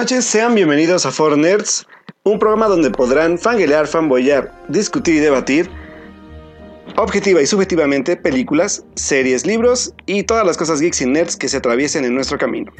[0.00, 1.86] Noches, sean bienvenidos a For Nerds,
[2.22, 5.68] un programa donde podrán fanguelear, fanboyar, discutir y debatir
[6.96, 11.58] objetiva y subjetivamente películas, series, libros y todas las cosas geeks y nerds que se
[11.58, 12.72] atraviesen en nuestro camino.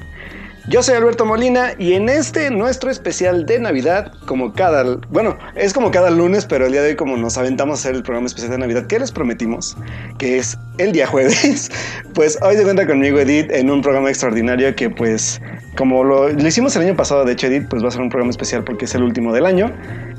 [0.71, 5.73] Yo soy Alberto Molina y en este nuestro especial de Navidad, como cada, bueno, es
[5.73, 8.29] como cada lunes, pero el día de hoy como nos aventamos a hacer el programa
[8.29, 9.77] especial de Navidad que les prometimos,
[10.19, 11.73] que es el día jueves,
[12.15, 15.41] pues hoy se cuenta conmigo Edith en un programa extraordinario que pues
[15.77, 18.09] como lo, lo hicimos el año pasado, de hecho Edith, pues va a ser un
[18.09, 19.73] programa especial porque es el último del año,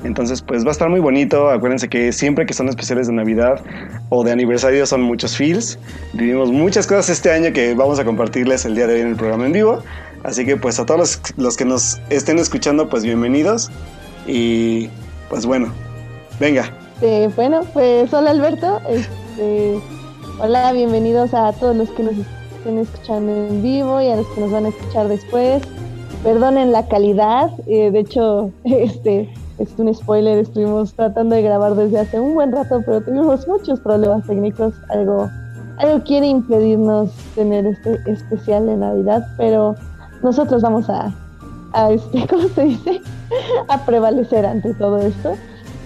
[0.04, 3.64] entonces pues va a estar muy bonito, acuérdense que siempre que son especiales de Navidad
[4.10, 5.80] o de aniversario son muchos feels,
[6.12, 9.16] vivimos muchas cosas este año que vamos a compartirles el día de hoy en el
[9.16, 9.82] programa en vivo.
[10.24, 13.72] Así que pues a todos los, que nos estén escuchando, pues bienvenidos.
[14.28, 14.88] Y
[15.30, 15.72] pues bueno,
[16.40, 16.72] venga.
[17.36, 18.80] bueno, pues hola Alberto.
[18.88, 19.80] Este,
[20.40, 22.14] hola, bienvenidos a todos los que nos
[22.58, 25.64] estén escuchando en vivo y a los que nos van a escuchar después.
[26.24, 29.28] Perdonen la calidad, eh, de hecho, este
[29.58, 33.80] es un spoiler, estuvimos tratando de grabar desde hace un buen rato, pero tuvimos muchos
[33.80, 35.30] problemas técnicos, algo,
[35.80, 39.76] algo quiere impedirnos tener este especial de Navidad, pero
[40.24, 41.14] nosotros vamos a,
[41.74, 43.02] a este, ¿cómo se dice?
[43.68, 45.34] a prevalecer ante todo esto.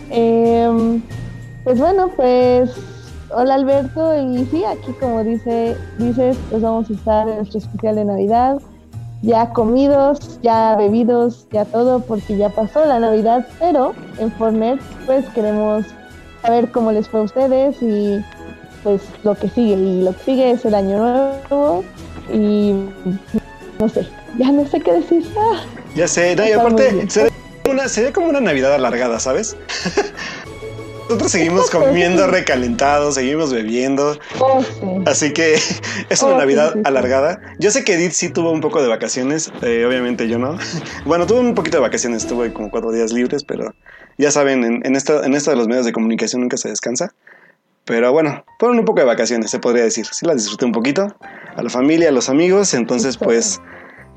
[0.09, 1.01] Em,
[1.63, 2.71] pues bueno, pues
[3.31, 7.95] hola Alberto, y sí, aquí como dice, dices, pues vamos a estar en nuestro especial
[7.95, 8.59] de Navidad,
[9.21, 15.27] ya comidos, ya bebidos, ya todo, porque ya pasó la Navidad, pero en Fortnite pues
[15.29, 15.85] queremos
[16.41, 18.23] saber cómo les fue a ustedes y
[18.83, 21.83] pues lo que sigue, y lo que sigue es el año nuevo
[22.31, 22.73] y
[23.79, 25.25] no sé, ya no sé qué decir.
[25.37, 25.63] Ah,
[25.95, 27.31] ya sé, no, y aparte sería,
[27.69, 29.55] una, sería como una Navidad alargada, ¿sabes?
[31.07, 34.17] Nosotros seguimos comiendo recalentados, seguimos bebiendo.
[34.39, 34.63] Oh,
[35.05, 35.53] Así que
[36.09, 37.39] es una oh, Navidad alargada.
[37.59, 40.57] Yo sé que Edith sí tuvo un poco de vacaciones, eh, obviamente yo no.
[41.05, 43.73] Bueno, tuve un poquito de vacaciones, tuve como cuatro días libres, pero
[44.17, 47.13] ya saben, en, en, esto, en esto de los medios de comunicación nunca se descansa.
[47.85, 50.07] Pero bueno, fueron un poco de vacaciones, se podría decir.
[50.11, 51.15] Sí las disfruté un poquito.
[51.55, 52.73] A la familia, a los amigos.
[52.73, 53.61] Entonces, pues,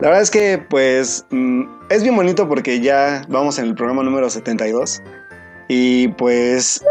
[0.00, 4.02] la verdad es que, pues, mm, es bien bonito porque ya vamos en el programa
[4.02, 5.02] número 72.
[5.68, 6.82] Y pues,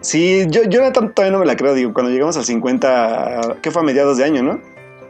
[0.00, 1.74] sí, yo, yo todavía no me la creo.
[1.74, 4.60] Digo, cuando llegamos al 50, ¿qué fue a mediados de año, no?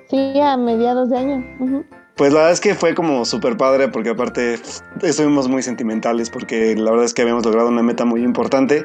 [0.08, 1.84] Sí, a mediados de año.
[2.16, 4.56] Pues la verdad es que fue como súper padre porque aparte
[5.02, 8.84] estuvimos muy sentimentales porque la verdad es que habíamos logrado una meta muy importante.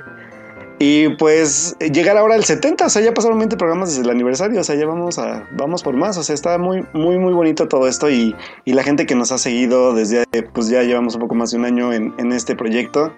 [0.81, 4.61] Y pues llegar ahora al 70, o sea, ya pasaron 20 programas desde el aniversario,
[4.61, 7.67] o sea, ya vamos a vamos por más, o sea, está muy muy muy bonito
[7.67, 11.21] todo esto y, y la gente que nos ha seguido desde pues ya llevamos un
[11.21, 13.13] poco más de un año en, en este proyecto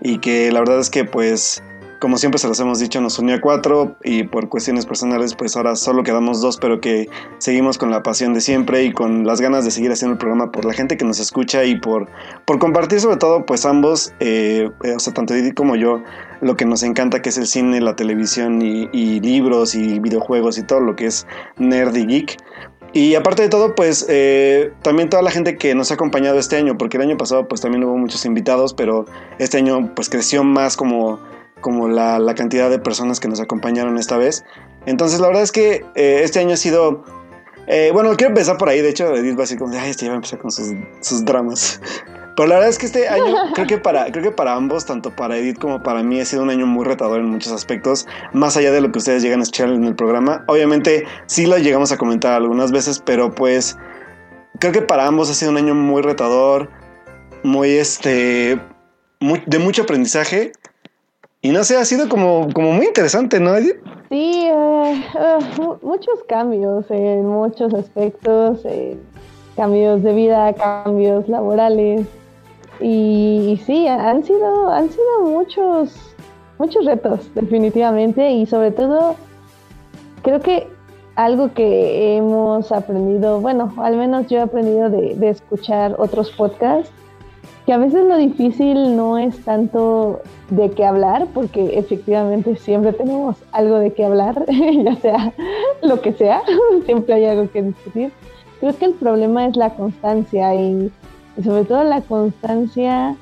[0.00, 1.62] y que la verdad es que pues
[2.00, 5.56] como siempre se los hemos dicho, nos unió a cuatro y por cuestiones personales, pues
[5.56, 9.40] ahora solo quedamos dos, pero que seguimos con la pasión de siempre y con las
[9.40, 12.08] ganas de seguir haciendo el programa por la gente que nos escucha y por,
[12.44, 16.02] por compartir sobre todo, pues ambos, eh, eh, o sea, tanto Didi como yo,
[16.40, 20.62] lo que nos encanta que es el cine, la televisión y, libros y videojuegos y
[20.62, 21.26] todo lo que es
[21.56, 22.36] nerd y geek.
[22.92, 26.56] Y aparte de todo, pues eh, también toda la gente que nos ha acompañado este
[26.56, 29.06] año, porque el año pasado pues también hubo muchos invitados, pero
[29.38, 31.18] este año pues creció más como
[31.64, 34.44] como la, cantidad de personas que nos acompañaron esta vez.
[34.84, 37.04] Entonces la verdad es que eh, este año ha sido...
[37.66, 40.04] Eh, bueno, quiero empezar por ahí, de hecho Edith va a decir como, ay, este
[40.04, 41.80] ya va a empezar con sus, dramas.
[42.36, 45.16] Pero la verdad es que este año, creo que, para, creo que para ambos, tanto
[45.16, 48.58] para Edith como para mí, ha sido un año muy retador en muchos aspectos, más
[48.58, 50.44] allá de lo que ustedes llegan a escuchar en el programa.
[50.48, 53.78] Obviamente, sí lo llegamos a comentar algunas veces, pero pues
[54.58, 56.68] creo que para ambos ha sido un año muy retador,
[57.42, 58.60] muy este,
[59.46, 60.52] de mucho aprendizaje
[61.44, 63.76] y no sé, ha sido como, como muy interesante, ¿no, Edith?
[64.08, 65.04] Sí, eh,
[65.82, 68.96] muchos cambios en muchos aspectos, eh,
[69.54, 72.06] cambios de vida, cambios laborales.
[72.80, 75.92] Y, sí, han sido, han sido muchos,
[76.56, 78.32] muchos retos, definitivamente.
[78.32, 79.14] Y sobre todo,
[80.22, 80.66] creo que
[81.14, 86.90] algo que hemos aprendido, bueno, al menos yo he aprendido de, de escuchar otros podcasts,
[87.66, 90.20] que a veces lo difícil no es tanto
[90.50, 94.44] de qué hablar, porque efectivamente siempre tenemos algo de qué hablar,
[94.84, 95.32] ya sea
[95.82, 96.42] lo que sea,
[96.84, 98.12] siempre hay algo que discutir.
[98.60, 100.90] Creo que el problema es la constancia y,
[101.42, 103.16] sobre todo la constancia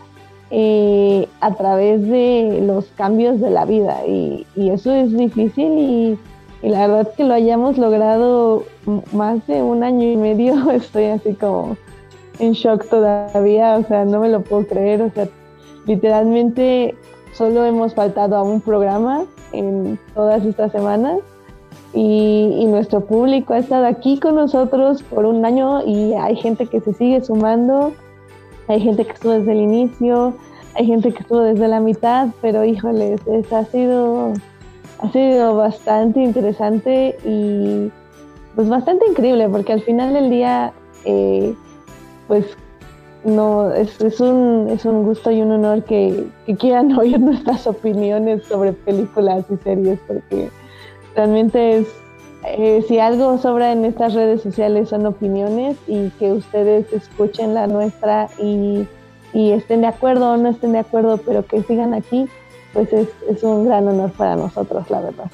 [0.51, 6.19] eh, a través de los cambios de la vida y, eso es difícil y,
[6.63, 8.65] y, la verdad que lo hayamos logrado
[9.13, 11.77] más de un año y medio, estoy así como
[12.39, 15.29] en shock todavía, o sea, no me lo puedo creer, o sea,
[15.87, 16.95] literalmente
[17.33, 21.19] solo hemos faltado a un programa en todas estas semanas
[21.95, 26.81] y, nuestro público ha estado aquí con nosotros por un año y hay gente que
[26.81, 27.93] se sigue sumando,
[28.67, 30.33] hay gente que estuvo desde el inicio,
[30.75, 33.21] hay gente que estuvo desde la mitad, pero híjoles,
[33.53, 34.33] ha sido
[35.01, 37.91] ha sido bastante interesante y
[38.55, 40.73] pues bastante increíble porque al final del día
[41.05, 41.55] eh,
[42.29, 42.47] pues
[43.25, 47.67] no es, es, un, es un gusto y un honor que, que quieran oír nuestras
[47.67, 50.51] opiniones sobre películas y series porque
[51.15, 51.87] realmente es
[52.45, 57.69] eh, si algo sobra en estas redes sociales son opiniones y que ustedes escuchen la
[57.69, 58.87] nuestra y,
[59.33, 62.27] y estén de acuerdo o no estén de acuerdo, pero que sigan aquí,
[62.73, 65.31] pues es, es un gran honor para nosotros, la verdad.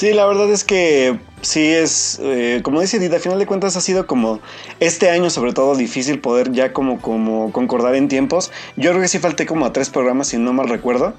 [0.00, 3.76] Sí, la verdad es que sí es, eh, como dice Edith, al final de cuentas
[3.76, 4.40] ha sido como
[4.80, 8.50] este año sobre todo difícil poder ya como, como concordar en tiempos.
[8.78, 11.12] Yo creo que sí falté como a tres programas, si no mal recuerdo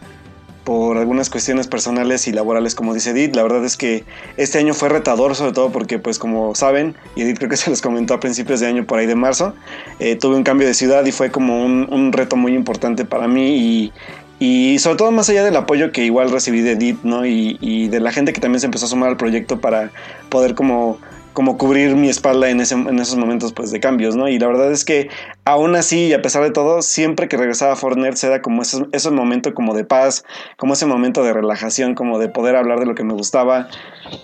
[0.63, 3.35] por algunas cuestiones personales y laborales, como dice Edith.
[3.35, 4.03] La verdad es que
[4.37, 7.69] este año fue retador, sobre todo porque, pues como saben, y Edith creo que se
[7.69, 9.53] los comentó a principios de año por ahí de marzo,
[9.99, 13.57] eh, tuve un cambio de ciudad y fue como un, reto muy importante para mí
[13.57, 13.93] y,
[14.41, 17.27] y, sobre todo más allá del apoyo que igual recibí de Edith, ¿no?
[17.27, 19.91] Y, de la gente que también se empezó a sumar al proyecto para
[20.29, 20.97] poder como
[21.33, 24.27] como cubrir mi espalda en, ese, en esos momentos pues de cambios, ¿no?
[24.27, 25.09] Y la verdad es que
[25.45, 28.63] aún así y a pesar de todo, siempre que regresaba a Fortnite se da como
[28.63, 30.25] ese, ese momento como de paz,
[30.57, 33.69] como ese momento de relajación, como de poder hablar de lo que me gustaba.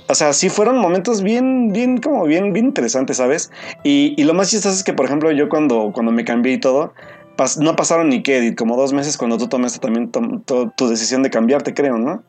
[0.09, 3.51] O sea, sí fueron momentos bien, bien, como bien, bien interesantes, ¿sabes?
[3.83, 6.59] Y, y lo más chistoso es que, por ejemplo, yo cuando, cuando me cambié y
[6.59, 6.93] todo,
[7.59, 11.73] no pasaron ni qué, como dos meses cuando tú tomaste también tu decisión de cambiarte,
[11.73, 12.23] creo, ¿no?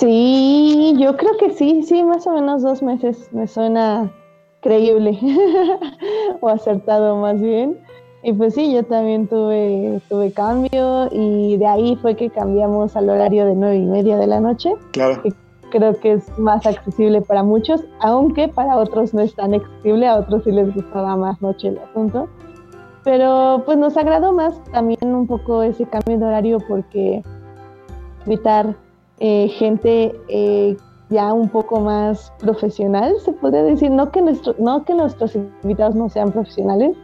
[0.00, 4.10] Sí, yo creo que sí, sí, más o menos dos meses me suena
[4.62, 5.18] creíble
[6.40, 7.78] o acertado más bien.
[8.22, 13.10] Y pues sí, yo también tuve, tuve cambio y de ahí fue que cambiamos al
[13.10, 14.72] horario de nueve y media de la noche.
[14.92, 15.22] Claro.
[15.22, 15.32] Que
[15.70, 20.16] creo que es más accesible para muchos, aunque para otros no es tan accesible, a
[20.16, 22.26] otros sí les gustaba más noche el asunto.
[23.10, 27.24] Pero pues nos agradó más también un poco ese cambio de horario porque
[28.24, 28.76] evitar
[29.18, 30.76] eh, gente eh,
[31.08, 35.96] ya un poco más profesional, se podría decir, no que, nuestro, no que nuestros invitados
[35.96, 36.96] no sean profesionales,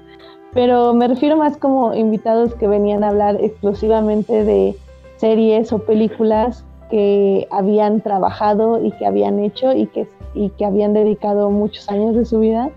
[0.52, 4.76] pero me refiero más como invitados que venían a hablar exclusivamente de
[5.16, 10.92] series o películas que habían trabajado y que habían hecho y que, y que habían
[10.92, 12.70] dedicado muchos años de su vida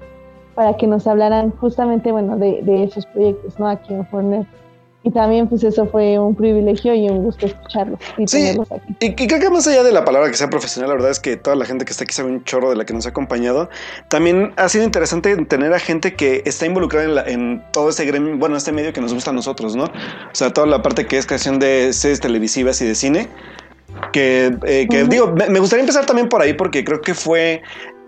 [0.60, 3.70] para que nos hablaran justamente, bueno, de, de esos proyectos, ¿no?
[3.70, 4.46] Aquí en Fortnite.
[5.04, 8.58] Y también pues eso fue un privilegio y un gusto escucharlos y sí,
[9.00, 11.38] Y, creo que más allá de la palabra que sea profesional, la verdad es que
[11.38, 13.70] toda la gente que está aquí sabe un chorro de la que nos ha acompañado.
[14.10, 18.58] También ha sido interesante tener a gente que está involucrada en, todo este gremio, bueno,
[18.58, 19.86] este medio que nos gusta a nosotros, ¿no?
[19.86, 23.30] O sea, toda la parte que es creación de series televisivas y de cine.
[24.12, 27.62] Que, eh, digo, me, gustaría empezar también por ahí porque creo que fue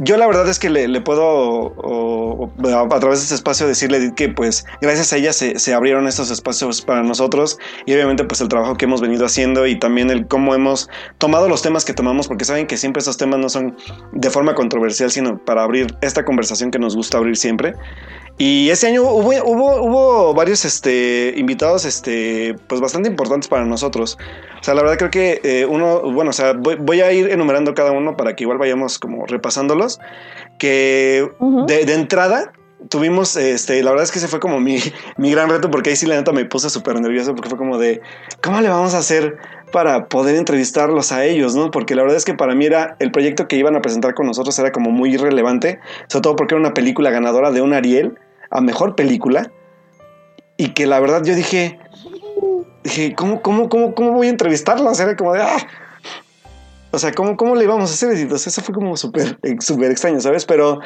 [0.03, 4.65] yo la verdad es que le, puedo a través de este espacio decirle que pues
[4.81, 8.85] gracias a ella se, abrieron estos espacios para nosotros y obviamente pues el trabajo que
[8.85, 10.89] hemos venido haciendo y también el cómo hemos
[11.19, 13.77] tomado los temas que tomamos porque saben que siempre esos temas no son
[14.11, 17.75] de forma controversial sino para abrir esta conversación que nos gusta abrir siempre
[18.37, 24.17] y ese año hubo, hubo, hubo varios este, invitados este, pues bastante importantes para nosotros.
[24.59, 27.73] O sea, la verdad creo que eh, uno, bueno, o sea, voy, a ir enumerando
[27.75, 29.90] cada uno para que igual vayamos como repasándolos.
[30.57, 31.27] Que
[31.67, 32.51] de, entrada
[32.89, 34.79] tuvimos, este, la verdad es que ese fue como mi,
[35.17, 37.77] mi gran reto porque ahí sí la neta me puse súper nervioso porque fue como
[37.77, 38.01] de,
[38.41, 39.37] ¿cómo le vamos a hacer
[39.71, 41.71] para poder entrevistarlos a ellos, ¿no?
[41.71, 44.27] Porque la verdad es que para mí era el proyecto que iban a presentar con
[44.27, 48.17] nosotros era como muy irrelevante, sobre todo porque era una película ganadora de un Ariel
[48.49, 49.51] a mejor película.
[50.57, 51.79] Y que la verdad yo dije,
[52.83, 54.91] dije, ¿cómo, cómo, cómo, cómo voy a entrevistarla?
[54.91, 55.57] Era como de, ah.
[56.91, 58.17] O sea, ¿cómo, cómo le íbamos a hacer?
[58.17, 60.45] Entonces, eso fue como súper súper extraño, ¿sabes?
[60.45, 60.79] Pero,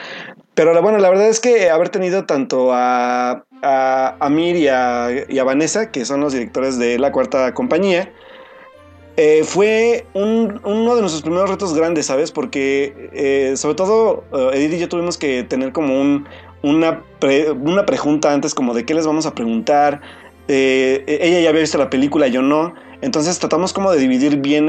[0.53, 5.09] pero bueno, la verdad es que haber tenido tanto a, a, a Mir y a,
[5.27, 8.13] y a, Vanessa, que son los directores de La Cuarta Compañía,
[9.17, 12.31] eh, fue un, uno de nuestros primeros retos grandes, ¿sabes?
[12.31, 16.27] Porque eh, sobre todo eh, Edith y yo tuvimos que tener como un,
[16.61, 17.01] una,
[17.63, 20.01] una pregunta antes como de qué les vamos a preguntar.
[20.47, 22.75] Eh, ella ya había visto la película, yo no.
[23.01, 24.67] Entonces tratamos como de dividir bien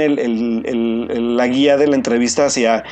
[1.36, 2.84] la guía de la entrevista hacia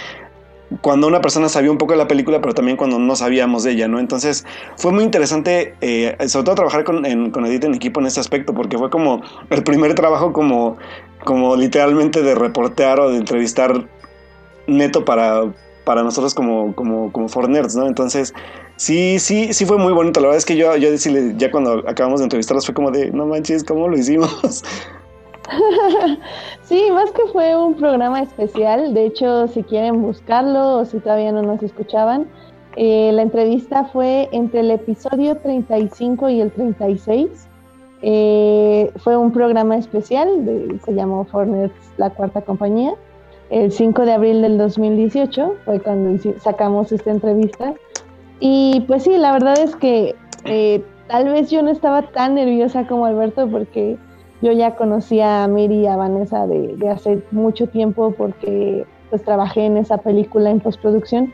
[0.81, 3.73] cuando una persona sabía un poco de la película, pero también cuando no sabíamos de
[3.73, 3.99] ella, ¿no?
[3.99, 4.45] Entonces
[4.77, 8.79] fue muy interesante, eh, sobre todo trabajar con, Edith en equipo en este aspecto, porque
[8.79, 10.77] fue como el primer trabajo como,
[11.25, 13.89] como literalmente de reportear o de entrevistar
[14.67, 15.53] neto para,
[15.85, 17.87] para nosotros como, como, como Fornerds, ¿no?
[17.87, 18.35] Entonces,
[18.77, 20.21] sí, sí, sí fue muy bonito.
[20.21, 23.11] La verdad es que yo, yo decirle, ya cuando acabamos de entrevistarlos fue como de,
[23.11, 24.65] no manches, ¿cómo lo hicimos?
[26.63, 31.33] sí, más que fue un programa especial, de hecho, si quieren buscarlo o si todavía
[31.33, 32.27] no nos escuchaban,
[32.77, 37.49] eh, la entrevista fue entre el episodio 35 y el 36.
[38.03, 40.29] Eh, fue un programa especial,
[40.85, 42.95] se llamó Fortnite La Cuarta Compañía.
[43.51, 47.75] El 5 de abril del 2018 fue cuando sacamos esta entrevista.
[48.41, 52.87] Y pues sí, la verdad es que eh, tal vez yo no estaba tan nerviosa
[52.87, 53.97] como Alberto porque
[54.43, 59.67] yo ya conocía a Miri y a Vanessa de, hace mucho tiempo porque pues trabajé
[59.67, 61.33] en esa película en postproducción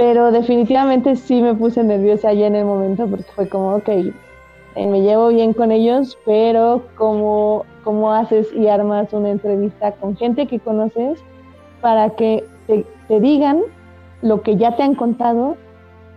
[0.00, 4.86] pero definitivamente sí me puse nerviosa ya en el momento porque fue como, ok, eh,
[4.86, 10.46] me llevo bien con ellos, pero ¿cómo, ¿cómo haces y armas una entrevista con gente
[10.46, 11.22] que conoces
[11.82, 13.60] para que te, te digan
[14.22, 15.56] lo que ya te han contado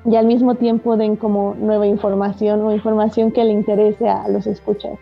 [0.05, 4.47] y al mismo tiempo den como nueva información o información que le interese a los
[4.47, 4.97] escuchas?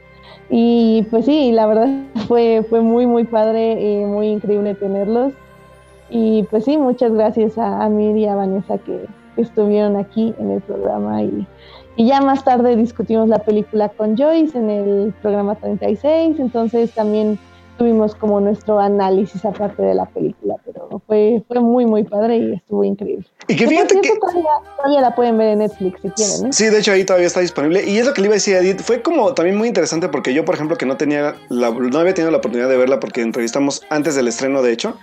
[0.51, 1.89] Y pues sí, la verdad
[2.27, 5.33] fue, fue muy, muy padre y muy increíble tenerlos.
[6.09, 9.05] Y pues sí, muchas gracias a, a y a Vanessa que,
[9.37, 11.47] estuvieron aquí en el programa y,
[11.95, 17.39] y, ya más tarde discutimos la película con Joyce en el programa 36, entonces también
[17.81, 22.53] tuvimos como nuestro análisis aparte de la película, pero fue, fue muy, muy padre y
[22.53, 23.25] estuvo increíble.
[23.47, 24.11] Y que fíjate que...
[24.19, 26.45] Todavía, la pueden ver en Netflix si quieren.
[26.45, 26.49] ¿eh?
[26.53, 27.83] Sí, de hecho ahí todavía está disponible.
[27.83, 30.09] Y es lo que le iba a decir a Edith, fue como también muy interesante
[30.09, 32.99] porque yo, por ejemplo, que no tenía, la, no había tenido la oportunidad de verla
[32.99, 34.93] porque entrevistamos antes del estreno, de hecho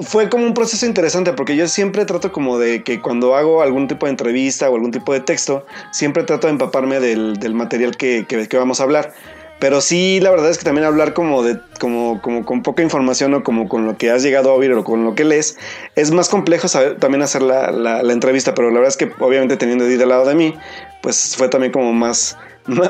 [0.00, 3.88] fue como un proceso interesante porque yo siempre trato como de que cuando hago algún
[3.88, 7.96] tipo de entrevista o algún tipo de texto, siempre trato de empaparme del, del material
[7.96, 9.12] que, que, vamos a hablar.
[9.58, 13.34] Pero sí, la verdad es que también hablar como de, como, como con poca información
[13.34, 15.58] o como con lo que has llegado a oír o con lo que lees,
[15.96, 19.84] es más complejo también hacer la, la, entrevista, pero la verdad es que obviamente teniendo
[19.84, 20.54] Edith al lado de mí,
[21.02, 22.36] pues fue también como más,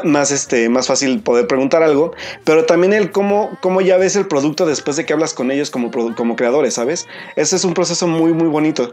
[0.05, 2.13] más, este, más fácil poder preguntar algo,
[2.45, 5.71] pero también el cómo, cómo ya ves el producto después de que hablas con ellos
[5.71, 7.07] como, como creadores, ¿sabes?
[7.37, 8.93] Ese es un proceso muy, muy bonito.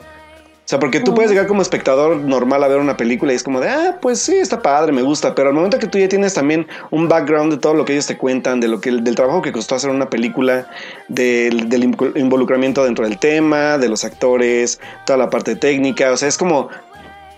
[0.65, 3.43] O sea, porque tú puedes llegar como espectador normal a ver una película y es
[3.43, 6.09] como de, ah, pues sí, está padre, me gusta, pero al momento que tú ya
[6.09, 9.13] tienes también un background de todo lo que ellos te cuentan, de lo que del
[9.13, 10.67] trabajo que costó hacer una película,
[11.07, 11.83] del, del
[12.15, 16.69] involucramiento dentro del tema, de los actores, toda la parte técnica, o sea, es como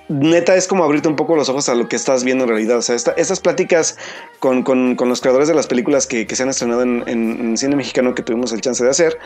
[0.09, 2.77] neta es como abrirte un poco los ojos a lo que estás viendo en realidad.
[2.77, 3.97] O sea, estas pláticas
[4.39, 4.63] con,
[4.97, 8.61] los creadores de las películas que, se han estrenado en, cine mexicano que tuvimos el
[8.61, 9.17] chance de hacer,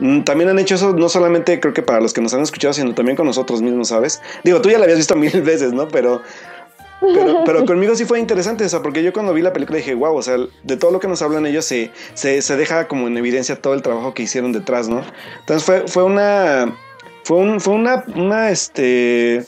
[0.00, 2.74] mm, también han hecho eso no solamente creo que para los que nos han escuchado,
[2.74, 4.20] sino también con nosotros mismos, ¿sabes?
[4.44, 5.88] Digo, tú ya la habías visto mil veces, ¿no?
[5.88, 6.22] Pero...
[7.44, 10.16] Pero, conmigo sí fue interesante, o sea, porque yo cuando vi la película dije, wow,
[10.16, 13.18] o sea, de todo lo que nos hablan ellos se, se, se deja como en
[13.18, 15.02] evidencia todo el trabajo que hicieron detrás, ¿no?
[15.40, 16.74] Entonces fue, fue una,
[17.22, 19.44] fue, un, fue una, una, este,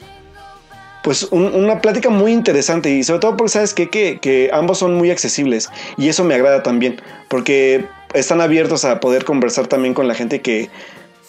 [1.09, 5.11] pues una plática muy interesante y sobre todo porque sabes que, que, ambos son muy
[5.11, 10.12] accesibles y eso me agrada también porque están abiertos a poder conversar también con la
[10.12, 10.69] gente que,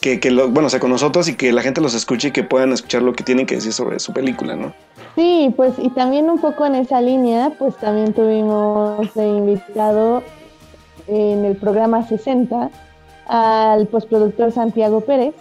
[0.01, 0.19] que,
[0.49, 3.03] bueno, o sea, con nosotros y que la gente los escuche y que puedan escuchar
[3.03, 4.73] lo que tienen que decir sobre su película, ¿no?
[5.15, 10.23] Sí, pues y también un poco en esa línea, pues también tuvimos invitado
[11.07, 12.69] en el programa 60
[13.27, 15.35] al postproductor Santiago Pérez,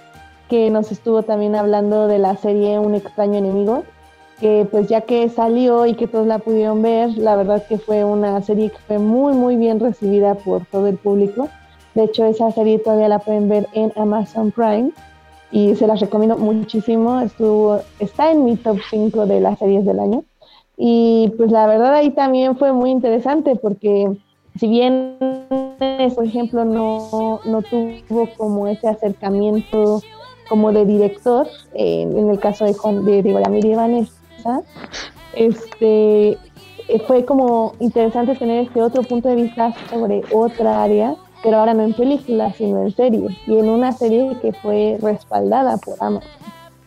[0.49, 3.83] que nos estuvo también hablando de la serie Un extraño enemigo,
[4.40, 8.04] que pues ya que salió y que todos la pudieron ver, la verdad que fue
[8.04, 11.49] una serie que fue muy muy bien recibida por todo el público.
[11.95, 14.90] De hecho, esa serie todavía la pueden ver en Amazon Prime
[15.50, 17.21] y se las recomiendo muchísimo.
[17.21, 20.25] Estuvo, está en mi top 5 de las series del año.
[20.76, 24.16] Y pues la verdad ahí también fue muy interesante porque
[24.59, 25.16] si bien,
[26.14, 30.00] por ejemplo, no, no tuvo como ese acercamiento
[30.49, 34.09] como de director, en el caso de Juan de, de y
[35.35, 36.38] Este,
[37.07, 41.85] fue como interesante tener este otro punto de vista sobre otra área, pero ahora no
[41.85, 46.30] en película, sino en serie, y en una serie que fue respaldada por Amazon,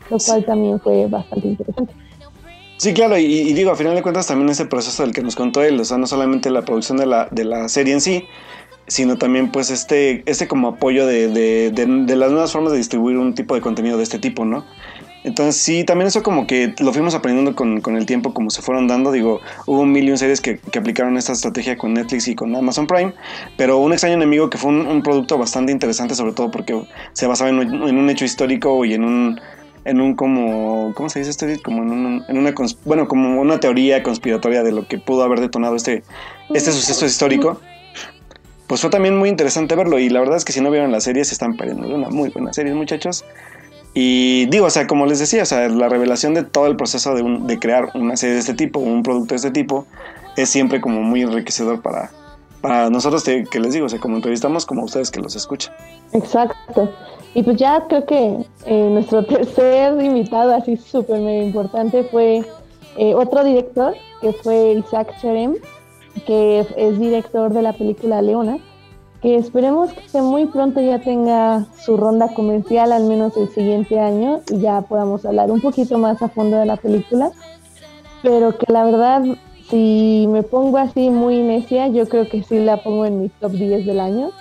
[0.09, 1.93] lo cual también fue bastante interesante.
[2.77, 5.61] Sí, claro, y, digo, a final de cuentas también ese proceso del que nos contó
[5.61, 8.25] él, o sea, no solamente la producción de la, de la serie en sí,
[8.87, 13.17] sino también pues este, este como apoyo de, de, de, las nuevas formas de distribuir
[13.17, 14.65] un tipo de contenido de este tipo, ¿no?
[15.23, 18.61] Entonces sí, también eso como que lo fuimos aprendiendo con, con el tiempo, como se
[18.61, 19.11] fueron dando.
[19.11, 22.87] Digo, hubo un millón series que, que, aplicaron esta estrategia con Netflix y con Amazon
[22.87, 23.13] Prime,
[23.55, 26.81] pero Un extraño enemigo que fue un, producto bastante interesante, sobre todo porque
[27.13, 29.39] se basaba en, en, un hecho histórico y en un
[29.83, 31.47] en un como ¿cómo se dice esto?
[31.63, 32.53] Como en, un, en una
[32.85, 36.03] bueno, como una teoría conspiratoria de lo que pudo haber detonado este
[36.53, 37.59] este suceso histórico.
[38.67, 41.01] Pues fue también muy interesante verlo y la verdad es que si no vieron la
[41.01, 43.25] serie se están perdiendo de una muy buena serie, muchachos.
[43.93, 47.13] Y digo, o sea, como les decía, o sea, la revelación de todo el proceso
[47.13, 49.85] de, de crear una serie de este tipo, un producto de este tipo,
[50.37, 52.11] es siempre como muy enriquecedor para,
[52.61, 55.73] para nosotros que les digo, o sea, como entrevistamos, como ustedes que los escuchan.
[56.13, 56.89] Exacto.
[57.33, 62.45] Y pues ya creo que eh, nuestro tercer invitado, así súper importante, fue
[62.97, 65.55] eh, otro director, que fue Isaac Cherem,
[66.25, 68.57] que es director de la película Leona,
[69.21, 74.41] que esperemos que muy pronto ya tenga su ronda comercial, al menos el siguiente año,
[74.49, 77.31] y ya podamos hablar un poquito más a fondo de la película.
[78.23, 79.23] Pero que la verdad,
[79.69, 83.51] si me pongo así muy necia, yo creo que sí la pongo en mi top
[83.51, 84.31] 10 del año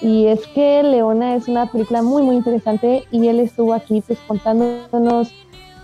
[0.00, 4.18] y es que Leona es una película muy, muy interesante y él estuvo aquí pues
[4.26, 5.32] contándonos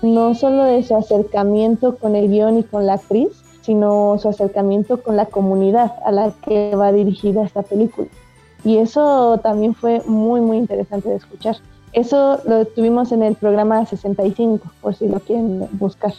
[0.03, 3.29] no solo de su acercamiento con el guion y con la actriz,
[3.63, 8.09] sino su acercamiento con la comunidad a la que va dirigida esta película.
[8.65, 11.57] Y eso también fue muy, muy interesante de escuchar.
[11.93, 16.13] Eso lo tuvimos en el programa 65, por si lo quieren buscar.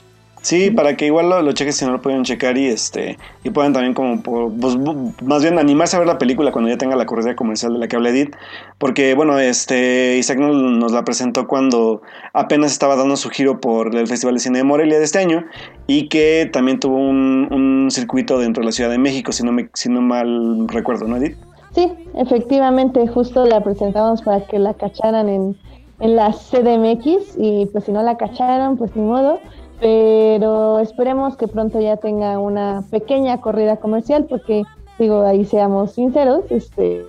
[0.44, 3.50] Sí, para que igual lo, lo chequen si no lo pueden checar y este y
[3.50, 4.76] puedan también como pues,
[5.24, 7.88] más bien animarse a ver la película cuando ya tenga la corrida comercial de la
[7.88, 8.36] que habla Edith,
[8.78, 12.02] porque bueno, este Isaac nos, la presentó cuando
[12.34, 15.46] apenas estaba dando su giro por el Festival de Cine de Morelia de este año
[15.88, 19.54] y que también tuvo un, un circuito dentro de la Ciudad de México, si no
[19.54, 21.38] me si no mal recuerdo, ¿no Edith?
[21.74, 25.58] Sí, efectivamente, justo la presentamos para que la cacharan en,
[26.00, 29.40] en la CDMX y pues si no la cacharon, pues ni modo
[29.84, 34.64] pero esperemos que pronto ya tenga una pequeña corrida comercial porque
[34.98, 37.06] digo ahí seamos sinceros este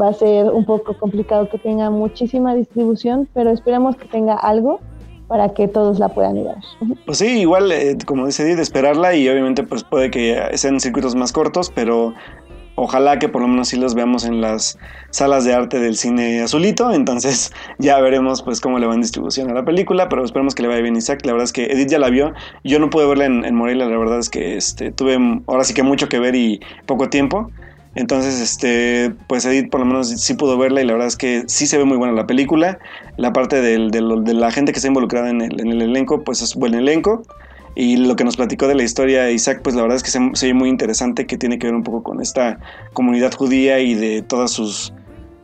[0.00, 4.80] va a ser un poco complicado que tenga muchísima distribución pero esperemos que tenga algo
[5.26, 6.56] para que todos la puedan ver.
[7.04, 11.14] Pues sí, igual, eh, como dice de esperarla y obviamente pues puede que sean circuitos
[11.14, 12.14] más cortos, pero
[12.78, 14.78] ojalá que por lo menos sí los veamos en las
[15.10, 16.92] salas de arte del cine azulito.
[16.92, 20.62] Entonces ya veremos pues cómo le va en distribución a la película, pero esperemos que
[20.62, 21.24] le vaya bien Isaac.
[21.24, 22.32] La verdad es que Edith ya la vio.
[22.64, 25.82] Yo no pude verla en, Morelia, la verdad es que este, tuve ahora sí que
[25.82, 27.50] mucho que ver y poco tiempo.
[27.94, 31.42] Entonces, este, pues Edith por lo menos sí pudo verla y la verdad es que
[31.46, 32.78] sí se ve muy buena la película.
[33.16, 33.78] La parte de
[34.34, 37.22] la gente que está involucrada en el, en el elenco, pues es buen elenco.
[37.80, 40.10] Y lo que nos platicó de la historia de Isaac, pues la verdad es que
[40.10, 42.58] se, se ve muy interesante, que tiene que ver un poco con esta
[42.92, 44.92] comunidad judía y de todas sus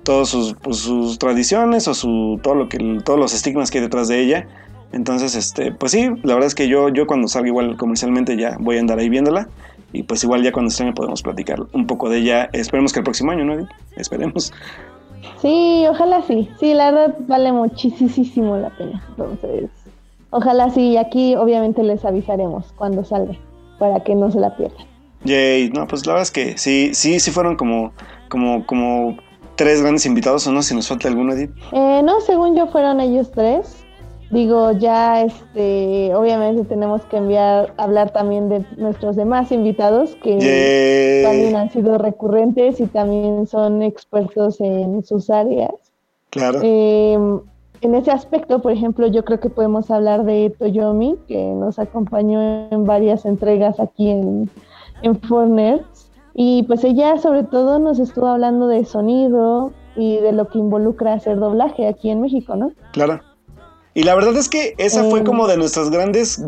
[0.02, 3.84] todas sus, pues, sus tradiciones o su todo lo que todos los estigmas que hay
[3.84, 4.48] detrás de ella.
[4.90, 8.56] Entonces, este, pues sí, la verdad es que yo, yo cuando salga igual comercialmente ya
[8.58, 9.48] voy a andar ahí viéndola.
[9.92, 12.50] Y pues igual ya cuando estrene podemos platicar un poco de ella.
[12.52, 13.68] Esperemos que el próximo año, ¿no?
[13.94, 14.52] Esperemos.
[15.40, 16.48] Sí, ojalá sí.
[16.58, 19.00] Sí, la verdad vale muchísimo la pena.
[19.10, 19.70] Entonces,
[20.36, 23.38] Ojalá sí, aquí obviamente les avisaremos cuando salga,
[23.78, 24.84] para que no se la pierdan.
[25.22, 27.92] Yay, no, pues la verdad es que sí, sí, sí fueron como,
[28.28, 29.16] como, como
[29.54, 30.60] tres grandes invitados, ¿o no?
[30.62, 31.52] Si nos falta alguno, Edith.
[31.70, 33.84] Eh, no, según yo fueron ellos tres.
[34.32, 41.54] Digo, ya este, obviamente tenemos que enviar, hablar también de nuestros demás invitados que también
[41.54, 45.74] han sido recurrentes y también son expertos en sus áreas.
[46.30, 46.58] Claro.
[46.64, 47.16] Eh,
[47.84, 52.68] en ese aspecto, por ejemplo, yo creo que podemos hablar de Toyomi, que nos acompañó
[52.70, 54.50] en varias entregas aquí en,
[55.02, 55.20] en
[56.34, 61.12] Y pues ella sobre todo nos estuvo hablando de sonido y de lo que involucra
[61.12, 62.72] hacer doblaje aquí en México, ¿no?
[62.92, 63.20] Claro.
[63.94, 65.24] Y la verdad es que esa fue em.
[65.24, 66.40] como de nuestras grandes,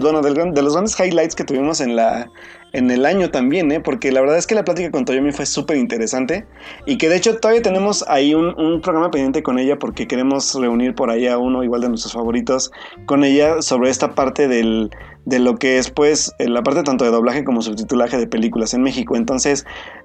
[0.00, 2.30] bueno, de los grandes highlights que tuvimos en la
[2.74, 3.80] en el año también, ¿eh?
[3.80, 6.44] Porque la verdad es que la plática con Toyomi fue súper interesante
[6.86, 10.94] y que de hecho todavía tenemos ahí un, programa pendiente con ella porque queremos reunir
[10.94, 12.72] por ahí a uno igual de nuestros favoritos
[13.06, 14.90] con ella sobre esta parte del,
[15.24, 18.82] de lo que es pues la parte tanto de doblaje como subtitulaje de películas en
[18.82, 19.14] México.
[19.14, 19.64] Entonces,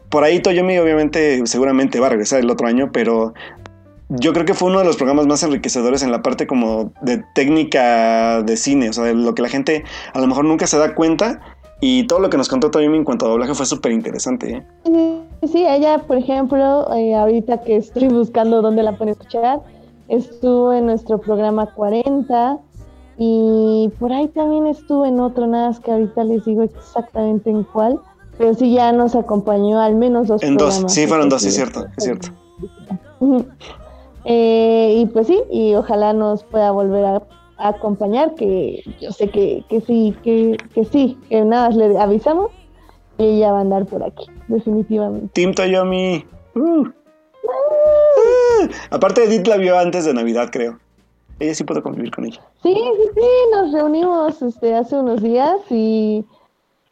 [0.10, 3.34] por ahí Toyomi obviamente seguramente va a regresar el otro año, pero
[4.10, 7.24] yo creo que fue uno de los programas más enriquecedores en la parte como de
[7.36, 10.78] técnica de cine, o sea, de lo que la gente a lo mejor nunca se
[10.78, 11.40] da cuenta
[11.80, 14.66] y todo lo que nos contó también en cuanto a doblaje fue súper interesante.
[14.86, 15.22] ¿eh?
[15.52, 19.62] Sí, ella, por ejemplo, eh, ahorita que estoy buscando dónde la pueden escuchar,
[20.08, 22.58] estuvo en nuestro programa 40
[23.18, 27.64] y por ahí también estuvo en otro, nada más que ahorita les digo exactamente en
[27.64, 28.00] cuál,
[28.38, 30.42] pero sí ya nos acompañó al menos dos.
[30.42, 32.30] En dos, sí, fueron dos, sí, es cierto, es cierto.
[34.26, 37.22] Eh, y pues sí, y ojalá nos pueda volver a,
[37.60, 42.52] acompañar, que yo sé que, que sí, que, que, sí, que nada, le avisamos
[43.18, 45.28] y ella va a andar por aquí, definitivamente.
[45.34, 46.26] Team Toyomi.
[46.56, 46.60] Uh.
[46.60, 46.88] Uh.
[48.92, 50.80] Aparte Edith la vio antes de Navidad, creo.
[51.40, 52.42] Ella sí puede convivir con ella.
[52.64, 56.26] Sí, sí, sí, nos reunimos este, hace unos días y,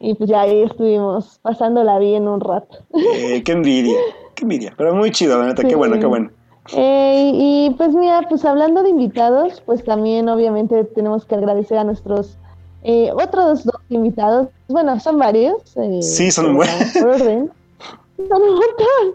[0.00, 2.78] y pues ya ahí estuvimos pasándola bien un rato.
[3.14, 3.98] Eh, qué envidia,
[4.34, 6.30] qué envidia, pero muy chido, la neta, qué bueno, qué bueno.
[6.74, 11.84] Eh, y pues mira, pues hablando de invitados, pues también obviamente tenemos que agradecer a
[11.84, 12.36] nuestros
[12.82, 14.48] eh, otros dos invitados.
[14.68, 15.76] Bueno, son varios.
[15.76, 16.92] Eh, sí, son buenos.
[16.92, 19.14] son un montón.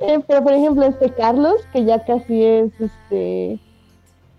[0.00, 3.58] Eh, pero por ejemplo, este Carlos, que ya casi es este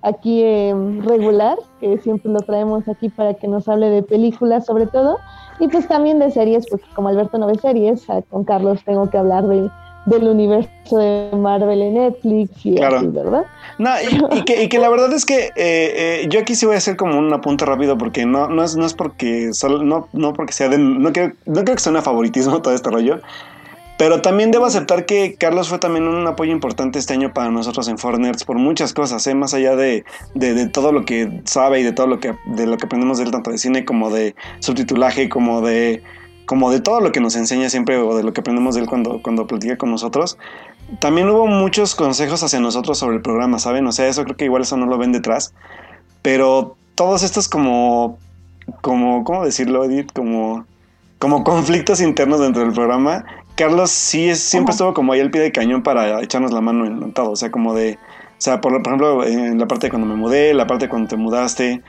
[0.02, 4.86] aquí em, regular, que siempre lo traemos aquí para que nos hable de películas sobre
[4.86, 5.18] todo,
[5.60, 9.18] y pues también de series, porque como Alberto no ve series, con Carlos tengo que
[9.18, 9.70] hablar de
[10.06, 13.46] del universo de Marvel en Netflix y así, ¿verdad?
[13.78, 13.90] No,
[14.36, 16.80] y, que, y, que, la verdad es que eh, eh, yo aquí sí voy a
[16.80, 20.34] hacer como un apunte rápido porque no, no, es, no es porque solo, no, no
[20.34, 23.22] porque sea de, no creo, no creo que sea un favoritismo todo este rollo,
[23.98, 27.88] pero también debo aceptar que Carlos fue también un apoyo importante este año para nosotros
[27.88, 29.36] en Fornerds por muchas cosas, ¿eh?
[29.36, 32.78] más allá de, de, todo lo que sabe y de todo lo que, de lo
[32.78, 36.02] que aprendemos de él, tanto de cine como de subtitulaje, como de,
[36.46, 38.88] como de todo lo que nos enseña siempre o de lo que aprendemos de él
[38.88, 40.38] cuando, cuando platica con nosotros.
[41.00, 43.88] También hubo muchos consejos hacia nosotros sobre el programa, ¿saben?
[43.88, 45.54] O sea, eso creo que igual eso no lo ven detrás.
[46.22, 48.18] Pero todos estos como,
[48.82, 50.12] como, ¿cómo decirlo, Edith?
[50.14, 50.66] Como,
[51.20, 53.26] como conflictos internos dentro del programa
[53.56, 56.86] Carlos sí es, siempre estuvo como ahí al pie de cañón para echarnos la mano
[56.86, 57.32] en todo.
[57.32, 57.94] O sea, como de.
[57.94, 61.08] O sea, por, ejemplo, en la parte de cuando me mudé, la parte de cuando
[61.08, 61.82] te mudaste.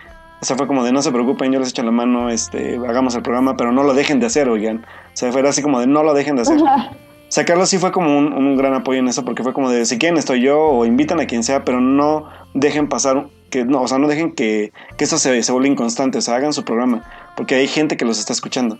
[0.44, 3.14] O sea, fue como de no se preocupen, yo les echo la mano, este, hagamos
[3.14, 4.84] el programa, pero no lo dejen de hacer, oigan.
[4.84, 6.58] O sea, fue así como de no lo dejen de hacer.
[6.60, 6.86] O
[7.28, 9.96] sea, Carlos sí fue como un, gran apoyo en eso, porque fue como de si
[9.96, 13.88] quieren estoy yo, o invitan a quien sea, pero no dejen pasar, que no, o
[13.88, 17.04] sea, no dejen que, que eso se, se vuelva inconstante, o sea, hagan su programa,
[17.38, 18.78] porque hay gente que los está escuchando.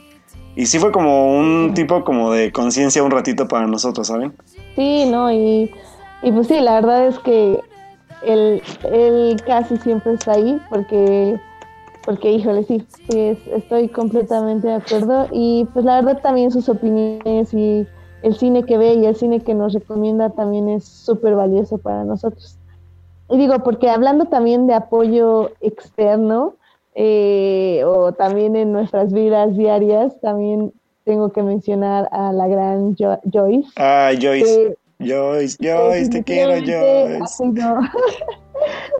[0.57, 4.35] Y sí fue como un tipo como de conciencia un ratito para nosotros, ¿saben?
[4.77, 5.70] Sí, no, y,
[6.22, 7.59] y pues sí, la verdad es que
[8.24, 11.38] él, él casi siempre está ahí porque,
[12.05, 15.29] porque híjole, sí, sí estoy completamente de acuerdo.
[15.33, 17.87] Y pues la verdad también sus opiniones y
[18.23, 22.05] el cine que ve y el cine que nos recomienda también es súper valioso para
[22.05, 22.59] nosotros.
[23.31, 26.55] Y digo, porque hablando también de apoyo externo,
[26.95, 30.73] eh, o también en nuestras vidas diarias, también
[31.05, 33.69] tengo que mencionar a la gran Joyce.
[33.77, 34.77] Ah, Joyce.
[35.01, 37.45] Joyce, Joyce, te quiero, Joyce.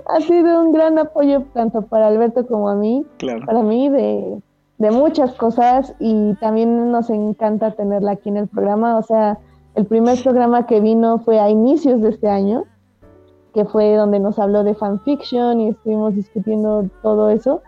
[0.07, 3.05] Ha sido, un gran apoyo tanto para Alberto como a mí.
[3.19, 3.47] Claro.
[3.47, 4.41] Para mí de,
[4.79, 8.99] de muchas cosas y también nos encanta tenerla aquí en el programa.
[8.99, 9.39] O sea,
[9.75, 12.65] el primer programa que vino fue a inicios de este año,
[13.53, 17.63] que fue donde nos habló de fanfiction y estuvimos discutiendo todo eso.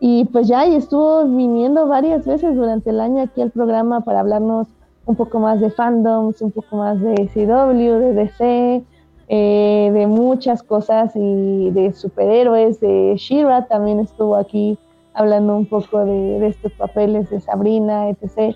[0.00, 4.20] Y pues ya, y estuvo viniendo varias veces durante el año aquí al programa para
[4.20, 4.68] hablarnos
[5.06, 8.84] un poco más de fandoms, un poco más de CW, de DC,
[9.28, 14.78] eh, de muchas cosas y de superhéroes, de Shira también estuvo aquí
[15.14, 18.54] hablando un poco de, estos papeles de Sabrina, etc.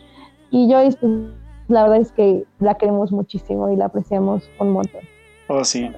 [0.51, 1.13] Y Joyce, pues
[1.69, 5.03] la verdad es que la queremos muchísimo y la apreciamos un montón.
[5.49, 5.91] Oh, sí.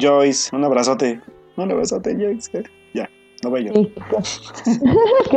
[0.00, 1.20] Joyce, un abrazote.
[1.56, 2.50] Un abrazote, Joyce.
[2.50, 2.64] que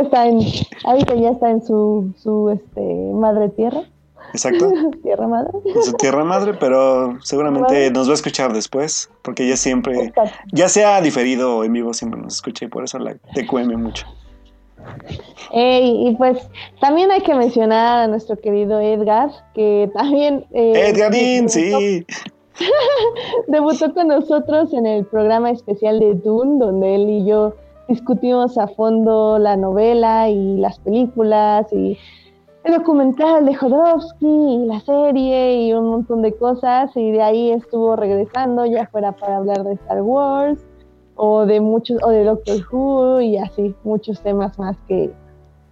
[0.00, 0.40] está en,
[0.84, 3.82] ahorita ya está en su, su este, madre tierra.
[4.32, 4.70] Exacto.
[5.02, 5.50] tierra madre.
[5.64, 10.12] En su tierra madre, pero seguramente nos va a escuchar después, porque ella siempre,
[10.52, 13.76] ya sea diferido o en vivo, siempre nos escucha y por eso la te cueme
[13.76, 14.06] mucho.
[15.52, 16.38] y pues
[16.80, 20.46] también hay que mencionar a nuestro querido Edgar, que también...
[20.52, 22.04] Eh, Edgarín, sí.
[23.48, 27.54] debutó con nosotros en el programa especial de Dune, donde él y yo
[27.88, 31.96] discutimos a fondo la novela y las películas y
[32.68, 37.50] el documental de Jodorowsky y la serie y un montón de cosas y de ahí
[37.50, 40.58] estuvo regresando ya fuera para hablar de Star Wars
[41.16, 45.10] o de muchos o de Doctor Who y así muchos temas más que,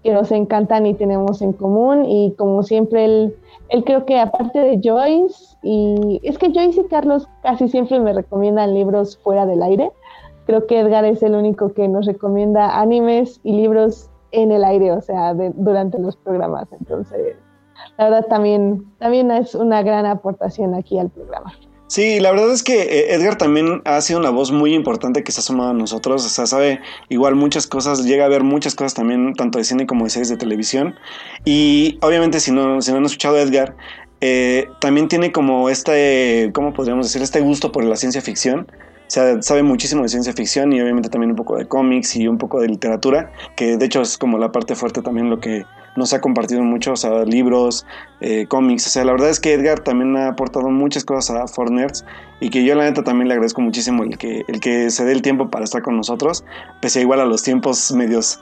[0.02, 3.36] que nos encantan y tenemos en común y como siempre él,
[3.68, 8.14] él creo que aparte de Joyce y es que Joyce y Carlos casi siempre me
[8.14, 9.90] recomiendan libros fuera del aire
[10.46, 14.08] creo que Edgar es el único que nos recomienda animes y libros
[14.42, 16.66] en el aire, o sea, durante los programas.
[16.78, 17.36] Entonces,
[17.98, 21.52] la verdad también, también es una gran aportación aquí al programa.
[21.88, 25.30] Sí, la verdad es que eh, Edgar también ha sido una voz muy importante que
[25.30, 28.74] se ha sumado a nosotros, o sea, sabe igual muchas cosas, llega a ver muchas
[28.74, 30.96] cosas también, tanto de cine como de series de televisión.
[31.44, 33.76] Y obviamente si no, si no han escuchado a Edgar,
[34.20, 37.22] eh, también tiene como este, ¿cómo podríamos decir?
[37.22, 38.66] Este gusto por la ciencia ficción
[39.08, 42.38] sea, sabe muchísimo de ciencia ficción y obviamente también un poco de cómics y un
[42.38, 45.64] poco de literatura, que de hecho es como la parte fuerte también lo que
[45.96, 47.86] nos ha compartido mucho, o sea, libros,
[48.20, 51.46] eh, cómics, o sea, la verdad es que Edgar también ha aportado muchas cosas a
[51.46, 52.04] Fortnerds
[52.40, 55.12] y que yo la neta también le agradezco muchísimo el que, el que se dé
[55.12, 56.44] el tiempo para estar con nosotros,
[56.82, 58.40] pese a igual a los tiempos medios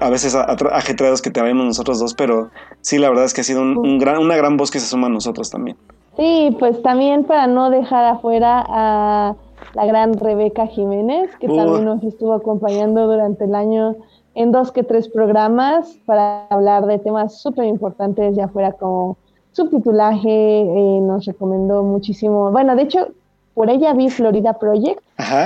[0.00, 2.50] a veces ajetreados que tenemos nosotros dos, pero
[2.80, 5.08] sí, la verdad es que ha sido un gran, una gran voz que se suma
[5.08, 5.76] a nosotros también.
[6.16, 9.34] Sí, pues también para no dejar afuera a
[9.74, 13.96] la gran Rebeca Jiménez, que también nos estuvo acompañando durante el año
[14.34, 19.16] en dos que tres programas para hablar de temas súper importantes, ya fuera como
[19.52, 22.50] subtitulaje, eh, nos recomendó muchísimo.
[22.50, 23.08] Bueno, de hecho,
[23.54, 25.00] por ella vi Florida Project,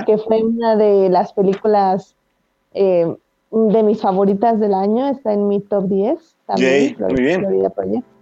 [0.06, 2.14] que fue una de las películas
[2.72, 3.14] eh,
[3.50, 6.36] de mis favoritas del año, está en mi top 10.
[6.46, 7.40] También, muy bien.
[7.40, 8.17] Florida Project.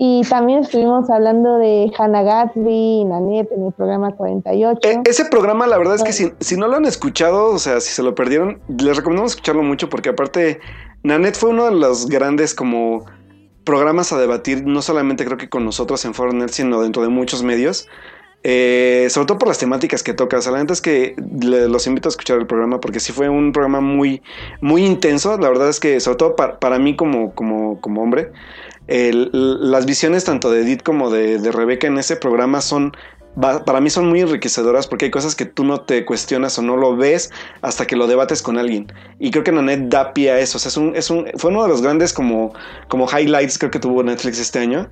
[0.00, 4.88] Y también estuvimos hablando de Hannah Gatsby y Nanette en el programa 48.
[4.88, 7.80] E, ese programa, la verdad es que si, si, no lo han escuchado, o sea,
[7.80, 10.60] si se lo perdieron, les recomendamos escucharlo mucho porque aparte,
[11.02, 13.06] Nanette fue uno de los grandes como
[13.64, 17.42] programas a debatir, no solamente creo que con nosotros en Foreigner, sino dentro de muchos
[17.42, 17.88] medios.
[18.44, 20.38] Eh, sobre todo por las temáticas que toca.
[20.38, 23.52] O sea, la es que los invito a escuchar el programa porque sí fue un
[23.52, 24.22] programa muy,
[24.60, 25.36] muy intenso.
[25.38, 28.30] La verdad es que, sobre todo para, mí como, como, como hombre,
[28.88, 32.92] las visiones tanto de Edith como de, de Rebeca en ese programa son
[33.40, 36.76] para mí son muy enriquecedoras porque hay cosas que tú no te cuestionas o no
[36.76, 37.30] lo ves
[37.62, 38.92] hasta que lo debates con alguien.
[39.20, 40.58] Y creo que Nanette da pie a eso.
[40.58, 42.52] O sea, es un, es un, fue uno de los grandes como,
[42.88, 44.90] como highlights creo que tuvo Netflix este año.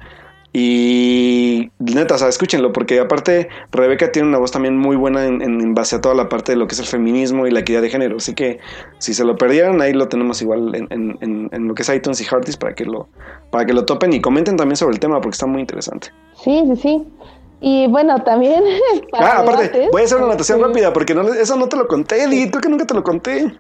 [0.53, 5.75] Y neta, o sea, escúchenlo, porque aparte Rebeca tiene una voz también muy buena en,
[5.75, 7.91] base a toda la parte de lo que es el feminismo y la equidad de
[7.91, 8.17] género.
[8.17, 8.59] Así que
[8.99, 12.25] si se lo perdieron, ahí lo tenemos igual en, en lo que es iTunes y
[12.25, 13.09] Hearties para que lo,
[13.51, 16.09] para que lo topen y comenten también sobre el tema, porque está muy interesante.
[16.43, 17.05] Sí, sí, sí.
[17.61, 18.63] Y bueno, también.
[19.13, 22.25] ah, aparte, voy a hacer una anotación rápida, porque no, eso no te lo conté,
[22.25, 23.53] Edith, creo que nunca te lo conté.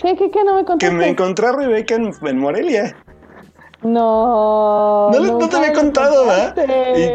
[0.00, 0.44] ¿Qué, qué, qué?
[0.44, 0.86] No me contaste.
[0.86, 2.96] Que me encontré a Rebeca en Morelia.
[3.82, 5.10] No.
[5.10, 6.54] No, te había contado, ¿verdad?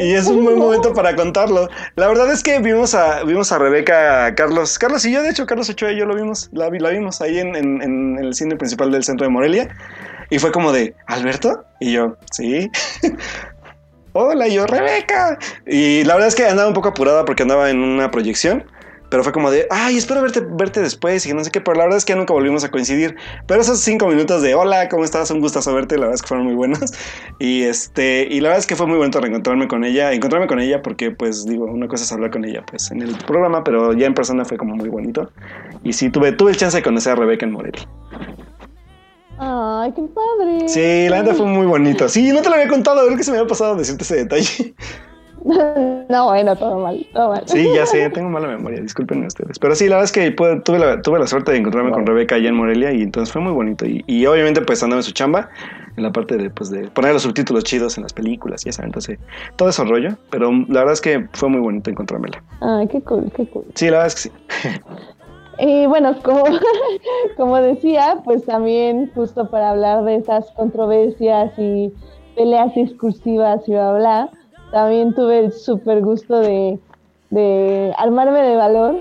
[0.02, 1.70] Y, es un buen momento para contarlo.
[1.96, 5.46] La verdad es que vimos a, vimos a Rebeca, Carlos, Carlos y yo, de hecho,
[5.46, 8.92] Carlos Ochoa y yo lo vimos, la, la vimos ahí en, en, el cine principal
[8.92, 9.70] del centro de Morelia.
[10.32, 11.66] Y fue como de, ¿Alberto?
[11.80, 12.70] Y yo, sí.
[14.14, 15.38] Hola, yo, Rebeca.
[15.68, 18.66] Y la verdad es que andaba un poco apurada porque andaba en una proyección.
[19.16, 21.86] Pero fue como de, ay, espero verte, verte después y no sé qué, pero la
[21.86, 23.16] verdad es que ya nunca volvimos a coincidir.
[23.48, 25.32] Pero esos cinco minutos de, hola, ¿cómo estás?
[25.32, 26.82] Un gusto verte, la verdad es que fueron muy buenos.
[27.40, 30.60] Y este, y la verdad es que fue muy bonito reencontrarme con ella, encontrarme con
[30.60, 33.94] ella porque, pues, digo, una cosa es hablar con ella, pues, en el programa, pero
[33.94, 35.32] ya en persona fue como muy bonito.
[35.86, 37.88] Y sí, tuve, tuve el chance de conocer a Rebeca en Morelia.
[39.40, 40.68] Ay, qué padre.
[40.68, 42.10] Sí, la verdad fue muy bonito.
[42.10, 44.76] Sí, no te lo había contado, creo que se me había pasado decirte ese detalle.
[46.08, 47.44] No, bueno, todo mal, todo mal.
[47.46, 49.58] Sí, ya sé, tengo mala memoria, disculpen ustedes.
[49.60, 52.36] Pero sí, la verdad es que tuve, la, tuve la suerte de encontrarme con Rebeca
[52.36, 53.86] allá en Morelia y entonces fue muy bonito.
[53.86, 55.50] Y, obviamente pues andaba en su chamba,
[55.98, 58.84] en la parte de, pues, de poner los subtítulos chidos en las películas y esa,
[58.84, 59.20] entonces
[59.56, 60.16] todo ese rollo.
[60.30, 62.44] Pero la verdad es que fue muy bonito encontrármela.
[62.62, 63.66] Ay, qué cool, qué cool.
[63.76, 64.70] Sí, la verdad es que sí.
[65.58, 66.44] Y bueno, como,
[67.38, 71.94] como decía, pues también justo para hablar de esas controversias y
[72.36, 74.30] peleas discursivas y bla, bla,
[74.72, 76.80] también tuve el súper gusto de,
[77.98, 78.96] armarme de valor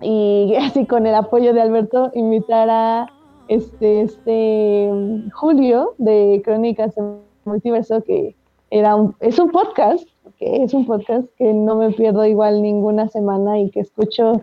[0.00, 3.06] y así con el apoyo de Alberto invitar a
[3.48, 4.90] este, este
[5.34, 7.02] Julio de Crónicas de
[7.44, 8.34] Multiverso, que
[8.70, 13.08] era un, es un podcast, que es un podcast que no me pierdo igual ninguna
[13.08, 14.40] semana y que escucho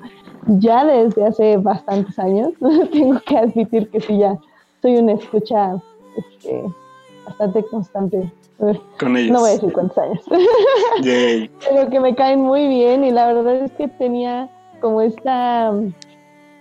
[0.48, 2.50] ya desde hace bastantes años.
[2.92, 4.38] Tengo que admitir que sí, ya
[4.82, 5.82] soy una escucha
[6.16, 6.64] este,
[7.26, 8.32] bastante constante.
[9.00, 9.32] Con ellos.
[9.32, 10.24] No voy a decir cuántos años.
[11.70, 14.50] Pero que me caen muy bien y la verdad es que tenía
[14.82, 15.74] como esta,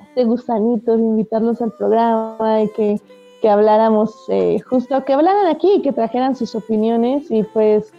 [0.09, 3.01] este gusanito de invitarlos al programa y que,
[3.43, 7.93] que habláramos eh, justo, que hablaran aquí, que trajeran sus opiniones y pues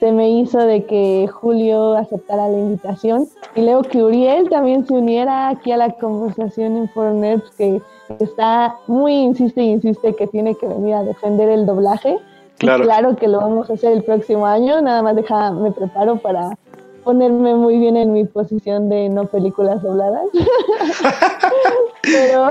[0.00, 4.94] se me hizo de que Julio aceptara la invitación y luego que Uriel también se
[4.94, 7.80] uniera aquí a la conversación en Fortnite, que
[8.18, 12.18] está muy insiste y insiste que tiene que venir a defender el doblaje.
[12.68, 12.84] Claro.
[12.84, 16.56] claro que lo vamos a hacer el próximo año, nada más deja, me preparo para
[17.04, 20.26] ponerme muy bien en mi posición de no películas dobladas.
[22.02, 22.50] Pero...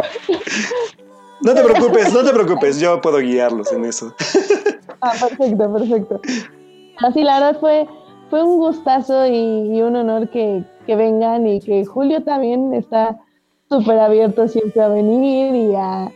[1.41, 4.13] No te preocupes, no te preocupes, yo puedo guiarlos en eso.
[5.01, 6.21] Ah, perfecto, perfecto.
[6.99, 7.87] Así, la verdad fue,
[8.29, 13.17] fue un gustazo y, un honor que, vengan y que Julio también está
[13.79, 16.11] súper abierto siempre a venir y a,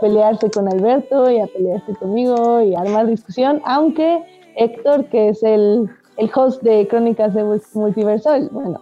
[0.00, 4.22] pelearse con Alberto y a pelearse conmigo y a armar discusión, aunque
[4.56, 5.90] Héctor, que es el,
[6.34, 7.42] host de Crónicas de
[7.74, 8.78] Multiverso, bueno,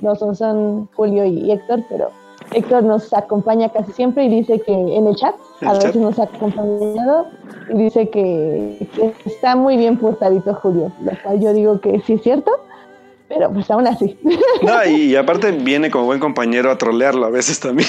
[0.00, 2.10] no son, son Julio y Héctor, pero
[2.52, 6.24] Héctor nos acompaña casi siempre y dice que en el chat, a veces nos ha
[6.24, 7.26] acompañado
[7.70, 8.88] y dice que,
[9.24, 12.50] está muy bien portadito Julio, lo cual yo digo que sí es cierto,
[13.34, 14.16] pero pues aún así.
[14.62, 17.88] No, y, aparte viene como buen compañero a trolearlo a veces también.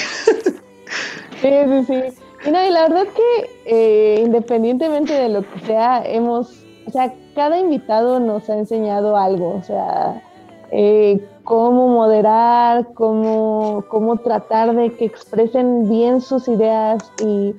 [1.42, 2.04] Sí, sí, sí.
[2.48, 7.14] Y no, y la verdad que eh, independientemente de lo que sea, hemos, o sea,
[7.36, 10.24] cada invitado nos ha enseñado algo, o sea,
[10.72, 17.54] eh, cómo moderar, cómo, cómo tratar de que expresen bien sus ideas y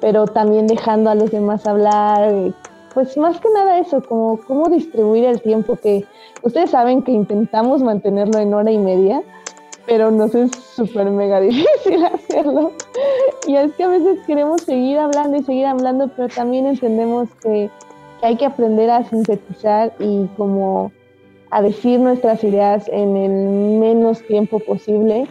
[0.00, 2.52] pero también dejando a los demás hablar,
[2.94, 6.04] pues más que nada eso, como cómo distribuir el tiempo, que
[6.42, 9.22] ustedes saben que intentamos mantenerlo en hora y media,
[9.86, 12.72] pero nos es súper mega difícil hacerlo.
[13.46, 17.70] Y es que a veces queremos seguir hablando y seguir hablando, pero también entendemos que,
[18.20, 20.92] que hay que aprender a sintetizar y como
[21.50, 25.26] a decir nuestras ideas en el menos tiempo posible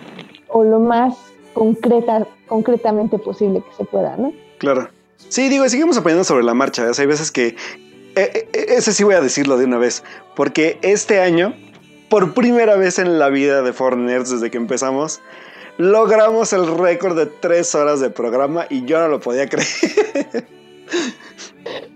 [0.50, 1.18] o lo más
[1.54, 4.32] concreta, concretamente posible que se pueda, ¿no?
[4.60, 4.88] Claro.
[5.30, 6.86] Sí, digo, seguimos aprendiendo sobre la marcha.
[6.98, 7.56] hay veces que...
[8.16, 10.04] Eh, eh, ese sí voy a decirlo de una vez.
[10.36, 11.54] Porque este año,
[12.10, 15.22] por primera vez en la vida de Forners desde que empezamos,
[15.78, 19.68] logramos el récord de tres horas de programa y yo no lo podía creer.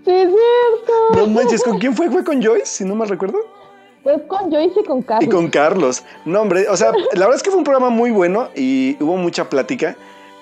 [0.04, 1.16] Sí, es cierto.
[1.16, 2.10] No manches, ¿con quién fue?
[2.10, 3.38] ¿Fue con Joyce, si no me recuerdo?
[4.02, 5.26] Fue con Joyce y con Carlos.
[5.26, 6.04] Y con Carlos.
[6.24, 9.16] No, hombre, o sea, la verdad es que fue un programa muy bueno y hubo
[9.16, 9.96] mucha plática.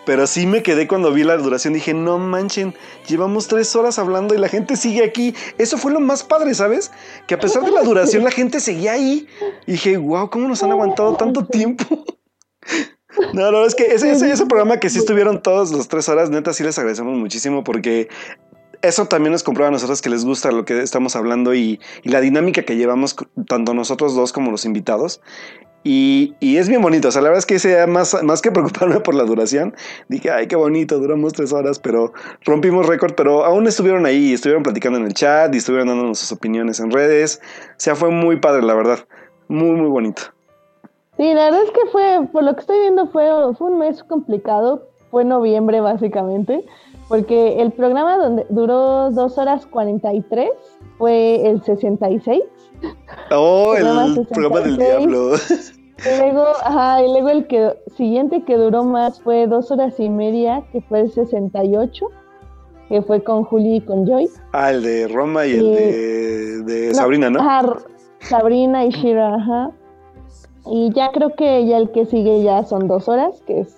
[0.07, 1.75] Pero sí me quedé cuando vi la duración.
[1.75, 2.75] Dije, no manchen,
[3.09, 5.35] llevamos tres horas hablando y la gente sigue aquí.
[5.59, 6.91] Eso fue lo más padre, ¿sabes?
[7.27, 9.27] Que a pesar de la duración, la gente seguía ahí.
[9.67, 12.05] Y dije, wow, ¿cómo nos han aguantado tanto tiempo?
[13.33, 16.31] No, verdad es que ese, ese, ese, programa que sí estuvieron todas las tres horas,
[16.31, 18.09] neta, sí les agradecemos muchísimo porque
[18.85, 22.21] eso también nos comprueba a nosotros que les gusta lo que estamos hablando y, la
[22.21, 23.17] dinámica que llevamos
[23.49, 25.23] tanto nosotros dos como los invitados.
[25.87, 29.01] Y, es bien bonito, o sea, la verdad es que sea más, más que preocuparme
[29.01, 29.75] por la duración,
[30.09, 32.15] dije, ay, qué bonito, duramos tres horas, pero
[32.47, 36.33] rompimos récord, pero aún estuvieron ahí, estuvieron platicando en el chat y estuvieron dándonos sus
[36.33, 39.01] opiniones en redes, o sea, fue muy padre, la verdad,
[39.49, 40.23] muy, muy bonito.
[41.19, 44.03] Sí, la verdad es que fue, por lo que estoy viendo, fue, fue un mes
[44.05, 46.65] complicado, fue noviembre básicamente,
[47.09, 50.49] porque el programa donde duró dos horas 43
[50.97, 52.43] fue el 66.
[53.31, 55.33] Oh, el programa del diablo.
[55.99, 60.09] Y luego, ajá, y luego el que siguiente que duró más fue dos horas y
[60.09, 62.07] media, que fue el 68,
[62.89, 64.29] que fue con Juli y con Joy.
[64.53, 67.41] Ah, el de Roma y, el de, Sabrina, ¿no?
[67.41, 67.77] Ajá,
[68.21, 69.71] Sabrina y Shira, ajá.
[70.67, 73.77] Y ya creo que ya el que sigue ya son dos horas, que es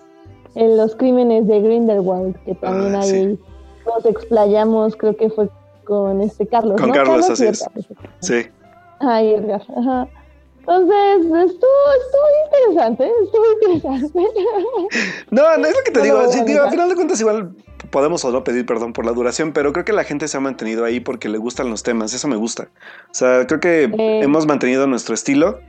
[0.54, 3.38] en los crímenes de Grindelwald, que también ah, ahí
[3.86, 5.48] nos explayamos, creo que fue
[5.84, 6.80] con este Carlos.
[6.80, 7.64] Con Carlos, así es.
[8.20, 8.46] Sí.
[9.00, 9.62] Ay, Edgar.
[9.76, 10.08] Ajá.
[10.60, 11.70] Entonces, estuvo,
[12.02, 14.18] estuvo interesante, estuvo interesante.
[15.30, 16.32] No, no es lo que te digo.
[16.32, 17.54] Sí, digo, al final de cuentas, igual
[17.90, 20.40] podemos o no pedir perdón por la duración, pero creo que la gente se ha
[20.40, 22.12] mantenido ahí porque le gustan los temas.
[22.14, 22.68] Eso me gusta.
[23.10, 24.20] O sea, creo que eh.
[24.22, 25.60] hemos mantenido nuestro estilo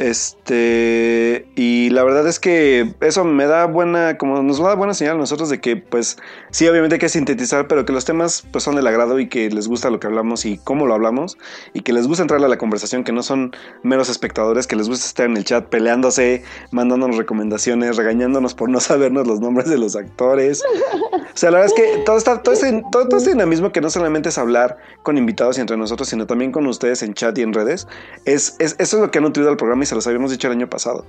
[0.00, 5.16] este, y la verdad es que eso me da buena, como nos da buena señal
[5.16, 6.16] a nosotros de que, pues,
[6.50, 9.50] sí, obviamente hay que sintetizar, pero que los temas, pues, son del agrado y que
[9.50, 11.36] les gusta lo que hablamos y cómo lo hablamos,
[11.74, 14.88] y que les gusta entrar a la conversación, que no son meros espectadores, que les
[14.88, 19.76] gusta estar en el chat peleándose, mandándonos recomendaciones, regañándonos por no sabernos los nombres de
[19.76, 20.62] los actores.
[21.34, 23.80] O sea, la verdad es que todo, está, todo, este, todo, todo este dinamismo que
[23.80, 27.36] no solamente es hablar con invitados y entre nosotros, sino también con ustedes en chat
[27.38, 27.86] y en redes,
[28.24, 30.48] es, es eso es lo que ha nutrido al programa y se los habíamos dicho
[30.48, 31.04] el año pasado.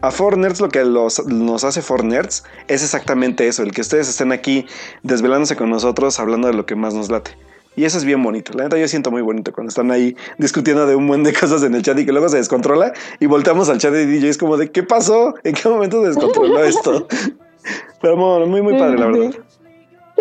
[0.00, 4.66] A Fornerds lo que nos hace Fornerds es exactamente eso, el que ustedes estén aquí
[5.04, 7.36] desvelándose con nosotros, hablando de lo que más nos late.
[7.76, 8.52] Y eso es bien bonito.
[8.54, 11.62] La neta yo siento muy bonito cuando están ahí discutiendo de un buen de cosas
[11.62, 14.38] en el chat y que luego se descontrola y volteamos al chat de DJ es
[14.38, 15.34] como de ¿qué pasó?
[15.44, 17.06] ¿En qué momento se descontroló esto?
[18.02, 19.34] Pero muy, muy padre, la verdad.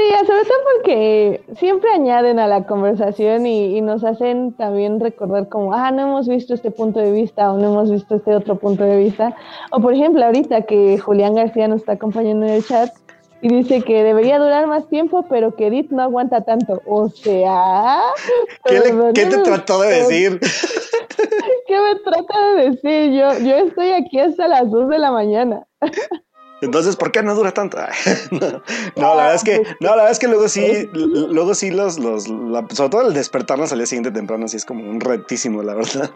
[0.01, 5.73] Sí, sobre todo porque siempre añaden a la conversación y, nos hacen también recordar como,
[5.73, 8.83] ah, no hemos visto este punto de vista o no hemos visto este otro punto
[8.83, 9.35] de vista.
[9.71, 12.89] O por ejemplo, ahorita que Julián García nos está acompañando en el chat
[13.41, 16.81] y dice que debería durar más tiempo, pero que Edith no aguanta tanto.
[16.87, 18.01] O sea...
[18.65, 18.81] ¿Qué,
[19.13, 20.39] ¿qué te trató de decir?
[21.67, 23.11] ¿Qué me trata de decir?
[23.11, 25.67] Yo, yo estoy aquí hasta las 2 de la mañana.
[26.61, 27.77] Entonces, ¿por qué no dura tanto?
[28.31, 31.97] no, la verdad es que, no, la verdad es que luego sí, luego sí los,
[31.97, 35.73] los sobre todo el despertarnos al día siguiente temprano, sí es como un retísimo, la
[35.73, 36.11] verdad.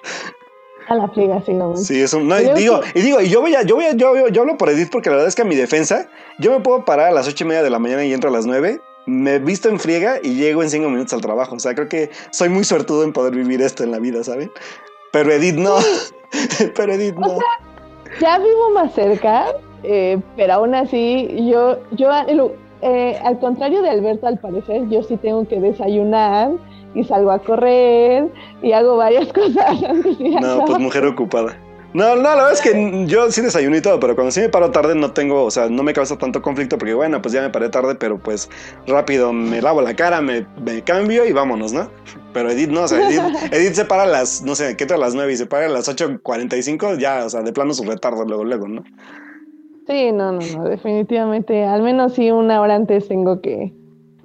[0.87, 1.75] A la friga, sí, no.
[1.75, 3.93] Sí, es un, no, y digo, y digo, y yo voy a, yo voy a,
[3.93, 6.07] yo, yo, hablo por Edith porque la verdad es que a mi defensa,
[6.37, 8.33] yo me puedo parar a las ocho y media de la mañana y entro a
[8.33, 11.55] las nueve, me visto en friega y llego en cinco minutos al trabajo.
[11.55, 14.51] O sea, creo que soy muy suertudo en poder vivir esto en la vida, ¿saben?
[15.11, 15.77] Pero Edith no.
[16.75, 17.39] Pero Edith no.
[18.19, 19.47] ya vivo más cerca
[19.87, 22.09] eh, pero aún así, yo, yo
[22.81, 26.51] eh, al contrario de Alberto, al parecer, yo sí tengo que desayunar
[26.93, 28.27] y salgo a correr
[28.61, 29.79] y hago varias cosas
[30.41, 31.57] No, pues mujer ocupada.
[31.95, 34.49] No, no, la verdad es que yo sí desayuno y todo, pero cuando sí me
[34.49, 37.41] paro tarde no tengo, o sea, no me causa tanto conflicto porque bueno, pues ya
[37.41, 38.49] me paré tarde, pero pues
[38.85, 40.45] rápido me lavo la cara, me,
[40.83, 41.89] cambio y vámonos, ¿no?
[42.33, 42.99] Pero Edith no, o sea,
[43.51, 44.97] Edith, se para a las, no sé, ¿qué tal?
[44.97, 47.85] A las 9 y se para a las 8.45, ya, o sea, de plano su
[47.85, 48.83] retardo luego, luego, ¿no?
[49.87, 53.71] Sí, no, no, no, definitivamente, al menos sí una hora antes tengo que,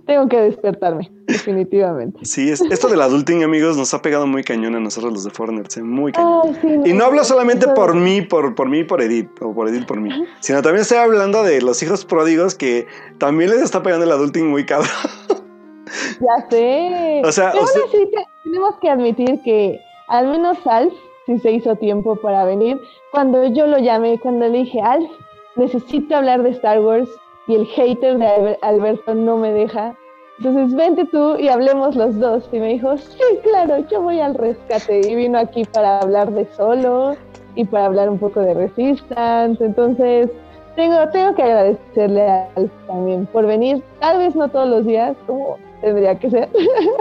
[0.07, 1.11] tengo que despertarme.
[1.27, 2.19] definitivamente.
[2.25, 5.31] Sí, es, esto del adulting, amigos, nos ha pegado muy cañón a nosotros los de
[5.31, 5.83] Fortnite, ¿eh?
[5.83, 6.57] muy cañón.
[6.85, 10.01] y no hablo solamente por mí, por, por mí, por Edith, o por Edith por
[10.01, 12.87] mí, sino también estoy hablando de los hijos pródigos que
[13.19, 14.91] también les está pegando el adulting muy cabrón.
[16.21, 17.23] Ya sé.
[17.25, 17.67] O sea, Pero
[18.45, 20.95] tenemos que admitir que al menos Alf
[21.27, 22.81] sí se hizo tiempo para venir.
[23.13, 25.11] Cuando yo lo llamé, cuando le dije, Alf,
[25.57, 27.09] necesito hablar de Star Wars
[27.47, 29.95] y el hater de Alberto no me deja.
[30.39, 32.49] Entonces vente tú y hablemos los dos.
[32.53, 35.01] Y me dijo, sí, claro, yo voy al rescate.
[35.07, 37.17] Y vino aquí para hablar de solo
[37.55, 39.63] y para hablar un poco de Resistance.
[39.63, 40.31] Entonces,
[40.77, 45.17] tengo, tengo que agradecerle a Alf también por venir, tal vez no todos los días,
[45.27, 46.49] como tendría que ser.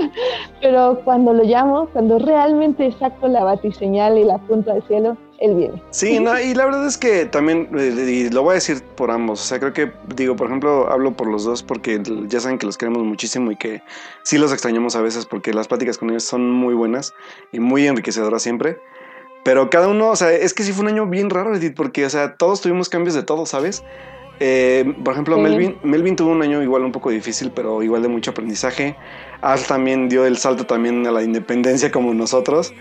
[0.62, 5.56] Pero cuando lo llamo, cuando realmente saco la batiseñal y la punta al cielo, él
[5.56, 5.82] viene.
[5.92, 9.12] Sí, no, y la verdad es que también, eh, y lo voy a decir por
[9.12, 12.58] ambos, o sea, creo que, digo, por ejemplo, hablo por los dos porque ya saben
[12.58, 13.82] que los queremos muchísimo y que
[14.24, 17.14] sí los extrañamos a veces porque las pláticas con ellos son muy buenas
[17.52, 18.78] y muy enriquecedoras siempre.
[19.44, 22.06] Pero cada uno, o sea, es que sí fue un año bien raro, Edith, porque,
[22.06, 23.84] o sea, todos tuvimos cambios de todo, ¿sabes?
[24.42, 28.08] Eh, por ejemplo, Melvin, Melvin tuvo un año igual un poco difícil, pero igual de
[28.08, 28.96] mucho aprendizaje.
[29.42, 32.74] Al también dio el salto también a la independencia como nosotros.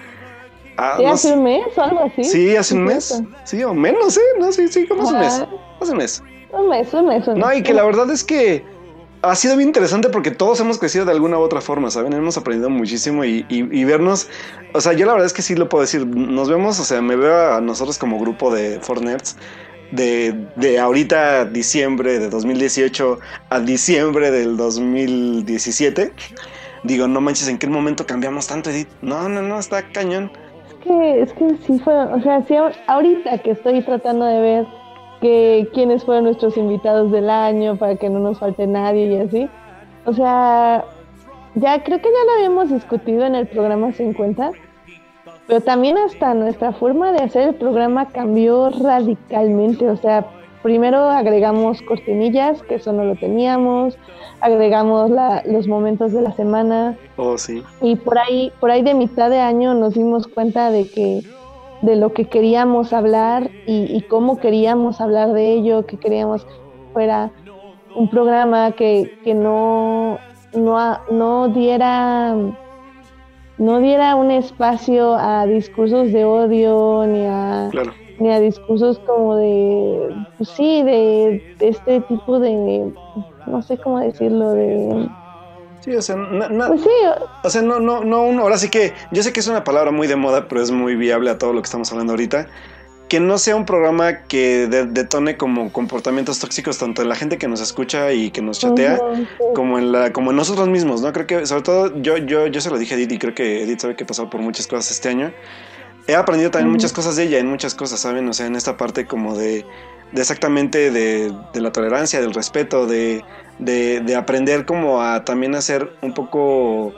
[0.80, 2.22] Ah, ¿Sí, hace un mes o algo así?
[2.22, 3.20] Sí, hace un mes.
[3.44, 4.20] Sí, o menos, ¿eh?
[4.38, 5.44] No, sí, sí, como hace un mes.
[5.80, 6.22] Hace un mes.
[6.52, 7.26] Un mes, un mes.
[7.26, 8.64] No, y que la verdad es que
[9.22, 12.12] ha sido bien interesante porque todos hemos crecido de alguna u otra forma, ¿saben?
[12.12, 14.28] Hemos aprendido muchísimo y, y, vernos,
[14.72, 17.02] o sea, yo la verdad es que sí lo puedo decir, nos vemos, o sea,
[17.02, 19.36] me veo a nosotros como grupo de Fortnerds
[19.90, 23.18] de, de ahorita diciembre de 2018
[23.50, 26.12] a diciembre del 2017,
[26.84, 28.88] digo, no manches, ¿en qué momento cambiamos tanto, Edith?
[29.02, 30.30] No, no, no, está cañón.
[30.82, 32.54] Que, es que sí fue, o sea, sí,
[32.86, 34.66] ahorita que estoy tratando de ver
[35.20, 39.48] que quiénes fueron nuestros invitados del año para que no nos falte nadie y así.
[40.04, 40.84] O sea,
[41.54, 44.52] ya creo que ya lo habíamos discutido en el programa 50,
[45.46, 49.88] pero también hasta nuestra forma de hacer el programa cambió radicalmente.
[49.88, 50.26] O sea,
[50.62, 53.98] primero agregamos cortinillas, que eso no lo teníamos,
[54.40, 55.10] agregamos
[55.46, 56.96] los momentos de la semana.
[57.16, 57.62] Oh, sí.
[57.80, 61.22] Y por ahí, por ahí de mitad de año nos dimos cuenta de que
[61.82, 66.52] de lo que queríamos hablar y, cómo queríamos hablar de ello, que queríamos que
[66.92, 67.30] fuera
[67.94, 70.18] un programa que, que no,
[70.54, 72.34] no, no diera
[73.58, 77.70] no diera un espacio a discursos de odio ni a
[78.20, 82.92] ni a discursos como de pues sí de, este tipo de
[83.46, 85.08] no sé cómo decirlo de
[85.80, 86.16] sí o sea
[86.68, 86.82] pues
[87.44, 89.90] o sea no no no uno ahora sí que yo sé que es una palabra
[89.90, 92.48] muy de moda pero es muy viable a todo lo que estamos hablando ahorita
[93.08, 97.48] que no sea un programa que detone como comportamientos tóxicos tanto en la gente que
[97.48, 99.00] nos escucha y que nos chatea
[99.54, 101.12] como en la como en nosotros mismos, ¿no?
[101.12, 103.62] Creo que sobre todo yo yo yo se lo dije a Edith y creo que
[103.62, 105.32] Edith sabe que he pasado por muchas cosas este año.
[106.08, 108.28] He aprendido también muchas cosas de ella, en muchas cosas, ¿saben?
[108.28, 109.64] O sea, en esta parte como de,
[110.12, 113.22] de exactamente de, de, la tolerancia, del respeto, de,
[113.60, 116.94] de, aprender como a también hacer un poco,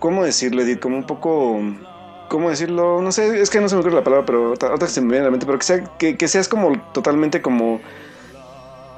[0.00, 0.80] ¿cómo decirlo, Edith?
[0.80, 1.62] Como un poco
[2.28, 3.00] ¿Cómo decirlo?
[3.00, 5.20] No sé, es que no se me ocurre la palabra, pero otra se me viene
[5.22, 7.80] a la mente, pero que, sea, que, seas como totalmente como.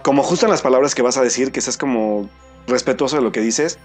[0.03, 2.28] Como justo en las palabras que vas a decir, que seas como
[2.66, 3.78] respetuoso de lo que dices.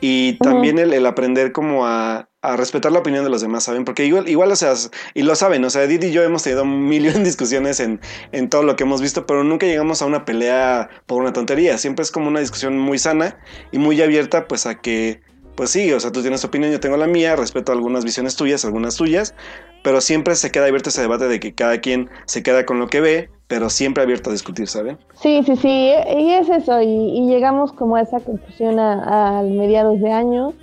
[0.00, 3.84] Y también el, aprender como a, respetar la opinión de los demás, ¿saben?
[3.84, 4.74] Porque igual, igual, o sea,
[5.14, 8.00] y lo saben, o sea, Didi y yo hemos tenido un millón de discusiones en,
[8.32, 11.78] en todo lo que hemos visto, pero nunca llegamos a una pelea por una tontería.
[11.78, 13.38] Siempre es como una discusión muy sana
[13.72, 15.20] y muy abierta, pues a que
[15.54, 18.36] pues sí, o sea, tú tienes tu opinión, yo tengo la mía, respeto algunas visiones
[18.36, 19.34] tuyas, algunas tuyas,
[19.82, 22.88] pero siempre se queda abierto ese debate de que cada quien se queda con lo
[22.88, 24.98] que ve, pero siempre abierto a discutir, ¿saben?
[25.14, 30.10] Sí, sí, sí, y es eso, y, llegamos como a esa conclusión a, mediados de
[30.10, 30.54] año,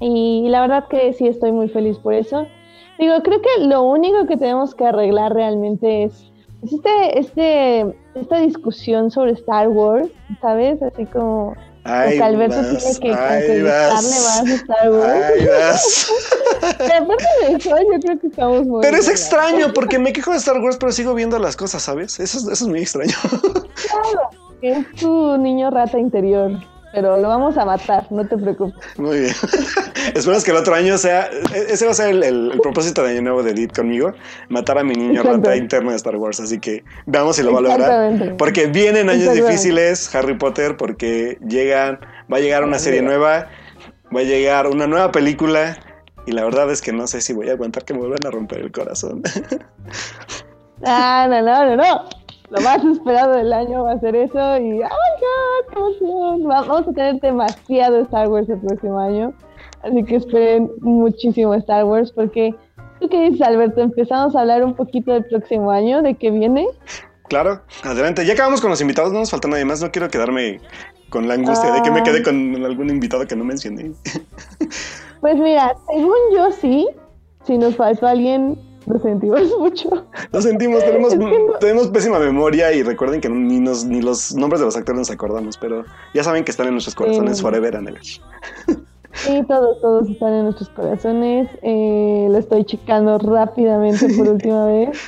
[0.00, 2.46] y la verdad que sí estoy muy feliz por eso.
[2.98, 6.24] Digo, creo que lo único que tenemos que arreglar realmente es,
[6.62, 10.08] es este, este, esta discusión sobre Star Wars,
[10.40, 10.82] ¿sabes?
[10.82, 15.24] Así como Ay, Alberto tiene que conquistarle más a Star Wars.
[15.24, 16.12] Ay, vas.
[16.78, 18.82] pero aparte de eso, yo creo que estamos muy.
[18.82, 22.18] Pero es extraño, porque me quejo de Star Wars, pero sigo viendo las cosas, ¿sabes?
[22.18, 23.14] Eso, eso es muy extraño.
[23.22, 24.30] Claro,
[24.60, 26.50] es tu niño rata interior
[26.92, 28.74] pero lo vamos a matar, no te preocupes.
[28.96, 29.34] Muy bien.
[30.14, 31.28] Esperamos que el otro año sea.
[31.54, 34.12] Ese va a ser el, propósito de año nuevo de Edith conmigo:
[34.48, 36.40] matar a mi niño rata interno de Star Wars.
[36.40, 38.36] Así que veamos si lo va a lograr.
[38.36, 42.00] Porque vienen años difíciles, Harry Potter, porque llegan,
[42.32, 43.48] va a llegar una serie nueva,
[44.14, 45.76] va a llegar una nueva película.
[46.26, 48.30] Y la verdad es que no sé si voy a aguantar que me vuelvan a
[48.30, 49.22] romper el corazón.
[50.84, 52.17] Ah, no, no, no, no.
[52.50, 56.46] Lo más esperado del año va a ser eso y ¡oh my god!
[56.46, 59.32] Vamos a tener demasiado Star Wars el próximo año,
[59.82, 62.54] así que esperen muchísimo Star Wars porque
[63.00, 63.80] ¿tú qué dices Alberto?
[63.80, 66.66] Empezamos a hablar un poquito del próximo año, de qué viene.
[67.28, 68.24] Claro, adelante.
[68.24, 69.82] Ya acabamos con los invitados, no nos falta nadie más.
[69.82, 70.60] No quiero quedarme
[71.10, 73.92] con la angustia de que me quede con algún invitado que no mencioné.
[75.20, 76.88] Pues mira, según yo sí,
[77.44, 78.58] si nos faltó alguien,
[78.88, 79.88] lo sentimos mucho.
[80.32, 81.14] Lo sentimos, tenemos,
[81.60, 85.10] tenemos pésima memoria y recuerden que ni, nos, ni los nombres de los actores nos
[85.10, 85.84] acordamos, pero
[86.14, 88.02] ya saben que están en nuestros corazones forever and ever.
[89.12, 91.48] Sí, todos, todos están en nuestros corazones.
[91.62, 94.98] Eh, lo estoy checando rápidamente por última vez.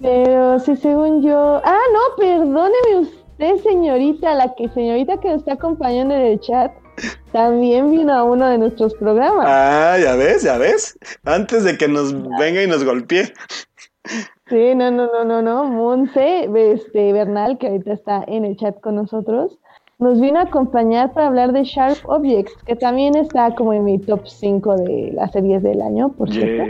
[0.00, 1.60] Pero sí, según yo.
[1.62, 6.72] Ah, no, perdóneme usted, señorita, la que señorita que nos está acompañando en el chat.
[7.32, 9.46] También vino a uno de nuestros programas.
[9.48, 10.98] Ah, ya ves, ya ves.
[11.24, 13.32] Antes de que nos venga y nos golpee.
[14.48, 15.64] Sí, no, no, no, no, no.
[15.64, 19.58] Monse este, Bernal, que ahorita está en el chat con nosotros,
[20.00, 23.98] nos vino a acompañar para hablar de Sharp Objects, que también está como en mi
[23.98, 26.64] top 5 de las series del año, por cierto.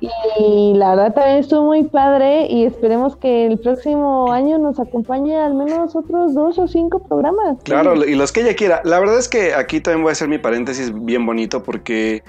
[0.00, 5.36] Y la verdad también estuvo muy padre y esperemos que el próximo año nos acompañe
[5.36, 7.58] al menos otros dos o cinco programas.
[7.62, 8.82] Claro, y los que ella quiera.
[8.84, 12.22] La verdad es que aquí también voy a hacer mi paréntesis bien bonito porque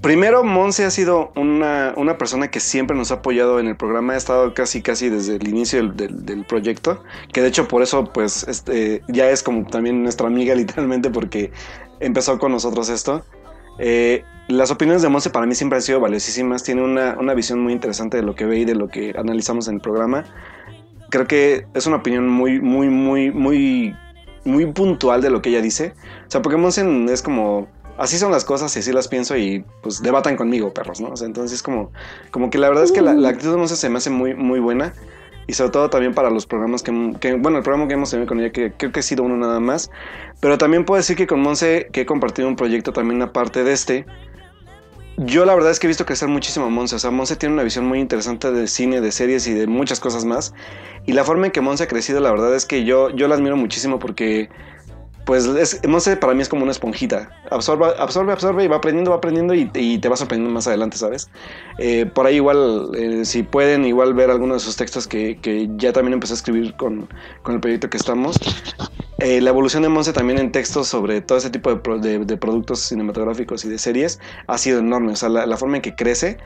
[0.00, 4.14] primero Monse ha sido una, una persona que siempre nos ha apoyado en el programa,
[4.14, 7.02] ha estado casi casi desde el inicio del, del, proyecto,
[7.32, 11.52] que de hecho por eso pues este, ya es como también nuestra amiga literalmente porque
[12.00, 13.22] empezó con nosotros esto.
[13.78, 16.62] Eh, las opiniones de Monse para mí siempre han sido valiosísimas.
[16.62, 19.68] Tiene una, una, visión muy interesante de lo que ve y de lo que analizamos
[19.68, 20.24] en el programa.
[21.10, 23.96] Creo que es una opinión muy, muy, muy, muy,
[24.44, 25.94] muy puntual de lo que ella dice.
[26.26, 27.68] O sea, porque Monse es como,
[27.98, 31.08] así son las cosas y así las pienso y pues debatan conmigo, perros, ¿no?
[31.08, 31.90] O entonces como,
[32.30, 34.34] como que la verdad es que la, la actitud de Monse se me hace muy,
[34.34, 34.92] muy buena
[35.46, 38.40] y sobre todo también para los programas que, bueno, el programa que hemos tenido con
[38.40, 39.90] ella, que creo que ha sido uno nada más,
[40.40, 43.72] pero también puedo decir que con Monse, que he compartido un proyecto también aparte de
[43.72, 44.06] este,
[45.18, 47.54] yo la verdad es que he visto crecer muchísimo a Monse, o sea, Monse tiene
[47.54, 50.52] una visión muy interesante de cine, de series y de muchas cosas más,
[51.06, 53.36] y la forma en que Monse ha crecido, la verdad es que yo, yo la
[53.36, 54.50] admiro muchísimo porque
[55.26, 57.28] pues es, no sé, para mí es como una esponjita.
[57.50, 61.28] Absorbe, absorbe, absorbe y va aprendiendo, va aprendiendo y, te va sorprendiendo más adelante, ¿sabes?
[61.78, 65.68] Eh, por ahí igual, eh, si pueden igual ver algunos de sus textos que, que
[65.78, 67.08] ya también empecé a escribir con,
[67.42, 68.38] con el proyecto que estamos.
[69.18, 72.80] Eh, la evolución de Monse también en textos sobre todo ese tipo de, de, productos
[72.80, 75.12] cinematográficos y de series ha sido enorme.
[75.12, 76.36] O sea, la, la, forma en que crece,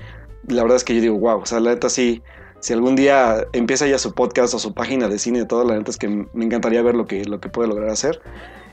[0.46, 2.22] la verdad es que yo digo, wow, o sea, la neta sí
[2.60, 5.76] si algún día empieza ya su podcast o su página de cine y todo, la
[5.76, 8.20] neta es que me encantaría ver lo que, lo que puede lograr hacer.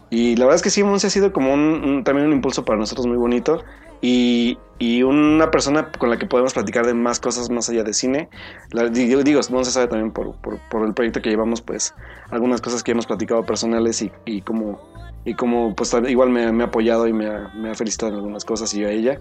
[0.09, 2.79] Y la verdad es que sí, Monse ha sido como un, también un impulso para
[2.79, 3.63] nosotros muy bonito.
[3.99, 7.93] Y, y, una persona con la que podemos platicar de más cosas más allá de
[7.93, 8.29] cine.
[8.71, 11.95] La, digo, digo, Monse sabe también por, por, por, el proyecto que llevamos, pues
[12.29, 14.79] algunas cosas que hemos platicado personales y, y como,
[15.25, 18.17] y como pues igual me, me, ha apoyado y me ha, me ha, felicitado en
[18.19, 19.19] algunas cosas y yo a ella.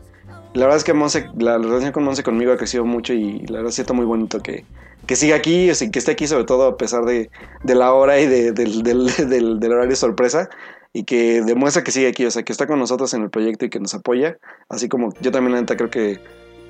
[0.53, 3.59] La verdad es que Monse, la, relación con Monse conmigo ha crecido mucho y la
[3.59, 4.67] verdad siento muy bonito que,
[5.07, 7.31] que siga aquí, que esté aquí sobre todo a pesar de,
[7.63, 10.51] de la hora y de, del, del, del, del horario sorpresa
[10.97, 13.67] y que demuestra que sigue aquí, o sea, que está con nosotros en el proyecto
[13.67, 14.39] y que nos apoya,
[14.71, 16.21] así como yo también la neta creo que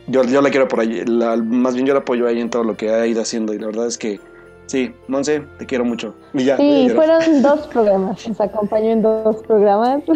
[0.09, 2.64] yo, yo la quiero por ahí, la, más bien yo la apoyo ahí en todo
[2.64, 4.18] lo que ha ido haciendo y la verdad es que
[4.66, 6.16] sí, Monse, te quiero mucho.
[6.35, 10.03] Y ya, sí, fueron dos programas, nos acompañó en dos programas.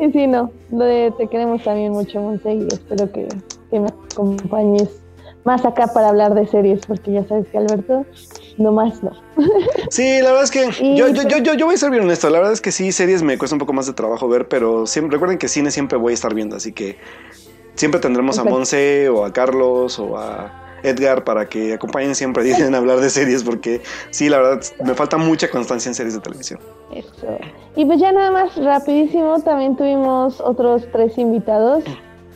[0.00, 3.26] Y sí, no, te queremos también mucho Monse y espero que,
[3.68, 4.88] que me acompañes
[5.42, 8.06] más acá para hablar de series, porque ya sabes que Alberto
[8.58, 9.12] no más no.
[9.90, 12.28] Sí, la verdad es que yo, yo, yo, yo, voy a ser bien honesto.
[12.28, 14.86] La verdad es que sí, series me cuesta un poco más de trabajo ver, pero
[14.86, 16.98] siempre recuerden que cine siempre voy a estar viendo, así que
[17.74, 22.74] siempre tendremos a Monse o a Carlos o a Edgar para que acompañen siempre dicen
[22.74, 26.20] a hablar de series, porque sí, la verdad me falta mucha constancia en series de
[26.20, 26.60] televisión.
[26.92, 27.38] Eso.
[27.76, 31.84] Y pues ya nada más rapidísimo, también tuvimos otros tres invitados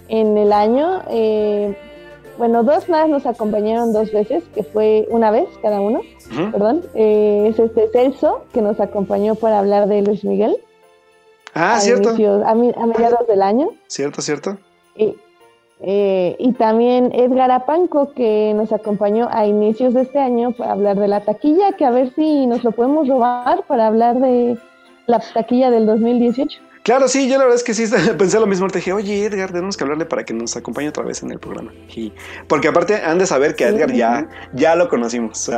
[0.08, 1.02] en el año.
[1.10, 1.76] Eh,
[2.42, 6.00] bueno, dos más nos acompañaron dos veces, que fue una vez cada uno,
[6.50, 6.82] perdón.
[6.92, 10.56] Eh, es este Celso, que nos acompañó para hablar de Luis Miguel.
[11.54, 12.08] Ah, cierto.
[12.10, 13.68] a, mediados del año.
[13.86, 14.58] Cierto, cierto.
[14.96, 15.14] Y,
[15.82, 20.98] eh, y también Edgar Apanco, que nos acompañó a inicios de este año para hablar
[20.98, 24.58] de la taquilla, que a ver si nos lo podemos robar para hablar de
[25.06, 26.58] la taquilla del 2018.
[26.82, 27.84] Claro, sí, yo la verdad es que sí
[28.18, 28.66] pensé lo mismo.
[28.68, 31.38] Te dije, oye, Edgar, tenemos que hablarle para que nos acompañe otra vez en el
[31.38, 31.72] programa.
[31.94, 32.12] Y,
[32.48, 35.48] porque aparte han de saber que a Edgar ya, ya lo conocimos.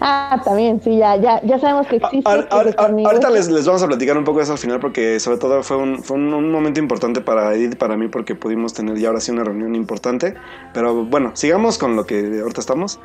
[0.00, 2.28] Ah, también, sí, ya, ya, ya sabemos que existe.
[2.28, 5.62] ahorita les, les, vamos a platicar un poco de eso al final porque sobre todo
[5.62, 9.08] fue un, fue un, momento importante para Edith y para mí porque pudimos tener ya
[9.08, 10.34] ahora sí una reunión importante.
[10.74, 13.00] Pero bueno, sigamos con lo que ahorita estamos.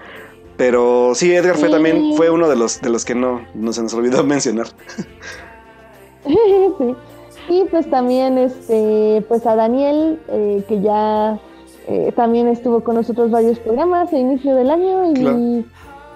[0.58, 3.82] Pero sí, Edgar fue también, fue uno de los, de los que no, no se
[3.82, 4.68] nos olvidó mencionar.
[6.26, 6.96] sí.
[7.50, 11.40] Y pues también este, pues a Daniel, eh, que ya
[11.88, 15.66] eh, también estuvo con nosotros varios programas a inicio del año y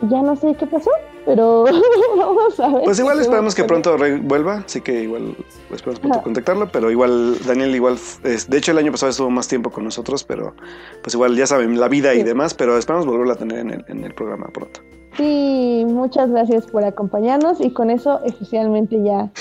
[0.10, 0.92] ya no sé qué pasó,
[1.26, 1.66] pero
[2.18, 2.84] vamos a ver.
[2.84, 5.36] Pues igual esperamos que pronto vuelva, así que igual
[5.74, 9.72] esperamos pronto contactarlo, pero igual Daniel igual, de hecho el año pasado estuvo más tiempo
[9.72, 10.54] con nosotros, pero
[11.02, 13.86] pues igual ya saben, la vida y demás, pero esperamos volverlo a tener en el,
[13.88, 14.82] en el programa pronto.
[15.18, 19.32] Sí, muchas gracias por acompañarnos y con eso oficialmente ya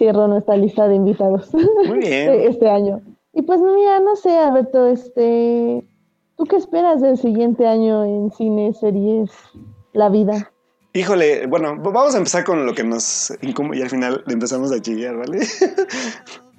[0.00, 1.50] cierro nuestra lista de invitados
[1.86, 2.30] Muy bien.
[2.40, 3.02] este año.
[3.34, 5.86] Y pues mira, no sé, Alberto, este,
[6.36, 9.30] ¿tú qué esperas del siguiente año en cine, series,
[9.92, 10.50] la vida?
[10.94, 14.80] Híjole, bueno, vamos a empezar con lo que nos incumbe y al final empezamos a
[14.80, 15.40] chillar, ¿vale?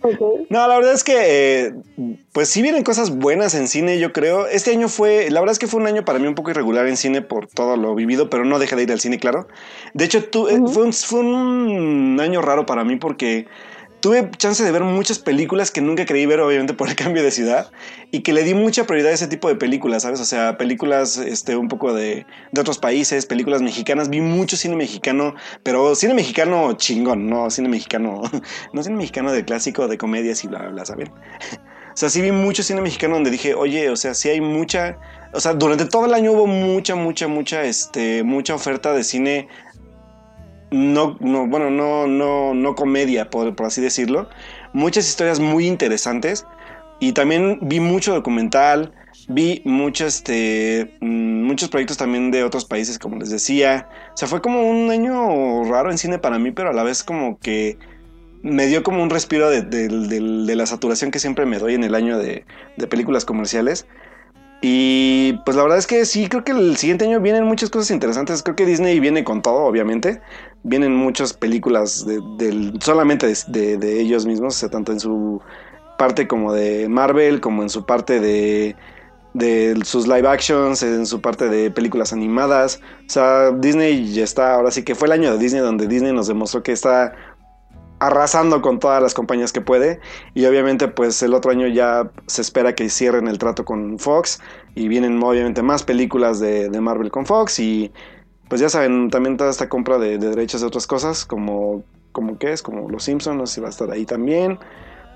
[0.49, 1.73] No, la verdad es que, eh,
[2.33, 4.47] pues sí vienen cosas buenas en cine, yo creo.
[4.47, 6.87] Este año fue, la verdad es que fue un año para mí un poco irregular
[6.87, 9.47] en cine por todo lo vivido, pero no dejé de ir al cine, claro.
[9.93, 13.47] De hecho, tú, eh, fue, fue un año raro para mí porque
[14.01, 17.31] tuve chance de ver muchas películas que nunca creí ver, obviamente por el cambio de
[17.31, 17.71] ciudad,
[18.11, 20.19] y que le di mucha prioridad a ese tipo de películas, ¿sabes?
[20.19, 24.09] O sea, películas este, un poco de, de otros países, películas mexicanas.
[24.09, 28.21] Vi mucho cine mexicano, pero cine mexicano chingón, no cine mexicano,
[28.73, 31.11] no cine mexicano de clásico, de comedias y bla, bla, bla, ¿saben?
[31.93, 34.97] O sea, sí vi mucho cine mexicano donde dije, oye, o sea, sí hay mucha,
[35.33, 39.47] o sea, durante todo el año hubo mucha, mucha, mucha, este, mucha oferta de cine
[40.71, 44.29] no, no, bueno, no, no, no comedia, por, así decirlo.
[44.73, 46.45] Muchas historias muy interesantes.
[46.99, 48.93] Y también vi mucho documental,
[49.27, 53.89] vi muchos, este, mm, muchos proyectos también de otros países, como les decía.
[54.13, 57.03] O sea, fue como un año raro en cine para mí, pero a la vez
[57.03, 57.77] como que
[58.43, 62.17] me dio como un respiro de, la saturación que siempre me doy en el año
[62.17, 62.45] de,
[62.77, 63.87] de películas comerciales.
[64.63, 67.89] Y pues la verdad es que sí, creo que el siguiente año vienen muchas cosas
[67.89, 68.43] interesantes.
[68.43, 70.21] Creo que Disney viene con todo, obviamente.
[70.61, 75.41] Vienen muchas películas de, solamente de, ellos mismos, o sea, tanto en su
[75.97, 78.75] parte como de Marvel, como en su parte de,
[79.33, 82.81] de sus live actions, en su parte de películas animadas.
[83.07, 86.13] O sea, Disney ya está, ahora sí que fue el año de Disney donde Disney
[86.13, 87.15] nos demostró que está
[88.01, 89.99] arrasando con todas las compañías que puede.
[90.33, 94.41] Y obviamente, pues el otro año ya se espera que cierren el trato con Fox.
[94.73, 97.59] Y vienen obviamente más películas de, Marvel con Fox.
[97.59, 97.91] Y
[98.49, 102.51] pues ya saben, también toda esta compra de, derechos de otras cosas, como, como qué
[102.51, 104.57] es, como Los Simpsons, no sé si va a estar ahí también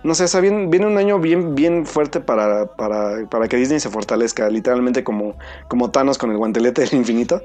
[0.06, 5.03] no sé, viene, un año bien, bien fuerte para, para, que Disney se fortalezca, literalmente
[5.03, 5.36] como,
[5.68, 7.41] como Thanos con el guantelete del infinito.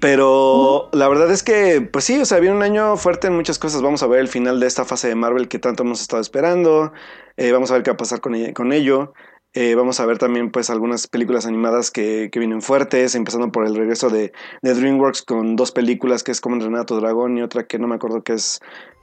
[0.00, 3.58] Pero la verdad es que, pues sí, o sea, viene un año fuerte en muchas
[3.58, 3.80] cosas.
[3.80, 6.92] Vamos a ver el final de esta fase de Marvel que tanto hemos estado esperando.
[7.38, 9.14] Eh, vamos a ver qué va a pasar con, con ello.
[9.54, 13.76] Eh, vamos a ver también pues algunas películas animadas que, vienen fuertes, empezando por el
[13.76, 14.32] regreso de,
[14.62, 17.94] de, DreamWorks con dos películas que es como tu dragón y otra que no me
[17.94, 18.60] acuerdo que es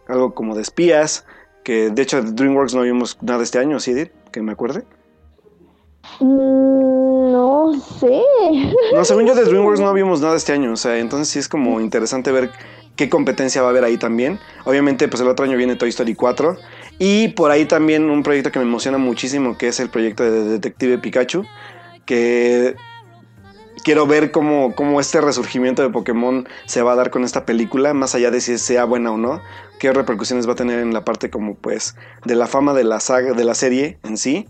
[0.08, 1.26] algo como de espías.
[1.64, 4.12] Que de hecho DreamWorks no vimos nada este año, ¿sí, Edith?
[4.32, 4.84] Que me acuerde.
[6.20, 8.22] Mm, no sé.
[8.94, 11.48] No, según yo de DreamWorks no vimos nada este año, o sea, entonces sí es
[11.48, 12.52] como interesante ver
[12.96, 14.40] qué competencia va a haber ahí también.
[14.66, 16.58] Obviamente, pues el otro año viene Toy Story 4
[17.00, 20.44] y por ahí también un proyecto que me emociona muchísimo, que es el proyecto de
[20.44, 21.46] Detective Pikachu,
[22.06, 22.76] que
[23.84, 27.94] quiero ver cómo, cómo, este resurgimiento de Pokémon se va a dar con esta película,
[27.94, 29.42] más allá de si sea buena o no,
[29.80, 33.00] qué repercusiones va a tener en la parte como pues de la fama de la
[33.00, 34.48] saga, de la serie en sí,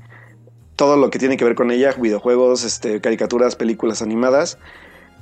[0.75, 4.57] todo lo que tiene que ver con ella, videojuegos, este, caricaturas, películas animadas.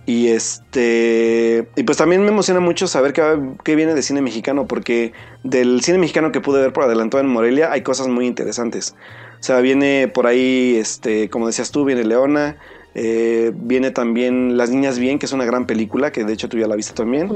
[0.06, 1.68] Y este.
[1.76, 5.12] Y pues también me emociona mucho saber qué, viene de cine mexicano, porque
[5.44, 8.96] del cine mexicano que pude ver por adelantado en Morelia hay cosas muy interesantes.
[9.40, 12.58] O sea, viene por ahí, este, como decías tú, viene Leona,
[13.02, 16.58] eh, viene también Las Niñas Bien, que es una gran película, que de hecho tú
[16.58, 17.32] ya la viste también.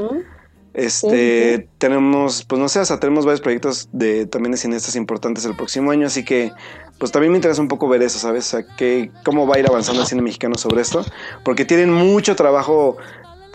[0.73, 5.55] Este, tenemos, pues no sé, o tenemos varios proyectos de también de cineastas importantes el
[5.55, 6.51] próximo año, así que
[6.97, 8.47] pues también me interesa un poco ver eso, ¿sabes?
[8.47, 11.05] O sea, que, cómo va a ir avanzando el cine mexicano sobre esto,
[11.45, 12.97] porque tienen mucho trabajo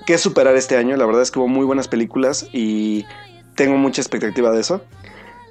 [0.06, 3.04] que superar este año, la verdad es que hubo muy buenas películas y
[3.54, 4.80] tengo mucha expectativa de eso.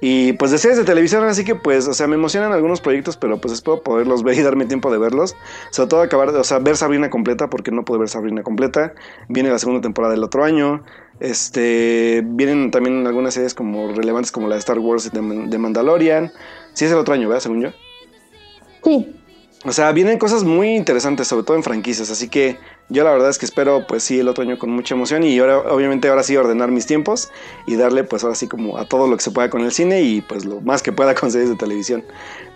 [0.00, 3.16] Y pues de series de televisión, así que pues, o sea, me emocionan algunos proyectos,
[3.16, 5.36] pero pues espero poderlos ver y darme tiempo de verlos.
[5.70, 8.92] Sobre todo acabar, o sea, ver Sabrina completa, porque no puedo ver Sabrina completa.
[9.28, 10.82] Viene la segunda temporada del otro año.
[11.20, 16.30] Este, vienen también algunas series como relevantes como la de Star Wars de, de Mandalorian.
[16.74, 17.42] Sí es el otro año, ¿verdad?
[17.42, 17.70] Según yo.
[18.84, 19.14] Sí.
[19.68, 22.56] O sea, vienen cosas muy interesantes, sobre todo en franquicias, así que
[22.88, 25.38] yo la verdad es que espero, pues sí, el otro año con mucha emoción y
[25.38, 27.30] ahora, obviamente ahora sí ordenar mis tiempos
[27.66, 30.00] y darle pues ahora sí como a todo lo que se pueda con el cine
[30.00, 32.02] y pues lo más que pueda con de televisión.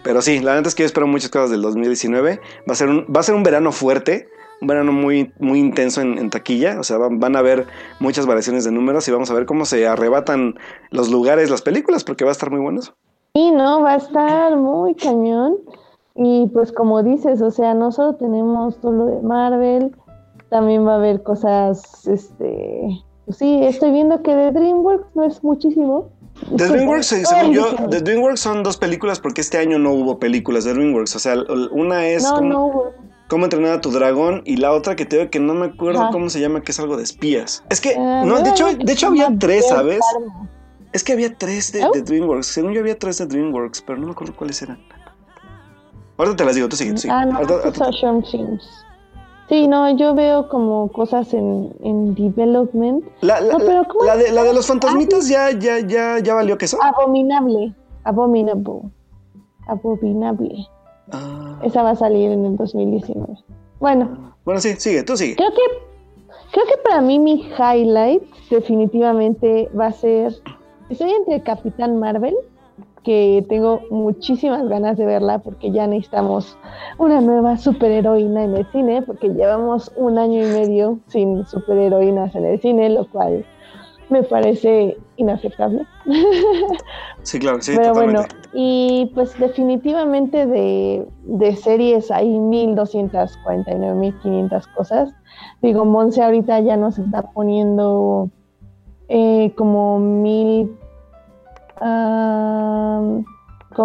[0.02, 2.40] Pero sí, la verdad es que yo espero muchas cosas del 2019.
[2.66, 4.28] Va a ser un, va a ser un verano fuerte,
[4.62, 6.80] un verano muy, muy intenso en, taquilla.
[6.80, 7.66] O sea, van, a ver
[8.00, 10.54] muchas variaciones de números y vamos a ver cómo se arrebatan
[10.90, 12.94] los lugares, las películas, porque va a estar muy bueno eso.
[13.34, 15.58] Sí, no, va a estar muy cañón.
[16.14, 19.96] Y pues como dices, o sea, no solo tenemos todo lo de Marvel,
[20.50, 25.42] también va a haber cosas, este, pues sí, estoy viendo que de DreamWorks no es
[25.42, 26.10] muchísimo.
[26.50, 30.64] De DreamWorks, según yo, de DreamWorks son dos películas porque este año no hubo películas
[30.64, 31.16] de DreamWorks.
[31.16, 31.36] O sea,
[31.70, 32.92] una es no, no hubo.
[33.28, 36.06] Cómo entrenar a tu dragón y la otra que te digo que no me acuerdo
[36.12, 37.64] cómo se llama, que es algo de espías.
[37.70, 40.00] Es que, ah, no, de hecho, de hecho había tres, ¿sabes?
[40.92, 42.46] Es que había tres de, DreamWorks.
[42.46, 44.78] Según yo había tres de DreamWorks, pero no me acuerdo cuáles eran.
[46.22, 47.40] Ahorita te las digo, tú sigue, tú Ah, no,
[49.48, 53.04] Sí, no, yo veo como cosas en, en development.
[53.20, 53.58] La, la,
[54.16, 56.78] de, la de los fantasmitas ya, ya, ya, ya valió que eso.
[56.80, 57.74] Abominable.
[58.04, 58.82] Abominable.
[59.66, 60.68] Abominable.
[61.10, 61.58] Ah.
[61.64, 63.26] Esa va a salir en el 2019.
[63.80, 64.34] Bueno.
[64.44, 65.34] Bueno, sí, sigue, tú sigue.
[65.34, 65.62] Creo que,
[66.52, 70.34] creo que para mí mi highlight definitivamente va a ser.
[70.88, 72.36] Estoy entre Capitán Marvel
[73.04, 76.56] que tengo muchísimas ganas de verla porque ya necesitamos
[76.98, 82.46] una nueva superheroína en el cine, porque llevamos un año y medio sin superheroínas en
[82.46, 83.44] el cine, lo cual
[84.08, 85.86] me parece inaceptable.
[87.24, 87.74] Sí, claro, sí.
[87.76, 95.14] Pero bueno, y pues definitivamente de, de series hay 1249, 1500 cosas.
[95.62, 98.28] Digo, Monse ahorita ya nos está poniendo
[99.08, 100.76] eh, como mil
[101.78, 103.24] con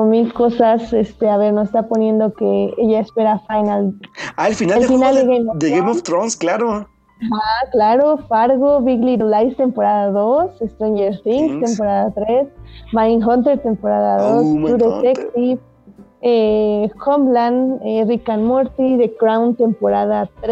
[0.09, 3.93] mil cosas, este, a ver, nos está poniendo que ella espera final.
[4.35, 4.87] Ah, el final, de,
[5.69, 6.85] Game, of Thrones, claro.
[7.21, 12.47] Ah, claro, Fargo, Big Little Lies, temporada 2, Stranger Things, temporada 3,
[12.93, 15.59] Mindhunter, temporada 2, True Detective,
[16.21, 20.51] eh, Homeland, eh, Rick and Morty, The Crown, temporada 3,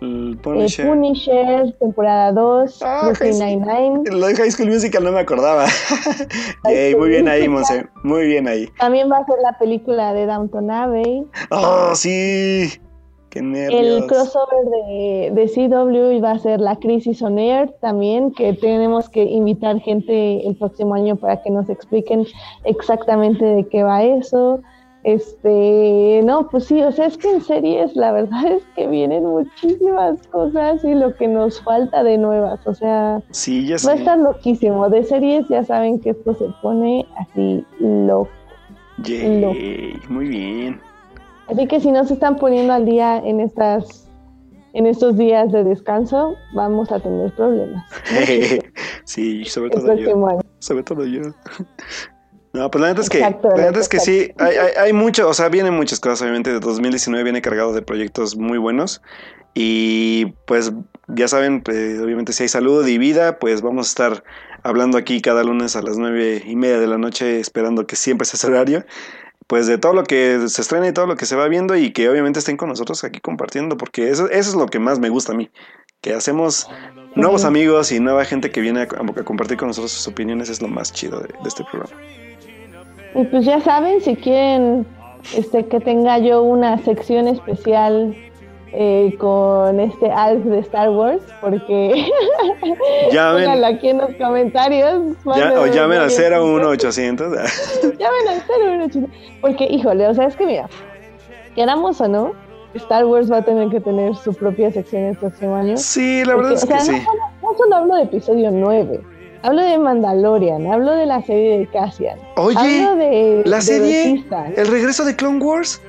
[0.00, 0.86] eh, Punisher.
[0.86, 1.74] Punisher.
[1.80, 4.04] temporada 2, ah, Nine-Nine.
[4.10, 5.66] Lo de High School Musical no me acordaba.
[6.98, 8.68] muy bien ahí, Monse, muy bien ahí.
[8.78, 11.26] También va a ser la película de Downton Abbey.
[11.50, 12.70] ¡Oh, sí!
[13.30, 13.80] ¡Qué nervios!
[13.80, 19.08] El crossover de, de CW va a ser La Crisis on Air también, que tenemos
[19.08, 22.26] que invitar gente el próximo año para que nos expliquen
[22.62, 24.62] exactamente de qué va eso.
[25.04, 29.26] Este, no, pues sí, o sea, es que en series la verdad es que vienen
[29.26, 33.96] muchísimas cosas y lo que nos falta de nuevas, o sea, sí, ya va a
[33.96, 34.88] estar loquísimo.
[34.88, 38.30] De series ya saben que esto se pone así loco.
[40.08, 40.80] Muy bien.
[41.48, 44.08] Así que si no se están poniendo al día en estas
[44.72, 47.84] en estos días de descanso, vamos a tener problemas.
[49.04, 50.38] sí, sobre todo yo.
[50.58, 51.22] Sobre todo yo.
[52.54, 55.28] No, pues la neta es que, la neta es que sí, hay, hay, hay, mucho,
[55.28, 59.02] o sea, vienen muchas cosas, obviamente, de 2019 viene cargado de proyectos muy buenos
[59.54, 60.72] y pues
[61.08, 64.24] ya saben, eh, obviamente si hay salud y vida, pues vamos a estar
[64.62, 68.24] hablando aquí cada lunes a las nueve y media de la noche, esperando que siempre
[68.24, 68.84] sea ese horario,
[69.48, 71.92] pues de todo lo que se estrena y todo lo que se va viendo y
[71.92, 75.08] que obviamente estén con nosotros aquí compartiendo, porque eso, eso es lo que más me
[75.08, 75.50] gusta a mí,
[76.00, 76.68] que hacemos
[77.16, 80.68] nuevos amigos y nueva gente que viene a, compartir con nosotros sus opiniones, es lo
[80.68, 82.23] más chido de este programa.
[83.14, 84.86] Y pues ya saben, si quieren
[85.36, 88.14] este, que tenga yo una sección especial
[88.72, 92.08] eh, con este Alf de Star Wars, porque
[93.12, 95.16] llamen aquí en los comentarios.
[95.24, 97.32] o llamen al 01800.
[97.82, 99.10] llamen al 01800.
[99.40, 100.68] Porque, híjole, o sea, es que mira,
[101.54, 102.32] queramos o no,
[102.74, 105.76] Star Wars va a tener que tener su propia sección el próximo año.
[105.76, 107.00] Sí, la verdad es que sí.
[107.42, 109.13] no solo hablo de episodio 9
[109.44, 112.18] Hablo de Mandalorian, hablo de la serie de Cassian.
[112.36, 112.56] Oye,
[112.96, 114.24] de, la serie,
[114.56, 115.82] el regreso de Clone Wars.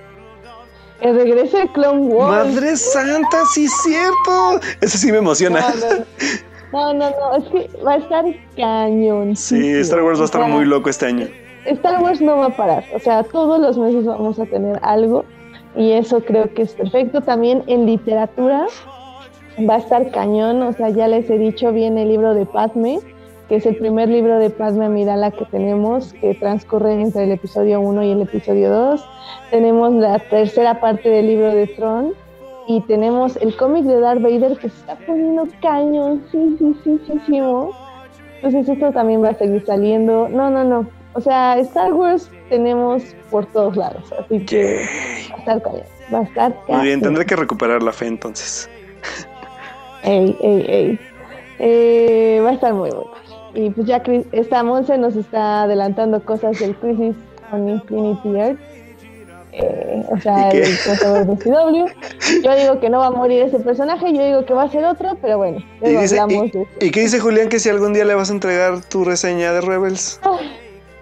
[0.99, 2.53] El regreso de Clone Wars.
[2.53, 4.59] Madre Santa, sí cierto.
[4.81, 5.73] Eso sí me emociona.
[6.73, 8.25] No, no, no, es que va a estar
[8.57, 9.37] cañón.
[9.37, 11.27] Sí, Star Wars va a estar muy loco este año.
[11.63, 15.23] Star Wars no va a parar, o sea, todos los meses vamos a tener algo
[15.77, 17.21] y eso creo que es perfecto.
[17.21, 18.65] También en literatura
[19.69, 22.99] va a estar cañón, o sea, ya les he dicho, viene el libro de Padme
[23.47, 27.79] que es el primer libro de Plasma Amidala que tenemos, que transcurre entre el episodio
[27.81, 29.05] 1 y el episodio 2.
[29.51, 32.13] Tenemos la tercera parte del libro de Tron
[32.67, 36.99] y tenemos el cómic de Darth Vader que se está poniendo cañón, sí, sí, sí,
[37.05, 37.39] sí, sí.
[38.35, 40.27] Entonces esto también va a seguir saliendo.
[40.29, 40.87] No, no, no.
[41.13, 44.85] O sea, Star Wars tenemos por todos lados, así que
[45.31, 45.83] va a estar cañón.
[46.13, 46.77] Va a estar cañón.
[46.77, 48.69] Muy bien, tendré que recuperar la fe entonces.
[50.03, 50.99] Ey, ey, ey.
[51.59, 53.11] Eh, va a estar muy bueno.
[53.55, 54.03] Y pues ya
[54.33, 57.15] esta Monse nos está adelantando cosas del Crisis
[57.51, 58.59] on Infinity Earth.
[59.53, 61.85] eh, o sea, el crossover de CW.
[62.43, 64.83] Yo digo que no va a morir ese personaje, yo digo que va a ser
[64.83, 67.93] otro, pero bueno, ¿Y, dice- hablamos y- de y qué dice Julián que si algún
[67.93, 70.19] día le vas a entregar tu reseña de Rebels?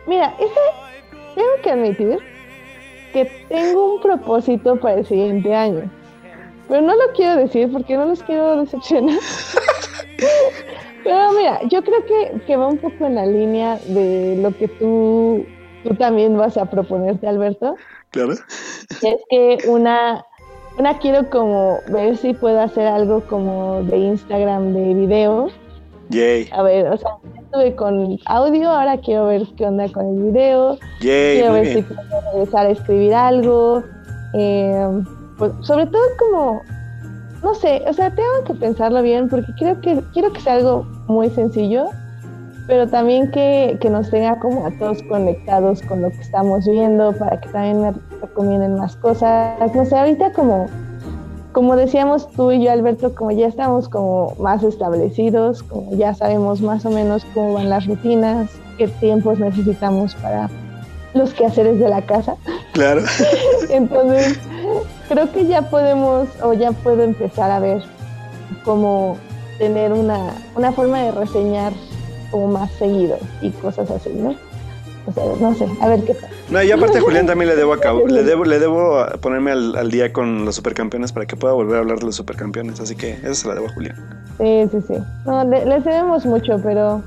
[0.06, 0.54] Mira, ese,
[1.34, 2.18] tengo que admitir
[3.14, 5.90] que tengo un propósito para el siguiente año.
[6.70, 9.18] Pero no lo quiero decir porque no los quiero decepcionar.
[11.04, 14.68] Pero mira, yo creo que, que va un poco en la línea de lo que
[14.68, 15.46] tú,
[15.84, 17.76] tú también vas a proponerte, Alberto.
[18.12, 18.34] Claro.
[18.34, 20.24] Es que una,
[20.78, 25.48] una quiero como ver si puedo hacer algo como de Instagram de video.
[26.10, 30.24] Yay, A ver, o sea, estuve con audio, ahora quiero ver qué onda con el
[30.32, 30.78] video.
[31.02, 32.02] yay, Quiero ver si puedo
[32.34, 33.84] regresar a escribir algo.
[34.36, 34.88] eh,
[35.38, 36.62] pues, sobre todo como,
[37.44, 40.88] no sé, o sea, tengo que pensarlo bien porque creo que quiero que sea algo
[41.08, 41.88] muy sencillo,
[42.68, 47.12] pero también que, que nos tenga como a todos conectados con lo que estamos viendo
[47.12, 49.76] para que también me recomienden más cosas.
[49.76, 50.68] No sé, ahorita como,
[51.52, 56.62] como decíamos tú y yo, Alberto, como ya estamos como más establecidos, como ya sabemos
[56.62, 60.50] más o menos cómo van las rutinas, qué tiempos necesitamos para
[61.14, 62.36] los quehaceres de la casa.
[62.74, 63.02] Claro.
[63.70, 64.40] Entonces,
[65.10, 67.84] creo que ya podemos o ya puedo empezar a ver
[68.64, 69.18] cómo
[69.58, 71.74] tener una, una forma de reseñar
[72.32, 74.36] como más seguido y cosas así, ¿no?
[75.06, 76.30] O sea, no sé, a ver qué pasa.
[76.50, 79.52] No, y aparte a Julián también le debo, acabo- le debo, le debo a- ponerme
[79.52, 82.80] al, al día con los supercampeones para que pueda volver a hablar de los supercampeones.
[82.80, 83.96] Así que eso se la debo a Julián.
[84.40, 84.94] Sí, sí, sí.
[85.26, 87.02] No, le- les debemos mucho, pero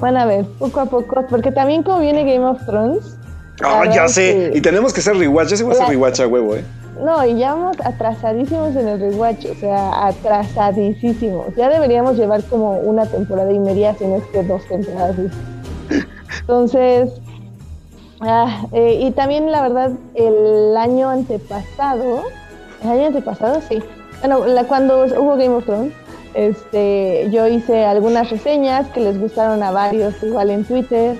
[0.00, 3.16] van a ver, poco a poco, porque también como viene Game of Thrones.
[3.64, 4.50] Ah, ya sé.
[4.52, 5.48] que- Y tenemos que hacer rewatch.
[5.50, 6.64] Yo sí voy a hacer rewatch a huevo, eh.
[7.02, 11.54] No, y ya vamos atrasadísimos en el rewatch, o sea, atrasadísimos.
[11.56, 15.14] Ya deberíamos llevar como una temporada y media, si no es que dos temporadas.
[16.40, 17.10] Entonces,
[18.20, 22.22] ah, eh, y también la verdad, el año antepasado,
[22.82, 23.82] el año antepasado, sí.
[24.20, 25.92] Bueno, la- cuando hubo Game of Thrones,
[26.34, 31.16] este, yo hice algunas reseñas que les gustaron a varios, igual en Twitter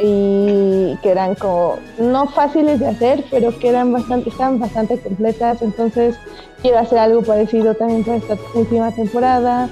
[0.00, 5.62] y que eran como no fáciles de hacer, pero que eran bastante, estaban bastante completas.
[5.62, 6.18] Entonces
[6.62, 9.68] quiero hacer algo parecido también para esta última temporada.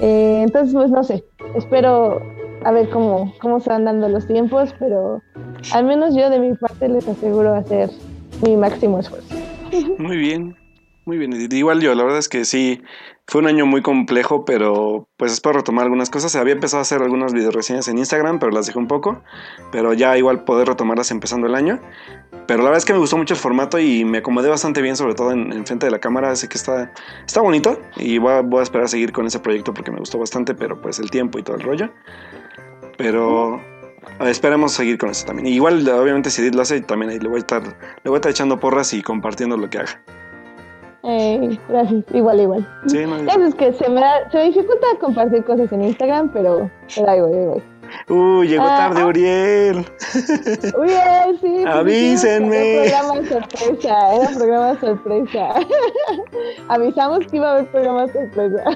[0.00, 2.20] Eh, entonces, pues no sé, espero
[2.64, 5.22] a ver cómo, cómo se van dando los tiempos, pero
[5.72, 7.90] al menos yo de mi parte les aseguro hacer
[8.42, 9.34] mi máximo esfuerzo.
[9.98, 10.56] Muy bien.
[11.06, 11.34] Muy bien.
[11.52, 12.80] Igual yo, la verdad es que sí,
[13.26, 16.36] fue un año muy complejo, pero pues espero retomar algunas cosas.
[16.36, 19.22] Había empezado a hacer algunas videoreseñas en Instagram, pero las dejé un poco.
[19.72, 21.80] Pero ya igual poder retomarlas empezando el año.
[22.46, 24.96] Pero la verdad es que me gustó mucho el formato y me acomodé bastante bien,
[24.96, 26.30] sobre todo en, en frente de la cámara.
[26.30, 26.92] Así que está,
[27.26, 29.98] está bonito y voy a, voy a esperar a seguir con ese proyecto porque me
[29.98, 31.90] gustó bastante, pero pues el tiempo y todo el rollo.
[32.98, 33.58] Pero
[34.20, 35.46] esperemos seguir con eso también.
[35.48, 38.16] Igual, obviamente, si Edith lo hace, también ahí le voy a estar, le voy a
[38.16, 40.02] estar echando porras y compartiendo lo que haga.
[41.06, 42.66] Eh, gracias, igual, igual.
[42.86, 46.30] Sí, no, Eso es que se me, da- se me dificulta compartir cosas en Instagram,
[46.32, 47.62] pero, pero ahí voy, ahí voy.
[48.08, 49.06] Uy, llegó Ah, tarde ah.
[49.06, 49.78] Uriel.
[49.78, 51.64] Eh, sí.
[51.66, 52.86] Avísenme.
[52.86, 55.48] Era programa sorpresa, era programa sorpresa.
[56.68, 58.64] Avisamos que iba a haber programa sorpresa.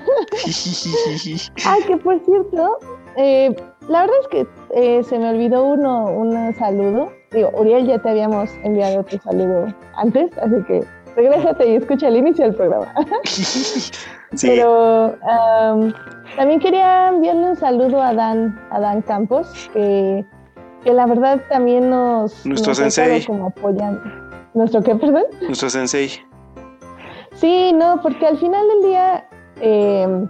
[1.66, 2.78] Ah, que por cierto,
[3.16, 3.54] eh,
[3.88, 7.10] la verdad es que eh, se me olvidó uno, un saludo.
[7.32, 9.66] Digo, Uriel, ya te habíamos enviado tu saludo
[9.96, 10.82] antes, así que
[11.18, 12.92] regrésate y escucha el inicio del programa.
[13.24, 13.90] sí,
[14.42, 15.92] Pero am,
[16.36, 20.24] también quería enviarle un saludo a Dan, a Dan Campos, que,
[20.84, 23.18] que la verdad también nos, Nuestro nos sensei.
[23.18, 24.00] estado como apoyando.
[24.54, 25.24] ¿Nuestro qué, perdón?
[25.42, 26.08] nuestro sensei.
[27.34, 29.28] Sí, no, porque al final del día,
[29.60, 30.26] eh,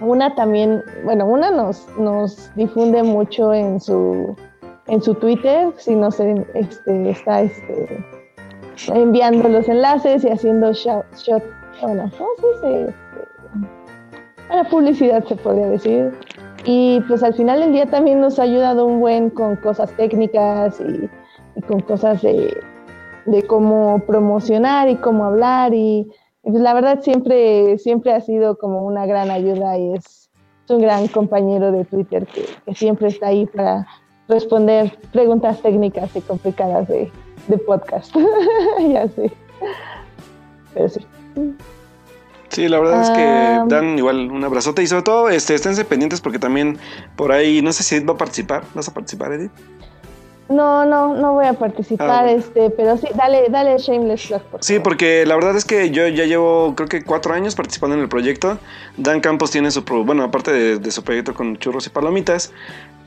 [0.00, 4.36] una también, bueno, una nos, nos difunde mucho en su,
[4.88, 8.04] en su Twitter, si nos en- este, está este,
[8.88, 11.42] enviando los enlaces y haciendo shot, shot
[11.80, 12.30] bueno, ¿cómo?
[12.52, 12.94] Este,
[14.70, 16.12] publicidad se podría decir.
[16.64, 20.80] Y pues al final del día también nos ha ayudado un buen con cosas técnicas
[20.80, 21.10] y,
[21.66, 22.56] con cosas de,
[23.26, 26.10] de cómo promocionar y cómo hablar y,
[26.42, 30.30] pues la verdad siempre, siempre ha sido como una gran ayuda y es,
[30.64, 33.86] es un gran compañero de Twitter que, que siempre está ahí para
[34.28, 37.10] responder preguntas técnicas y complicadas de,
[37.48, 38.14] de podcast.
[38.92, 39.32] ya sé.
[40.74, 41.06] Pero sí.
[42.48, 46.20] Sí, la verdad es que dan igual un abrazote y sobre todo este, esténse pendientes
[46.20, 46.78] porque también
[47.16, 48.62] por ahí, no sé si Edith va a participar.
[48.74, 49.50] ¿Vas a participar, Edith?
[50.48, 54.62] No, no, no voy a participar, Ah, este, pero sí, dale, dale shameless plug, por
[54.62, 54.82] Sí, favor.
[54.84, 58.08] porque la verdad es que yo ya llevo creo que cuatro años participando en el
[58.08, 58.58] proyecto.
[58.98, 62.52] Dan Campos tiene su, pro- bueno, aparte de, de su proyecto con churros y palomitas,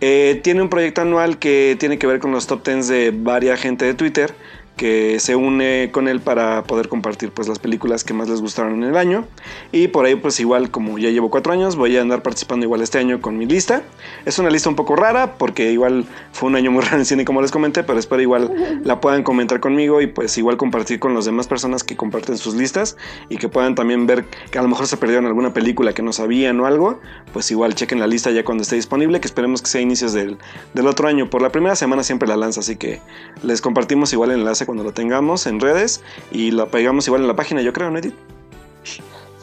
[0.01, 3.59] eh, tiene un proyecto anual que tiene que ver con los top 10 de varias
[3.59, 4.33] gente de Twitter.
[4.77, 8.83] Que se une con él para poder compartir pues las películas que más les gustaron
[8.83, 9.25] en el año.
[9.71, 12.81] Y por ahí pues igual como ya llevo cuatro años voy a andar participando igual
[12.81, 13.81] este año con mi lista.
[14.25, 17.25] Es una lista un poco rara porque igual fue un año muy raro en cine
[17.25, 21.13] como les comenté, pero espero igual la puedan comentar conmigo y pues igual compartir con
[21.15, 22.97] las demás personas que comparten sus listas
[23.29, 26.13] y que puedan también ver que a lo mejor se perdieron alguna película que no
[26.13, 26.99] sabían o algo,
[27.33, 30.37] pues igual chequen la lista ya cuando esté disponible, que esperemos que sea inicios del,
[30.75, 31.29] del otro año.
[31.29, 33.01] Por la primera semana siempre la lanza, así que
[33.41, 37.27] les compartimos igual el enlace cuando lo tengamos en redes y lo pegamos igual en
[37.27, 37.99] la página, yo creo, ¿no?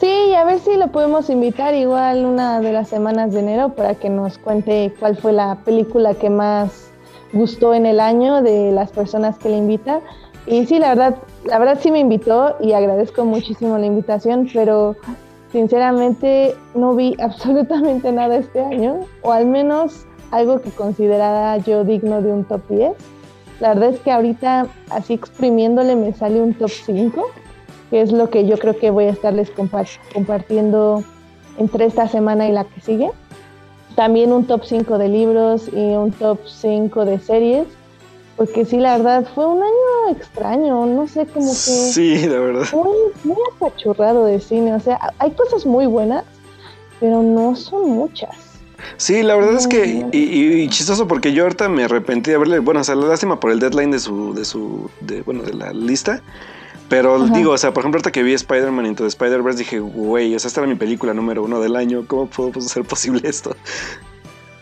[0.01, 3.95] Sí, a ver si lo podemos invitar igual una de las semanas de enero para
[3.95, 6.91] que nos cuente cuál fue la película que más
[7.33, 10.01] gustó en el año de las personas que le invita.
[10.47, 14.95] Y sí, la verdad, la verdad sí me invitó y agradezco muchísimo la invitación, pero
[15.53, 22.21] sinceramente no vi absolutamente nada este año, o al menos algo que considerara yo digno
[22.21, 22.93] de un top 10.
[23.65, 27.25] La verdad es que ahorita, así exprimiéndole, me sale un top 5,
[27.89, 29.51] que es lo que yo creo que voy a estarles
[30.13, 31.03] compartiendo
[31.57, 33.11] entre esta semana y la que sigue.
[33.97, 37.67] También un top 5 de libros y un top 5 de series.
[38.37, 41.55] Porque sí, la verdad, fue un año extraño, no sé, como que...
[41.55, 42.67] Sí, la verdad.
[42.75, 46.25] Muy, muy apachurrado de cine, o sea, hay cosas muy buenas,
[47.01, 48.44] pero no son muchas.
[48.97, 52.81] Sí, la verdad es que, y, chistoso porque yo ahorita me arrepentí de verle, bueno,
[52.81, 55.73] o sea, la lástima por el deadline de su, de su, de, bueno, de la
[55.73, 56.23] lista,
[56.89, 60.35] pero digo, o sea, por ejemplo, ahorita que vi Spider-Man Into the Spider-Verse dije, güey,
[60.35, 63.57] o sea, esta era mi película número uno del año, ¿cómo pudo ser posible esto?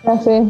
[0.04, 0.44] Ya sé.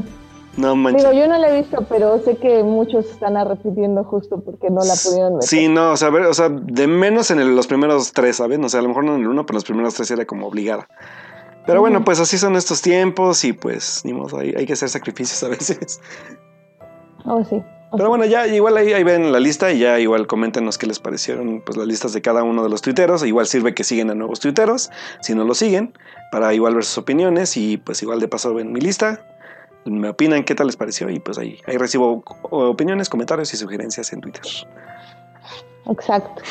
[0.57, 1.03] No manches.
[1.03, 4.85] Digo, yo no la he visto, pero sé que muchos están arrepintiendo justo porque no
[4.85, 5.43] la pudieron ver.
[5.45, 8.59] Sí, no, o sea, ver, o sea, de menos en los primeros tres, ¿sabes?
[8.63, 10.27] O sea, a lo mejor no en el uno, pero en los primeros tres era
[10.27, 10.89] como obligada.
[11.67, 14.89] Pero bueno, pues así son estos tiempos y pues ni modo, hay, hay que hacer
[14.89, 16.01] sacrificios a veces.
[17.25, 17.63] Oh, sí.
[17.95, 20.99] Pero bueno, ya igual ahí, ahí, ven la lista y ya igual coméntenos qué les
[20.99, 23.23] parecieron pues las listas de cada uno de los tuiteros.
[23.23, 24.91] Igual sirve que siguen a nuevos tuiteros,
[25.21, 25.93] si no lo siguen,
[26.31, 29.27] para igual ver sus opiniones y pues igual de paso ven mi lista.
[29.85, 34.13] Me opinan qué tal les pareció y pues ahí, ahí recibo opiniones, comentarios y sugerencias
[34.13, 34.43] en Twitter.
[35.91, 36.43] Exacto.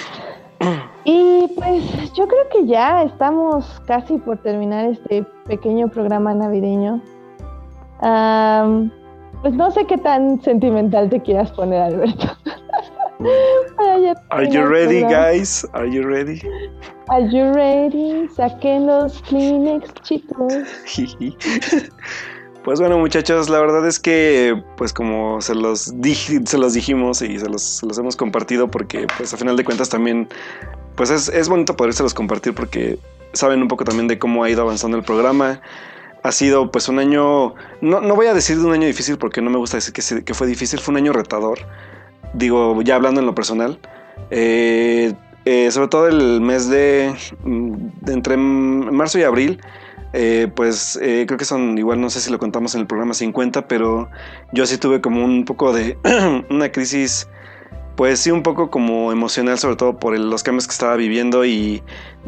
[1.04, 7.02] Y pues yo creo que ya estamos casi por terminar este pequeño programa navideño.
[9.42, 12.28] pues no sé qué tan sentimental te quieras poner, Alberto.
[14.30, 15.64] Are you ready, guys?
[15.74, 16.42] Are you ready?
[17.08, 18.28] Are you ready?
[18.30, 20.54] Saquen los Kleenex, chicos.
[22.64, 25.94] Pues bueno, muchachos, la verdad es que, pues como se los,
[26.46, 30.30] se los dijimos y se los, hemos compartido, porque pues a final de cuentas también,
[30.96, 33.00] pues es, es bonito los compartir porque
[33.34, 35.60] saben un poco también de cómo ha ido avanzando el programa.
[36.22, 39.42] Ha sido pues un año, no, no voy a decir de un año difícil porque
[39.42, 41.58] no me gusta decir que, fue difícil, fue un año retador.
[42.36, 43.80] Digo, ya hablando en lo personal.
[44.30, 45.14] Eh,
[45.46, 49.60] eh, sobre todo el mes de, de entre marzo y abril
[50.14, 53.14] eh, pues eh, creo que son igual, no sé si lo contamos en el programa
[53.14, 54.10] 50, pero
[54.52, 55.98] yo sí tuve como un poco de
[56.50, 57.30] una crisis,
[57.96, 61.82] pues sí, un poco como emocional, sobre todo por los cambios que estaba viviendo y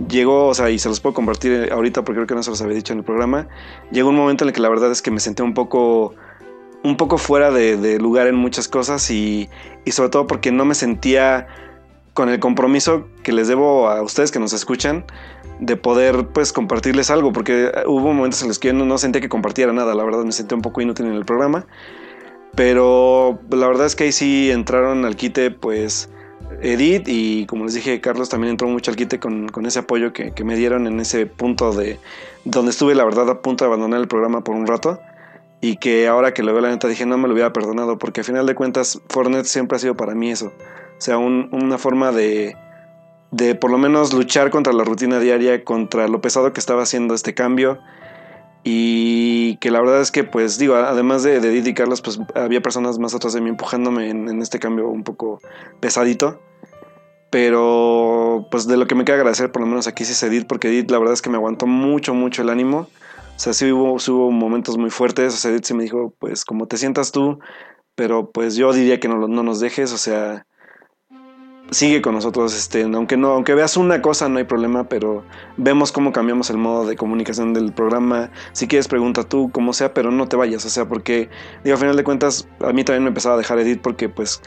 [0.08, 2.62] llegó, o sea, y se los puedo compartir ahorita porque creo que no se los
[2.62, 3.48] había dicho en el programa,
[3.92, 6.16] llegó un momento en el que la verdad es que me sentí un poco
[6.84, 9.50] un poco fuera de, lugar en muchas cosas y,
[9.86, 11.48] y sobre todo porque no me sentía
[12.14, 15.06] con el compromiso que les debo a ustedes que nos escuchan
[15.66, 19.30] de poder pues compartirles algo, porque hubo momentos en los que yo no, sentía que
[19.30, 21.66] compartiera nada, la verdad me sentí un poco inútil en el programa,
[22.54, 26.10] pero la verdad es que ahí sí entraron al quite pues
[26.62, 30.34] Edith y como les dije Carlos también entró mucho al quite con, ese apoyo que,
[30.44, 31.98] me dieron en ese punto de
[32.44, 35.00] donde estuve la verdad a punto de abandonar el programa por un rato
[35.62, 38.22] y que ahora que lo veo la neta dije no me lo hubiera perdonado porque
[38.22, 42.12] al final de cuentas Fortnite siempre ha sido para mí eso, o sea, una forma
[42.12, 42.56] de
[43.34, 47.16] de por lo menos luchar contra la rutina diaria, contra lo pesado que estaba haciendo
[47.16, 47.80] este cambio.
[48.64, 51.74] Y que la verdad es que, pues digo, además de, de
[52.04, 55.42] pues había personas más atrás de mí empujándome en, este cambio un poco
[55.80, 56.40] pesadito.
[57.32, 60.46] Pero, pues de lo que me queda agradecer, por lo menos aquí sí es Edith,
[60.48, 62.88] porque Edith la verdad es que me aguantó mucho, mucho el ánimo.
[63.36, 65.34] O sea, sí hubo, hubo momentos muy fuertes.
[65.34, 67.40] O sea, Edith se me dijo, pues como te sientas tú,
[67.96, 69.92] pero pues yo diría que no, no nos dejes.
[69.92, 70.46] O sea,
[71.74, 75.24] sigue con nosotros, este, aunque no, aunque veas una cosa no hay problema, pero
[75.58, 78.30] vemos cómo cambiamos el modo de comunicación del programa.
[78.54, 81.30] Si quieres pregunta tú, como sea, pero no te vayas, o sea, porque
[81.64, 84.42] digo, a final de cuentas a mí también me empezaba a dejar Edith porque pues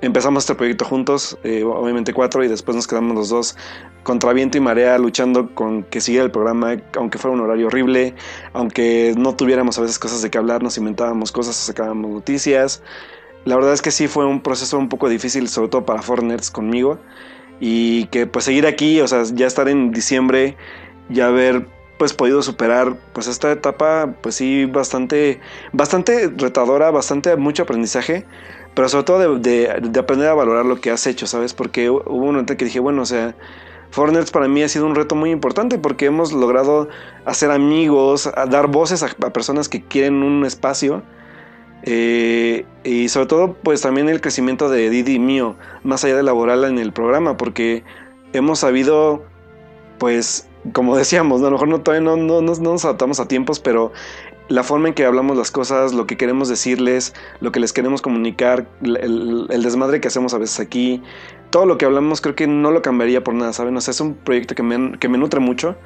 [0.00, 3.56] empezamos este proyecto juntos, eh, obviamente cuatro, y después nos quedamos los dos
[4.02, 8.14] contra viento y marea luchando con que siguiera el programa, aunque fuera un horario horrible,
[8.52, 12.82] aunque no tuviéramos a veces cosas de qué hablar, nos inventábamos cosas, sacábamos noticias.
[13.44, 16.50] La verdad es que sí fue un proceso un poco difícil, sobre todo para Forners
[16.50, 16.98] conmigo.
[17.60, 20.56] Y que pues seguir aquí, o sea, ya estar en diciembre,
[21.08, 21.66] ya haber
[21.98, 25.40] pues podido superar pues esta etapa pues sí bastante
[25.72, 28.24] bastante retadora bastante mucho aprendizaje
[28.74, 29.68] pero sobre todo de,
[29.98, 33.02] aprender a valorar lo que has hecho sabes porque hubo un momento que dije bueno
[33.02, 33.34] o sea
[33.90, 36.88] Fortnite para mí ha sido un reto muy importante porque hemos logrado
[37.24, 41.02] hacer amigos, a dar voces a, personas que quieren un espacio.
[41.82, 46.64] Eh, y sobre todo, pues también el crecimiento de Didi mío, más allá de laboral
[46.64, 47.84] en el programa, porque
[48.32, 49.22] hemos sabido,
[49.98, 53.60] pues, como decíamos, a lo mejor no, todavía no, no, no, nos adaptamos a tiempos,
[53.60, 53.92] pero
[54.48, 58.00] la forma en que hablamos las cosas, lo que queremos decirles, lo que les queremos
[58.00, 61.02] comunicar, el, desmadre que hacemos a veces aquí,
[61.50, 63.76] todo lo que hablamos creo que no lo cambiaría por nada, ¿saben?
[63.76, 65.76] O sea, es un proyecto que me, que me nutre mucho,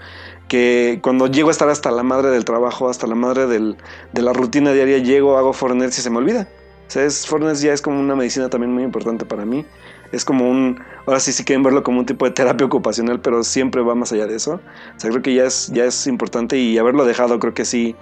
[0.53, 3.79] que cuando llego a estar hasta la madre del trabajo, hasta la madre del,
[4.13, 6.47] de la rutina diaria, llego, hago Fortnite y se me olvida.
[6.87, 7.27] O sea, es,
[7.63, 9.65] ya es como una medicina también muy importante para mí.
[10.13, 13.43] Es como un, ahora sí, sí quieren verlo como un tipo de terapia ocupacional, pero
[13.45, 14.61] siempre va más allá de eso.
[14.95, 17.97] O sea, creo que ya es, ya es importante y haberlo dejado creo que sí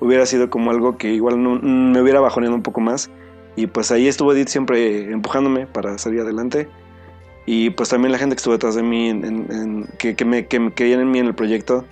[0.00, 3.10] hubiera sido como algo que igual no, me hubiera bajoneado un poco más.
[3.56, 6.68] Y pues ahí estuvo Edith siempre empujándome para salir adelante.
[7.46, 10.72] Y pues también la gente que estuvo detrás de mí, en, que, que, me, que
[10.74, 11.84] creían en mí en el proyecto.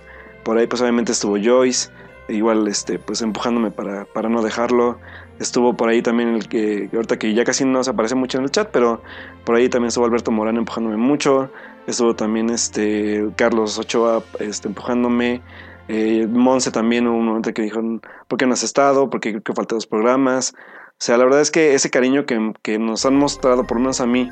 [0.43, 1.89] Por ahí pues obviamente estuvo Joyce,
[2.27, 4.99] igual este, pues empujándome para, para no dejarlo.
[5.39, 8.45] Estuvo por ahí también el que, ahorita que ya casi no se aparece mucho en
[8.45, 9.01] el chat, pero
[9.45, 11.49] por ahí también estuvo Alberto Morán empujándome mucho.
[11.87, 15.41] Estuvo también este Carlos Ochoa este, empujándome.
[15.87, 17.81] Eh, Monse también hubo un momento que dijo,
[18.27, 19.09] ¿por qué no has estado?
[19.09, 20.53] ¿Por qué creo que faltan dos programas?
[20.55, 23.81] O sea, la verdad es que ese cariño que, que, nos han mostrado, por lo
[23.81, 24.29] menos a mí,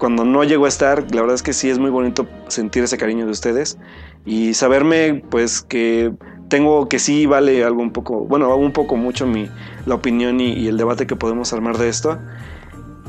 [0.00, 2.96] cuando no llego a estar, la verdad es que sí es muy bonito sentir ese
[2.96, 3.78] cariño de ustedes
[4.24, 6.12] y saberme pues que
[6.48, 9.48] tengo que sí vale algo un poco, bueno, un poco mucho mi,
[9.84, 12.18] la opinión y, y el debate que podemos armar de esto.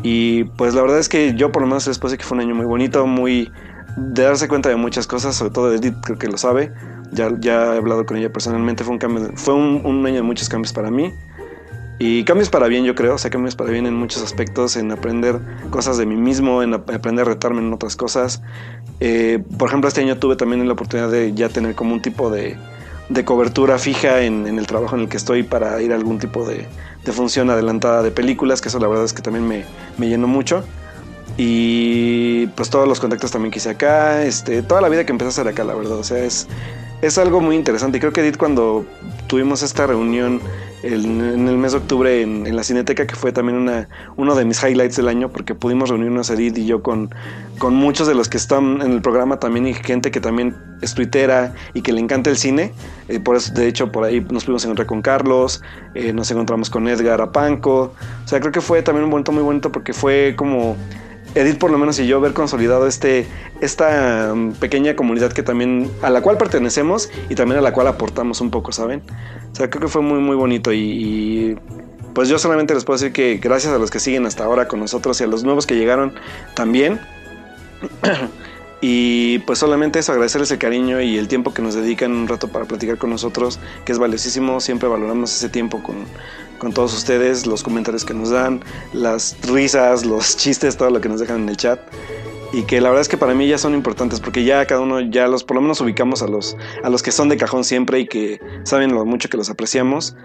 [0.03, 2.43] Y pues la verdad es que yo por lo menos puedo decir que fue un
[2.43, 3.49] año muy bonito, muy
[3.95, 6.73] de darse cuenta de muchas cosas, sobre todo Edith creo que lo sabe,
[7.11, 10.49] ya, ya he hablado con ella personalmente, fue un cambio, fue un, año de muchos
[10.49, 11.13] cambios para mí.
[12.03, 14.91] Y cambios para bien, yo creo, o sea, cambios para bien en muchos aspectos, en
[14.91, 15.39] aprender
[15.69, 18.41] cosas de mí mismo, en aprender a retarme en otras cosas.
[18.99, 22.31] Eh, por ejemplo, este año tuve también la oportunidad de ya tener como un tipo
[22.31, 22.57] de,
[23.09, 26.17] de cobertura fija en, en, el trabajo en el que estoy para ir a algún
[26.17, 26.65] tipo de,
[27.05, 29.63] de, función adelantada de películas, que eso la verdad es que también me,
[29.99, 30.63] me llenó mucho.
[31.37, 35.27] Y pues todos los contactos también que hice acá, este, toda la vida que empecé
[35.27, 35.99] a hacer acá, la verdad.
[35.99, 36.47] O sea, es,
[37.01, 37.97] es algo muy interesante.
[37.97, 38.85] Y creo que Edith, cuando
[39.27, 40.41] tuvimos esta reunión
[40.83, 44.63] en el mes de octubre en, la Cineteca, que fue también una, uno de mis
[44.63, 47.13] highlights del año, porque pudimos reunirnos Edith y yo con,
[47.59, 50.95] con muchos de los que están en el programa también y gente que también es
[50.95, 52.73] tuitera y que le encanta el cine.
[53.09, 55.61] Eh, por eso, de hecho, por ahí nos pudimos encontrar con Carlos,
[55.93, 57.93] eh, nos encontramos con Edgar Apanco.
[58.25, 60.75] O sea, creo que fue también un momento muy bonito porque fue como
[61.33, 63.25] Edith por lo menos y yo haber consolidado este,
[63.61, 67.87] esta um, pequeña comunidad que también, a la cual pertenecemos y también a la cual
[67.87, 69.01] aportamos un poco, ¿saben?
[69.51, 71.57] O sea, creo que fue muy, muy bonito y,
[72.13, 74.81] pues yo solamente les puedo decir que gracias a los que siguen hasta ahora con
[74.81, 76.13] nosotros y a los nuevos que llegaron
[76.53, 76.99] también.
[78.81, 82.49] y pues solamente eso, agradecerles el cariño y el tiempo que nos dedican un rato
[82.49, 85.95] para platicar con nosotros, que es valiosísimo, siempre valoramos ese tiempo con,
[86.61, 91.09] con todos ustedes, los comentarios que nos dan, las risas, los chistes, todo lo que
[91.09, 91.79] nos dejan en el chat.
[92.53, 94.99] Y que la verdad es que para mí ya son importantes porque ya cada uno
[94.99, 98.01] ya los por lo menos ubicamos a los a los que son de cajón siempre
[98.01, 100.15] y que saben lo mucho que los apreciamos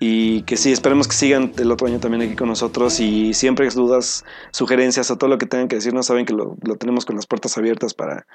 [0.00, 3.68] y que sí, esperemos que sigan el otro año también aquí con nosotros y siempre
[3.70, 7.26] dudas, sugerencias o todo lo que tengan que decirnos, saben que lo, tenemos con las
[7.26, 8.26] puertas abiertas para,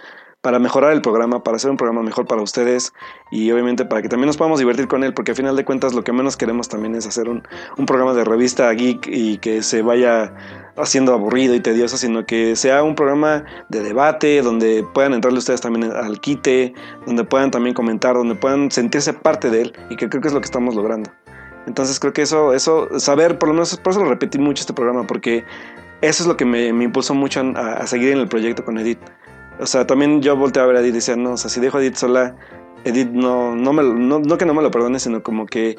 [0.43, 2.93] para mejorar el programa, para hacer un programa mejor para ustedes
[3.31, 5.93] y obviamente para que también nos podamos divertir con él, porque al final de cuentas
[5.93, 7.43] lo que menos queremos también es hacer un,
[7.87, 10.33] programa de revista geek y que se vaya
[10.75, 15.61] haciendo aburrido y tedioso, sino que sea un programa de debate, donde puedan entrarle ustedes
[15.61, 16.73] también al quite,
[17.05, 20.33] donde puedan también comentar, donde puedan sentirse parte de él y que creo que es
[20.33, 21.09] lo que estamos logrando.
[21.67, 24.73] Entonces creo que eso, eso, saber, por lo menos por eso lo repetí mucho este
[24.73, 25.45] programa, porque
[26.01, 28.99] eso es lo que me, impulsó mucho a, seguir en el proyecto con Edith.
[29.63, 31.59] O sea, también yo volteé a ver a Edith y decía, no, o sea, si
[31.59, 32.35] dejo a Edith sola,
[32.83, 35.77] Edith no, no, me, no, no que no me lo perdone, sino como que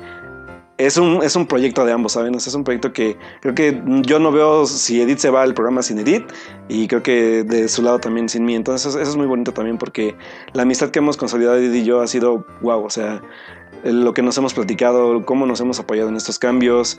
[0.76, 2.34] es un, es un proyecto de ambos, ¿saben?
[2.34, 5.82] es un proyecto que creo que yo no veo si Edith se va al programa
[5.82, 6.24] sin Edith
[6.68, 8.56] y creo que de su lado también sin mí.
[8.56, 10.16] Entonces eso, es muy bonito también porque
[10.52, 13.22] la amistad que hemos consolidado Edith y yo ha sido wow, o sea,
[13.84, 16.98] lo que nos hemos platicado, cómo nos hemos apoyado en estos cambios.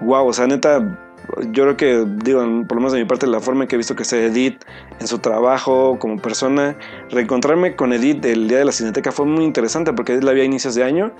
[0.00, 1.13] Wow, o sea, neta,
[1.50, 3.78] yo creo que, digo, por lo menos de mi parte, la forma en que he
[3.78, 4.62] visto que se Edith
[5.00, 6.76] en su trabajo como persona,
[7.10, 10.42] reencontrarme con Edith el día de la Cineteca fue muy interesante porque Edith la vi
[10.42, 11.12] a inicios de año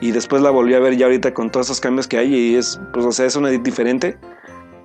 [0.00, 2.54] y después la volví a ver ya ahorita con todos esos cambios que hay y
[2.56, 4.18] es, pues, o sea, es una Edith diferente.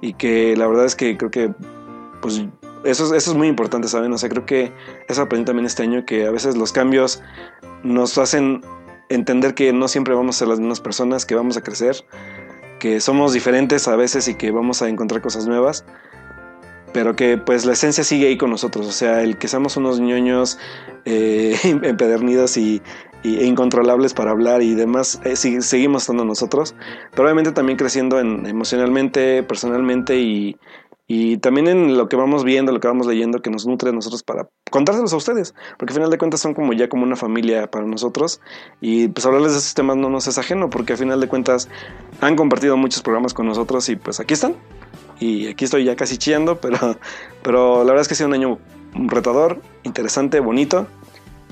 [0.02, 1.54] y que la verdad es que creo que
[2.22, 2.42] pues
[2.84, 4.14] eso, eso es muy importante, ¿saben?
[4.14, 4.72] O sea, creo que
[5.08, 7.22] eso aprendí también este año, que a veces los cambios
[7.84, 8.62] nos hacen
[9.10, 12.06] entender que no siempre vamos a ser las mismas personas, que vamos a crecer,
[12.80, 15.86] que somos diferentes a veces y que vamos a encontrar cosas nuevas,
[16.94, 20.00] pero que pues la esencia sigue ahí con nosotros, o sea, el que seamos unos
[20.00, 20.58] ñoños
[21.06, 22.82] eh, empedernidos y,
[23.24, 26.74] e incontrolables para hablar y demás, eh, seguimos estando nosotros,
[27.12, 30.58] pero obviamente también creciendo en, emocionalmente, personalmente y,
[31.12, 33.94] y también en lo que vamos viendo, lo que vamos leyendo, que nos nutre a
[33.94, 37.16] nosotros para contárselos a ustedes, porque al final de cuentas son como ya como una
[37.16, 38.42] familia para nosotros
[38.80, 41.68] y pues hablarles de esos temas no nos es ajeno, porque al final de cuentas
[42.22, 44.56] han compartido muchos programas con nosotros y pues aquí están.
[45.20, 46.78] Y aquí estoy ya casi chillando, pero,
[47.42, 48.60] pero la verdad es que ha sido un año
[48.94, 50.86] retador, interesante, bonito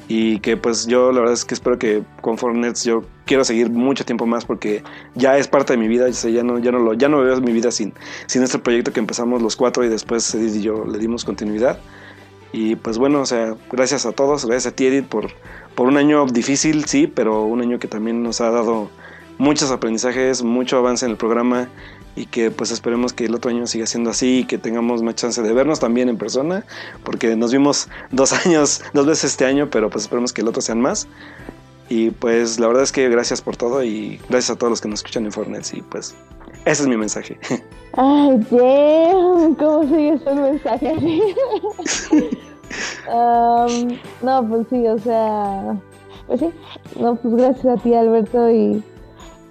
[0.08, 3.70] y que pues yo la verdad es que espero que con Fortnite yo quiero seguir
[3.70, 4.84] mucho tiempo más porque
[5.16, 7.52] ya es parte de mi vida, ya no, ya no, lo, ya no veo mi
[7.52, 7.94] vida sin,
[8.26, 11.80] sin este proyecto que empezamos los cuatro y después Edith y yo le dimos continuidad.
[12.54, 15.28] Y pues bueno, o sea, gracias a todos, gracias a ti Edith por,
[15.76, 18.90] por un año difícil, sí, pero un año que también nos ha dado
[19.38, 21.68] muchos aprendizajes, mucho avance en el programa
[22.18, 25.14] y que pues esperemos que el otro año siga siendo así y que tengamos más
[25.16, 26.66] chance de vernos también en persona,
[27.04, 30.62] porque nos vimos dos años, dos veces este año, pero pues esperemos que el otro
[30.62, 31.08] sean más.
[31.90, 34.90] Y pues la verdad es que gracias por todo y gracias a todos los que
[34.90, 36.16] nos escuchan en Fortnite y pues
[36.66, 37.40] ese es mi mensaje.
[37.94, 40.94] Ay, damn, ¿cómo sigue ese mensaje
[43.10, 45.80] um, no, pues sí, o sea,
[46.26, 46.50] pues sí,
[47.00, 48.84] no, pues gracias a ti Alberto y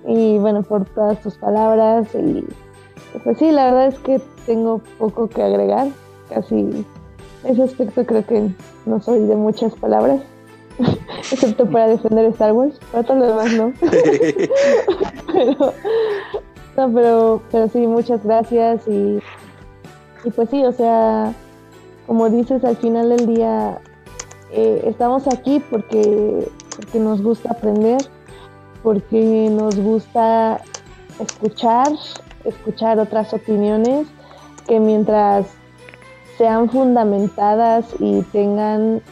[0.07, 2.45] y bueno, por todas tus palabras y
[3.25, 5.89] pues sí, la verdad es que tengo poco que agregar,
[6.29, 6.85] casi
[7.45, 8.51] ese aspecto creo que
[8.85, 10.21] no soy de muchas palabras,
[11.33, 13.73] excepto para defender Star Wars, para todo lo demás no.
[15.33, 15.73] pero,
[16.77, 19.19] no, pero, pero sí, muchas gracias y,
[20.25, 21.33] y pues sí, o sea,
[22.07, 23.79] como dices, al final del día
[24.53, 28.01] eh, estamos aquí porque, porque nos gusta aprender
[28.87, 30.61] porque nos gusta
[31.19, 31.89] escuchar,
[32.45, 34.07] escuchar otras opiniones
[34.69, 35.49] que mientras
[36.39, 39.03] sean fundamentadas y tengan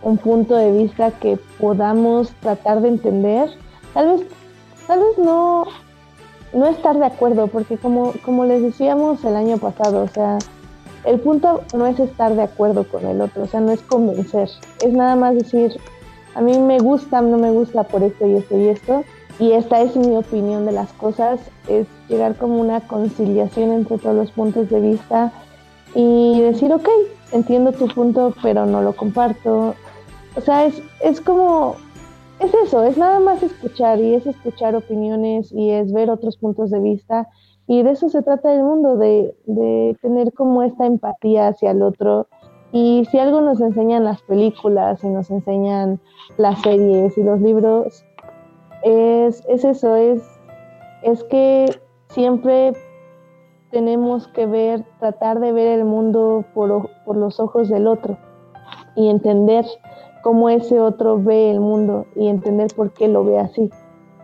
[0.00, 3.50] un punto de vista que podamos tratar de entender,
[3.94, 4.28] tal vez,
[4.86, 5.64] tal vez no,
[6.52, 10.38] no estar de acuerdo, porque como, como les decíamos el año pasado, o sea,
[11.04, 14.48] el punto no es estar de acuerdo con el otro, o sea, no es convencer,
[14.84, 15.80] es nada más decir,
[16.34, 19.04] a mí me gusta, no me gusta por esto y esto y esto.
[19.38, 24.14] Y esta es mi opinión de las cosas, es llegar como una conciliación entre todos
[24.14, 25.32] los puntos de vista
[25.94, 26.88] y decir, ok,
[27.32, 29.74] entiendo tu punto, pero no lo comparto.
[30.36, 31.76] O sea, es, es como,
[32.38, 36.70] es eso, es nada más escuchar y es escuchar opiniones y es ver otros puntos
[36.70, 37.28] de vista.
[37.66, 41.82] Y de eso se trata el mundo, de, de tener como esta empatía hacia el
[41.82, 42.28] otro
[42.76, 46.00] y si algo nos enseñan las películas y nos enseñan
[46.38, 48.04] las series y los libros,
[48.82, 50.20] es, eso, es,
[51.04, 51.66] es que
[52.08, 52.72] siempre
[53.70, 58.18] tenemos que ver, tratar de ver el mundo por, por los ojos del otro
[58.96, 59.64] y entender
[60.24, 63.70] cómo ese otro ve el mundo y entender por qué lo ve así.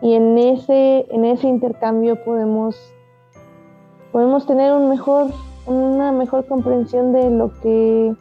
[0.01, 2.75] Y en ese, en ese intercambio podemos,
[4.11, 8.13] podemos tener una mejor comprensión de lo que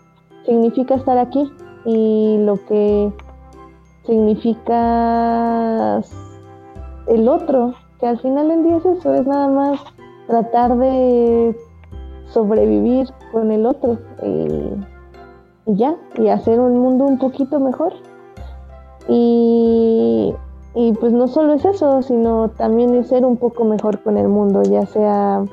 [0.51, 1.49] significa estar aquí
[1.85, 3.13] y lo que
[4.05, 6.03] significa
[7.07, 9.81] el otro, que al final del día es eso, es nada más
[10.27, 11.57] tratar de
[12.27, 14.75] sobrevivir con el otro y,
[15.67, 17.93] ya, y hacer un mundo un poquito mejor.
[19.09, 20.35] Y,
[20.75, 24.27] y pues no solo es eso, sino también es ser un poco mejor con el
[24.27, 25.45] mundo, ya sea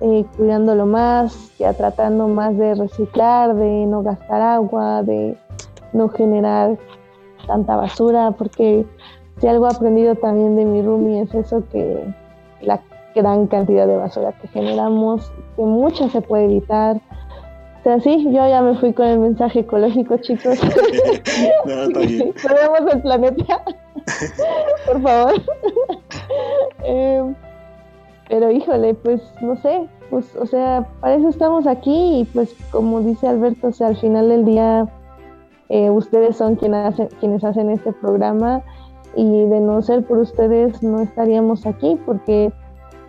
[0.00, 5.36] eh, cuidándolo más, ya tratando más de reciclar, de no gastar agua, de
[5.92, 6.76] no generar
[7.46, 8.86] tanta basura, porque
[9.40, 12.04] si algo he aprendido también de mi roomie es eso que
[12.60, 12.80] la
[13.14, 16.96] gran cantidad de basura que generamos, que mucha se puede evitar.
[17.80, 20.58] O sea, sí, yo ya me fui con el mensaje ecológico, chicos.
[21.64, 23.64] no, el planeta.
[24.86, 25.34] Por favor.
[26.84, 27.34] eh,
[28.28, 33.00] pero híjole, pues no sé, pues o sea, para eso estamos aquí y pues como
[33.00, 34.86] dice Alberto, o sea, al final del día
[35.68, 38.62] eh, ustedes son quienes hacen, quienes hacen este programa
[39.16, 42.52] y de no ser por ustedes no estaríamos aquí porque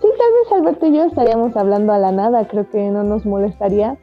[0.02, 3.26] sí, tal vez Alberto y yo estaríamos hablando a la nada, creo que no nos
[3.26, 3.98] molestaría,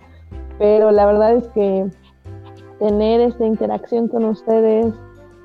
[0.59, 1.91] pero la verdad es que
[2.79, 4.95] tener esta interacción con ustedes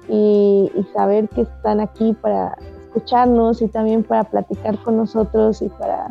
[0.09, 2.57] y saber que están aquí para
[2.91, 6.09] escucharnos y también para platicar con nosotros y para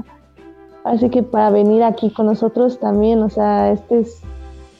[0.84, 4.22] así que para venir aquí con nosotros también, o sea, este es,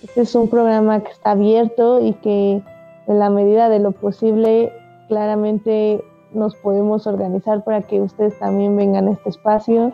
[0.03, 2.63] este es un programa que está abierto y que
[3.07, 4.73] en la medida de lo posible
[5.09, 6.03] claramente
[6.33, 9.93] nos podemos organizar para que ustedes también vengan a este espacio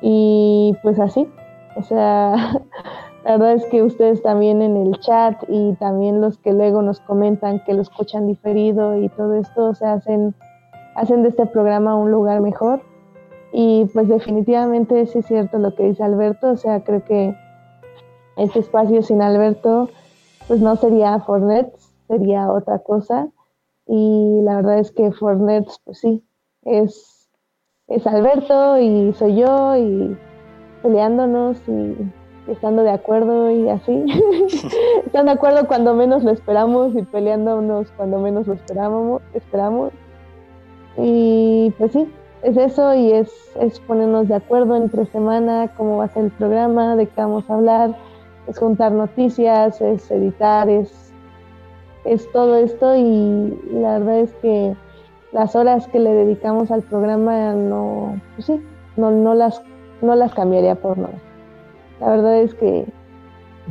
[0.00, 1.28] y pues así,
[1.76, 2.34] o sea,
[3.24, 7.00] la verdad es que ustedes también en el chat y también los que luego nos
[7.00, 10.34] comentan que lo escuchan diferido y todo esto, o sea, hacen,
[10.96, 12.82] hacen de este programa un lugar mejor
[13.52, 17.34] y pues definitivamente sí es cierto lo que dice Alberto, o sea, creo que
[18.36, 19.88] este espacio sin Alberto
[20.48, 21.72] pues no sería Fornet,
[22.08, 23.28] sería otra cosa.
[23.86, 26.24] Y la verdad es que Fornet, pues sí,
[26.62, 27.28] es,
[27.88, 30.16] es Alberto y soy yo y
[30.82, 31.96] peleándonos y
[32.50, 34.04] estando de acuerdo y así.
[35.06, 39.92] Están de acuerdo cuando menos lo esperamos y peleándonos cuando menos lo esperábamos, esperamos.
[40.98, 42.10] Y pues sí,
[42.42, 46.30] es eso y es, es ponernos de acuerdo entre semana, cómo va a ser el
[46.30, 47.96] programa, de qué vamos a hablar,
[48.46, 51.12] es juntar noticias, es editar, es,
[52.04, 54.76] es todo esto y la verdad es que
[55.32, 58.62] las horas que le dedicamos al programa no, pues sí,
[58.96, 59.62] no, no, las,
[60.00, 61.18] no las cambiaría por nada.
[62.00, 62.86] La verdad es que,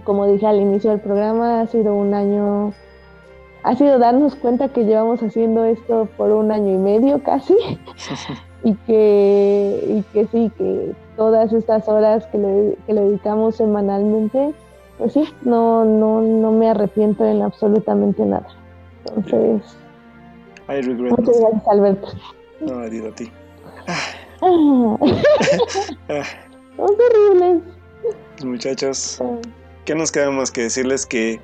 [0.04, 2.74] como dije al inicio del programa, ha sido un año
[3.66, 7.56] ha sido darnos cuenta que llevamos haciendo esto por un año y medio casi
[8.64, 14.54] y que, y que sí, que todas estas horas que le, que le dedicamos semanalmente,
[15.00, 18.46] pues sí, no, no, no me arrepiento en absolutamente nada.
[19.16, 19.76] Entonces,
[20.68, 22.08] muchas gracias Alberto.
[22.62, 23.32] No, a ti.
[23.88, 23.96] Ah.
[26.78, 27.64] Son terribles.
[28.44, 29.24] Muchachos,
[29.86, 31.40] ¿qué nos queda más que decirles que,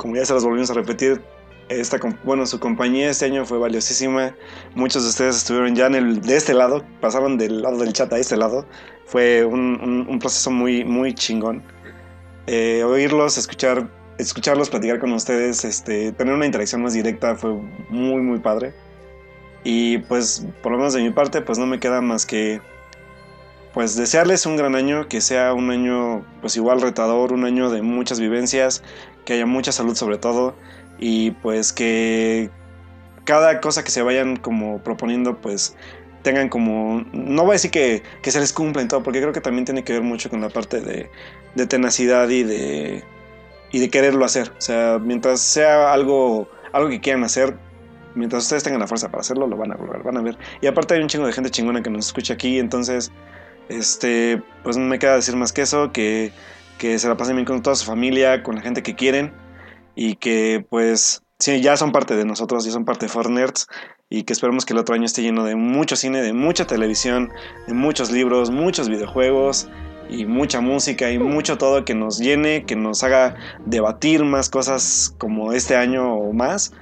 [0.00, 1.20] como ya se los volvimos a repetir,
[1.68, 4.34] esta, bueno, su compañía este año fue valiosísima.
[4.74, 8.10] Muchos de ustedes estuvieron ya en el, de este lado, pasaron del lado del chat
[8.14, 8.66] a este lado.
[9.04, 11.62] Fue un, un, proceso muy, muy chingón.
[12.46, 17.52] Eh, oírlos, escuchar, escucharlos, platicar con ustedes, este, tener una interacción más directa fue
[17.90, 18.72] muy, muy padre.
[19.64, 22.62] Y pues, por lo menos de mi parte, pues no me queda más que
[23.72, 27.82] pues desearles un gran año, que sea un año pues igual retador, un año de
[27.82, 28.82] muchas vivencias,
[29.24, 30.54] que haya mucha salud sobre todo
[30.98, 32.50] y pues que
[33.24, 35.76] cada cosa que se vayan como proponiendo pues
[36.22, 39.32] tengan como, no voy a decir que, que se les cumpla en todo, porque creo
[39.32, 41.10] que también tiene que ver mucho con la parte de,
[41.54, 43.04] de tenacidad y de,
[43.72, 44.52] y de quererlo hacer.
[44.58, 47.56] O sea, mientras sea algo, algo que quieran hacer,
[48.14, 50.36] mientras ustedes tengan la fuerza para hacerlo, lo van a lograr, van a ver.
[50.60, 53.10] Y aparte hay un chingo de gente chingona que nos escucha aquí, entonces,
[53.68, 56.32] este, pues no me queda decir más que eso, que,
[56.80, 59.34] que se la pasen bien con toda su familia, con la gente que quieren
[59.94, 63.68] y que pues sí, ya son parte de nosotros, ya son parte de Fornerds
[64.08, 67.30] y que esperemos que el otro año esté lleno de mucho cine, de mucha televisión,
[67.66, 69.68] de muchos libros, muchos videojuegos
[70.08, 73.36] y mucha música y mucho todo que nos llene, que nos haga
[73.66, 76.72] debatir más cosas como este año o más.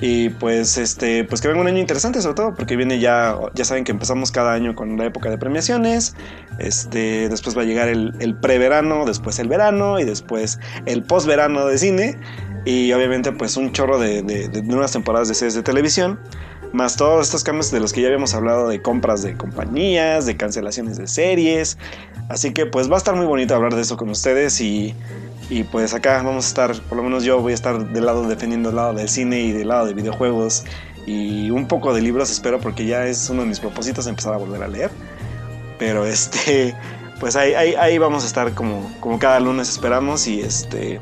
[0.00, 3.64] Y pues este, pues que venga un año interesante sobre todo, porque viene ya, ya
[3.64, 6.14] saben que empezamos cada año con la época de premiaciones.
[6.58, 11.66] Este, después va a llegar el, el preverano, después el verano y después el postverano
[11.66, 12.16] de cine.
[12.64, 16.20] Y obviamente pues un chorro de, de, nuevas temporadas de series de televisión.
[16.72, 20.36] Más todos estos cambios de los que ya habíamos hablado de compras de compañías, de
[20.36, 21.78] cancelaciones de series.
[22.28, 24.94] Así que pues va a estar muy bonito hablar de eso con ustedes y
[25.50, 28.28] y pues acá vamos a estar, por lo menos yo voy a estar del lado
[28.28, 30.64] defendiendo el lado del cine y del lado de videojuegos
[31.06, 34.36] y un poco de libros espero porque ya es uno de mis propósitos empezar a
[34.36, 34.90] volver a leer.
[35.78, 36.74] Pero este,
[37.18, 41.00] pues ahí, ahí, vamos a estar como, como cada lunes esperamos y este,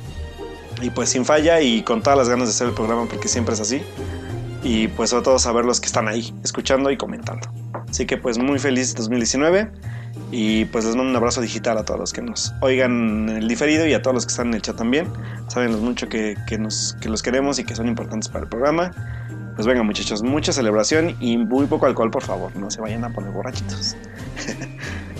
[0.81, 3.55] y pues sin falla y con todas las ganas de hacer el programa porque siempre
[3.55, 3.82] es así.
[4.62, 7.48] Y pues sobre todo saber los que están ahí, escuchando y comentando.
[7.89, 9.70] Así que pues muy feliz 2019.
[10.31, 13.48] Y pues les mando un abrazo digital a todos los que nos oigan en el
[13.48, 15.09] diferido y a todos los que están en el chat también.
[15.48, 18.90] Saben mucho que, nos, que los queremos y que son importantes para el programa.
[19.55, 23.11] Pues venga muchachos, mucha celebración y muy poco alcohol por favor, no se vayan a
[23.11, 23.97] poner borrachitos.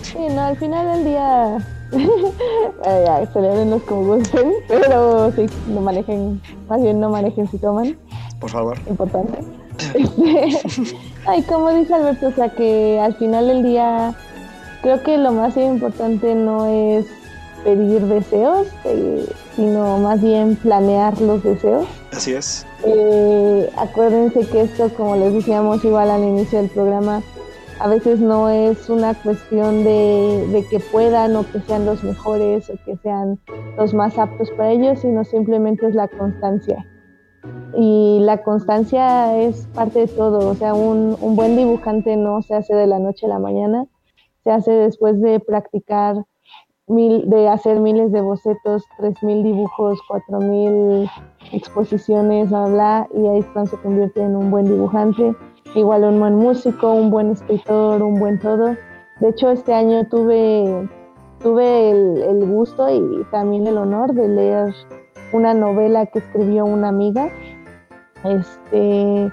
[0.03, 1.59] Sí, no, al final del día
[3.33, 7.99] celebrenlos como gusten, pero sí, no manejen, más bien no manejen si toman.
[8.41, 8.79] Por favor.
[8.89, 9.39] Importante.
[11.27, 14.15] Ay, como dice Alberto, o sea que al final del día
[14.83, 17.07] creo que lo más importante no es
[17.65, 21.87] pedir deseos, eh, sino más bien planear los deseos.
[22.13, 22.65] Así es.
[22.85, 27.23] Eh, acuérdense que esto, como les decíamos igual al inicio del programa,
[27.81, 32.71] a veces no es una cuestión de, de, que puedan o que sean los mejores
[32.71, 33.39] o que sean
[33.77, 36.87] los más aptos para ellos, sino simplemente es la constancia.
[37.77, 42.55] Y la constancia es parte de todo, o sea, un, un buen dibujante no se
[42.55, 43.87] hace de la noche a la mañana,
[44.47, 46.25] se hace después de practicar,
[46.87, 51.11] mil, de hacer miles de bocetos, tres mil dibujos, cuatro mil
[51.51, 55.35] exposiciones, bla, bla, y ahí se convierte en un buen dibujante,
[55.75, 58.77] igual un buen músico, un buen escritor, un buen todo.
[59.19, 60.89] De hecho, este año tuve,
[61.41, 64.75] tuve el, el gusto y también el honor de leer
[65.33, 67.31] una novela que escribió una amiga.
[68.23, 69.29] Este,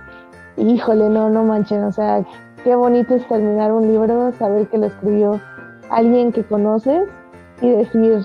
[0.57, 2.25] híjole, no, no manchen, o sea,
[2.63, 5.39] qué bonito es terminar un libro, saber que lo escribió
[5.89, 7.07] alguien que conoces
[7.61, 8.21] y decir,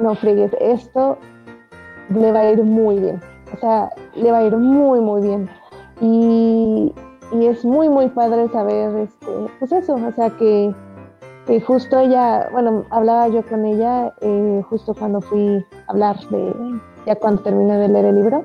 [0.00, 1.18] no fregues, esto
[2.10, 3.20] le va a ir muy bien.
[3.52, 5.48] O sea, le va a ir muy, muy bien.
[6.00, 6.92] Y,
[7.40, 9.26] es muy, muy padre saber, este,
[9.58, 10.74] pues eso, o sea, que,
[11.66, 16.54] justo ella, bueno, hablaba yo con ella eh, justo cuando fui a hablar de,
[17.06, 18.44] ya cuando terminé de leer el libro,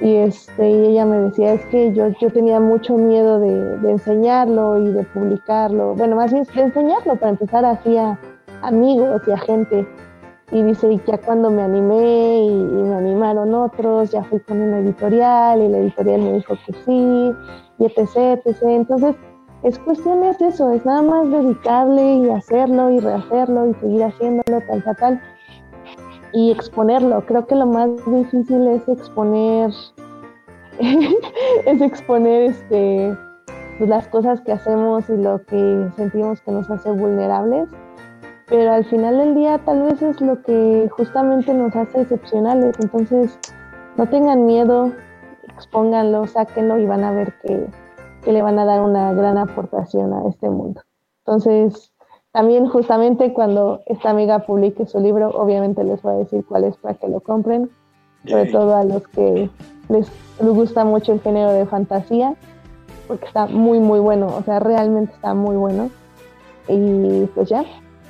[0.00, 4.78] y, este, y ella me decía, es que yo, yo tenía mucho miedo de, enseñarlo
[4.78, 7.96] y de publicarlo, bueno, más bien de enseñarlo para empezar así
[8.62, 9.86] amigos y a gente.
[10.50, 14.78] Y dice, y ya cuando me animé y, me animaron otros, ya fui con una
[14.78, 17.32] editorial y la editorial me dijo que sí,
[17.78, 18.62] y etc, etc.
[18.62, 19.14] Entonces,
[19.62, 24.60] es cuestión de eso, es nada más dedicarle y hacerlo y rehacerlo y seguir haciéndolo,
[24.68, 25.20] tal, tal, tal
[26.32, 27.24] y exponerlo.
[27.26, 29.70] Creo que lo más difícil es exponer,
[31.66, 33.16] es exponer este,
[33.78, 37.68] pues, las cosas que hacemos y lo que sentimos que nos hace vulnerables.
[38.46, 42.76] Pero al final del día tal vez es lo que justamente nos hace excepcionales.
[42.80, 43.38] Entonces,
[43.96, 44.92] no tengan miedo,
[45.54, 47.66] expónganlo, sáquenlo y van a ver que,
[48.22, 50.80] que le van a dar una gran aportación a este mundo.
[51.26, 51.92] Entonces,
[52.32, 56.76] también justamente cuando esta amiga publique su libro, obviamente les voy a decir cuál es
[56.76, 57.70] para que lo compren,
[58.26, 59.48] sobre todo a los que
[59.88, 62.34] les, gusta mucho el género de fantasía,
[63.06, 65.90] porque está muy, muy bueno, o sea, realmente está muy bueno.
[66.68, 67.64] Y pues ya,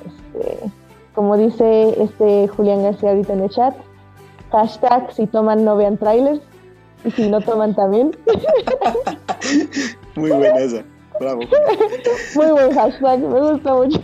[0.05, 0.69] este,
[1.15, 3.75] como dice este Julián García ahorita en el chat,
[4.51, 6.41] hashtag si toman no vean trailers
[7.05, 8.11] y si no toman también.
[10.15, 10.83] muy buena esa.
[11.19, 11.41] Bravo.
[12.35, 14.01] Muy buen hashtag, me gusta mucho.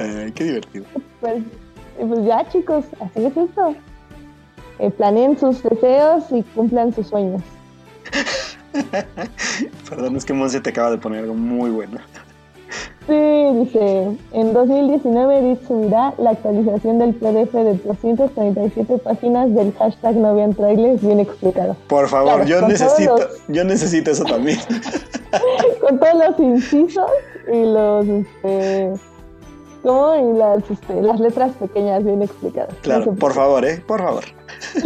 [0.00, 0.86] Ay, qué divertido.
[1.20, 1.42] Pues,
[1.98, 3.74] pues ya, chicos, así es esto.
[4.78, 7.42] Eh, planeen sus deseos y cumplan sus sueños.
[9.88, 11.98] Perdón, es que Monse te acaba de poner algo muy bueno.
[13.06, 20.16] Sí, dice, en 2019 Edith subirá la actualización del PDF de 237 páginas del hashtag
[20.16, 21.76] no vean trailers bien explicado.
[21.86, 24.58] Por favor, yo necesito, yo necesito eso también.
[25.80, 27.10] con todos los incisos
[27.52, 28.92] y los, este,
[29.84, 30.16] ¿cómo?
[30.16, 32.74] Y las, este, las letras pequeñas bien explicadas.
[32.82, 33.80] Claro, por favor, ¿eh?
[33.86, 34.24] Por favor.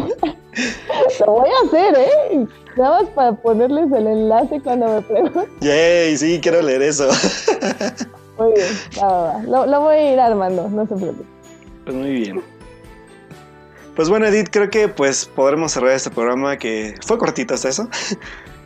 [1.20, 2.46] Lo voy a hacer, ¿eh?
[2.76, 5.44] Nada más para ponerles el enlace cuando me pregunten.
[5.60, 7.08] Yay, sí, quiero leer eso.
[8.38, 11.24] Muy bien, Lo, lo, voy a ir armando, no se preocupe.
[11.84, 12.42] Pues muy bien.
[13.96, 17.88] Pues bueno, Edith, creo que pues podremos cerrar este programa que fue cortito hasta eso.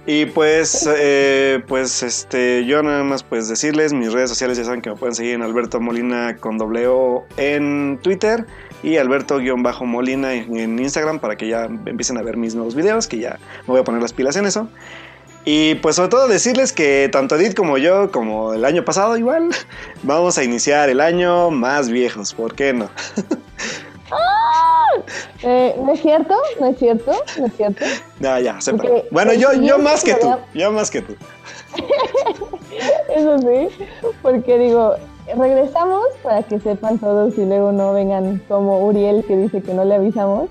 [0.06, 4.82] Y pues, eh, pues este, yo nada más pues decirles, mis redes sociales ya saben
[4.82, 6.86] que me pueden seguir en Alberto Molina con doble
[7.38, 8.44] en Twitter
[8.82, 13.38] y Alberto-Molina en Instagram para que ya empiecen a ver mis nuevos videos, que ya
[13.62, 14.68] me voy a poner las pilas en eso.
[15.46, 19.48] Y pues sobre todo decirles que tanto Edith como yo, como el año pasado igual,
[20.02, 22.90] vamos a iniciar el año más viejos, ¿por qué no?
[25.42, 26.34] Eh, ¿No es cierto?
[26.60, 27.12] ¿No es cierto?
[27.38, 27.84] ¿No es cierto?
[28.20, 28.58] No, ya,
[29.10, 31.14] Bueno, yo, yo más que tú, yo más que tú.
[33.14, 33.68] Eso sí,
[34.22, 34.94] porque digo,
[35.36, 39.84] regresamos para que sepan todos y luego no vengan como Uriel que dice que no
[39.84, 40.48] le avisamos.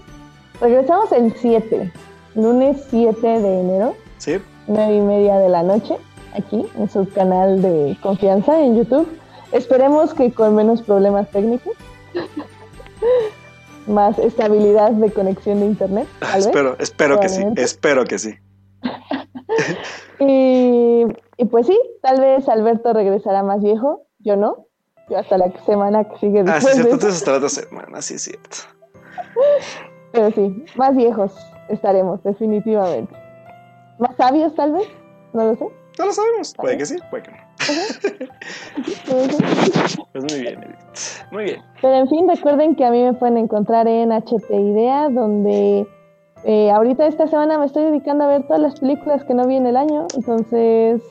[0.61, 1.91] Regresamos el 7,
[2.35, 3.95] lunes 7 de enero.
[4.17, 4.39] Sí.
[4.67, 5.97] 9 y media de la noche,
[6.35, 9.07] aquí en su canal de confianza en YouTube.
[9.51, 11.73] Esperemos que con menos problemas técnicos.
[13.87, 16.07] Más estabilidad de conexión de internet.
[16.37, 18.35] espero, espero que sí, espero que sí.
[20.19, 21.05] y,
[21.37, 24.67] y pues sí, tal vez Alberto regresará más viejo, yo no.
[25.09, 26.65] Yo hasta la semana que sigue después.
[26.65, 28.57] Ah, sí, cierto, hasta la otra semana, sí, es cierto.
[30.13, 31.33] Pero sí, más viejos
[31.69, 33.13] estaremos, definitivamente.
[33.99, 34.87] ¿Más sabios, tal vez?
[35.33, 35.67] No lo sé.
[35.99, 36.53] No lo sabemos.
[36.55, 37.37] Puede que sí, puede que no.
[40.11, 41.31] Pues muy bien, Edith.
[41.31, 41.61] Muy bien.
[41.81, 45.87] Pero en fin, recuerden que a mí me pueden encontrar en HT Idea, donde
[46.45, 49.55] eh, ahorita esta semana me estoy dedicando a ver todas las películas que no vi
[49.55, 50.07] en el año.
[50.15, 51.01] Entonces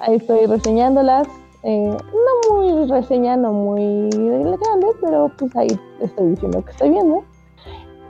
[0.00, 1.28] ahí estoy reseñándolas.
[1.64, 5.68] Eh, no muy reseña, no muy grande, pero pues ahí
[6.00, 7.24] estoy diciendo que estoy viendo.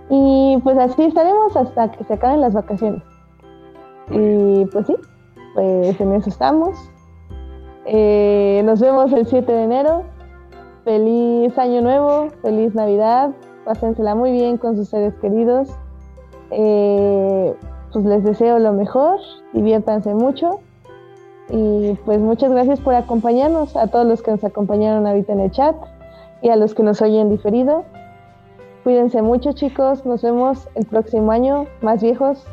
[0.08, 3.02] Y pues así estaremos hasta que se acaben las vacaciones.
[4.10, 4.96] Y pues sí,
[5.54, 6.91] pues en eso estamos.
[7.84, 10.04] Eh, nos vemos el 7 de enero.
[10.84, 13.30] Feliz año nuevo, feliz Navidad.
[13.64, 15.68] Pásensela muy bien con sus seres queridos.
[16.50, 17.54] Eh,
[17.92, 19.20] pues les deseo lo mejor,
[19.52, 20.60] diviértanse mucho.
[21.48, 25.50] Y pues muchas gracias por acompañarnos, a todos los que nos acompañaron ahorita en el
[25.50, 25.76] chat
[26.40, 27.84] y a los que nos oyen diferido.
[28.84, 32.44] Cuídense mucho chicos, nos vemos el próximo año, más viejos,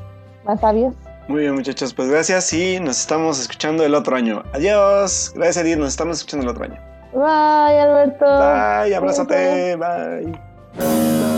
[0.46, 0.96] más sabios.
[1.30, 4.42] Muy bien muchachos, pues gracias y nos estamos escuchando el otro año.
[4.52, 6.82] Adiós, gracias Edith, nos estamos escuchando el otro año.
[7.14, 8.26] Bye Alberto.
[8.26, 11.29] Bye, abrázate, bye.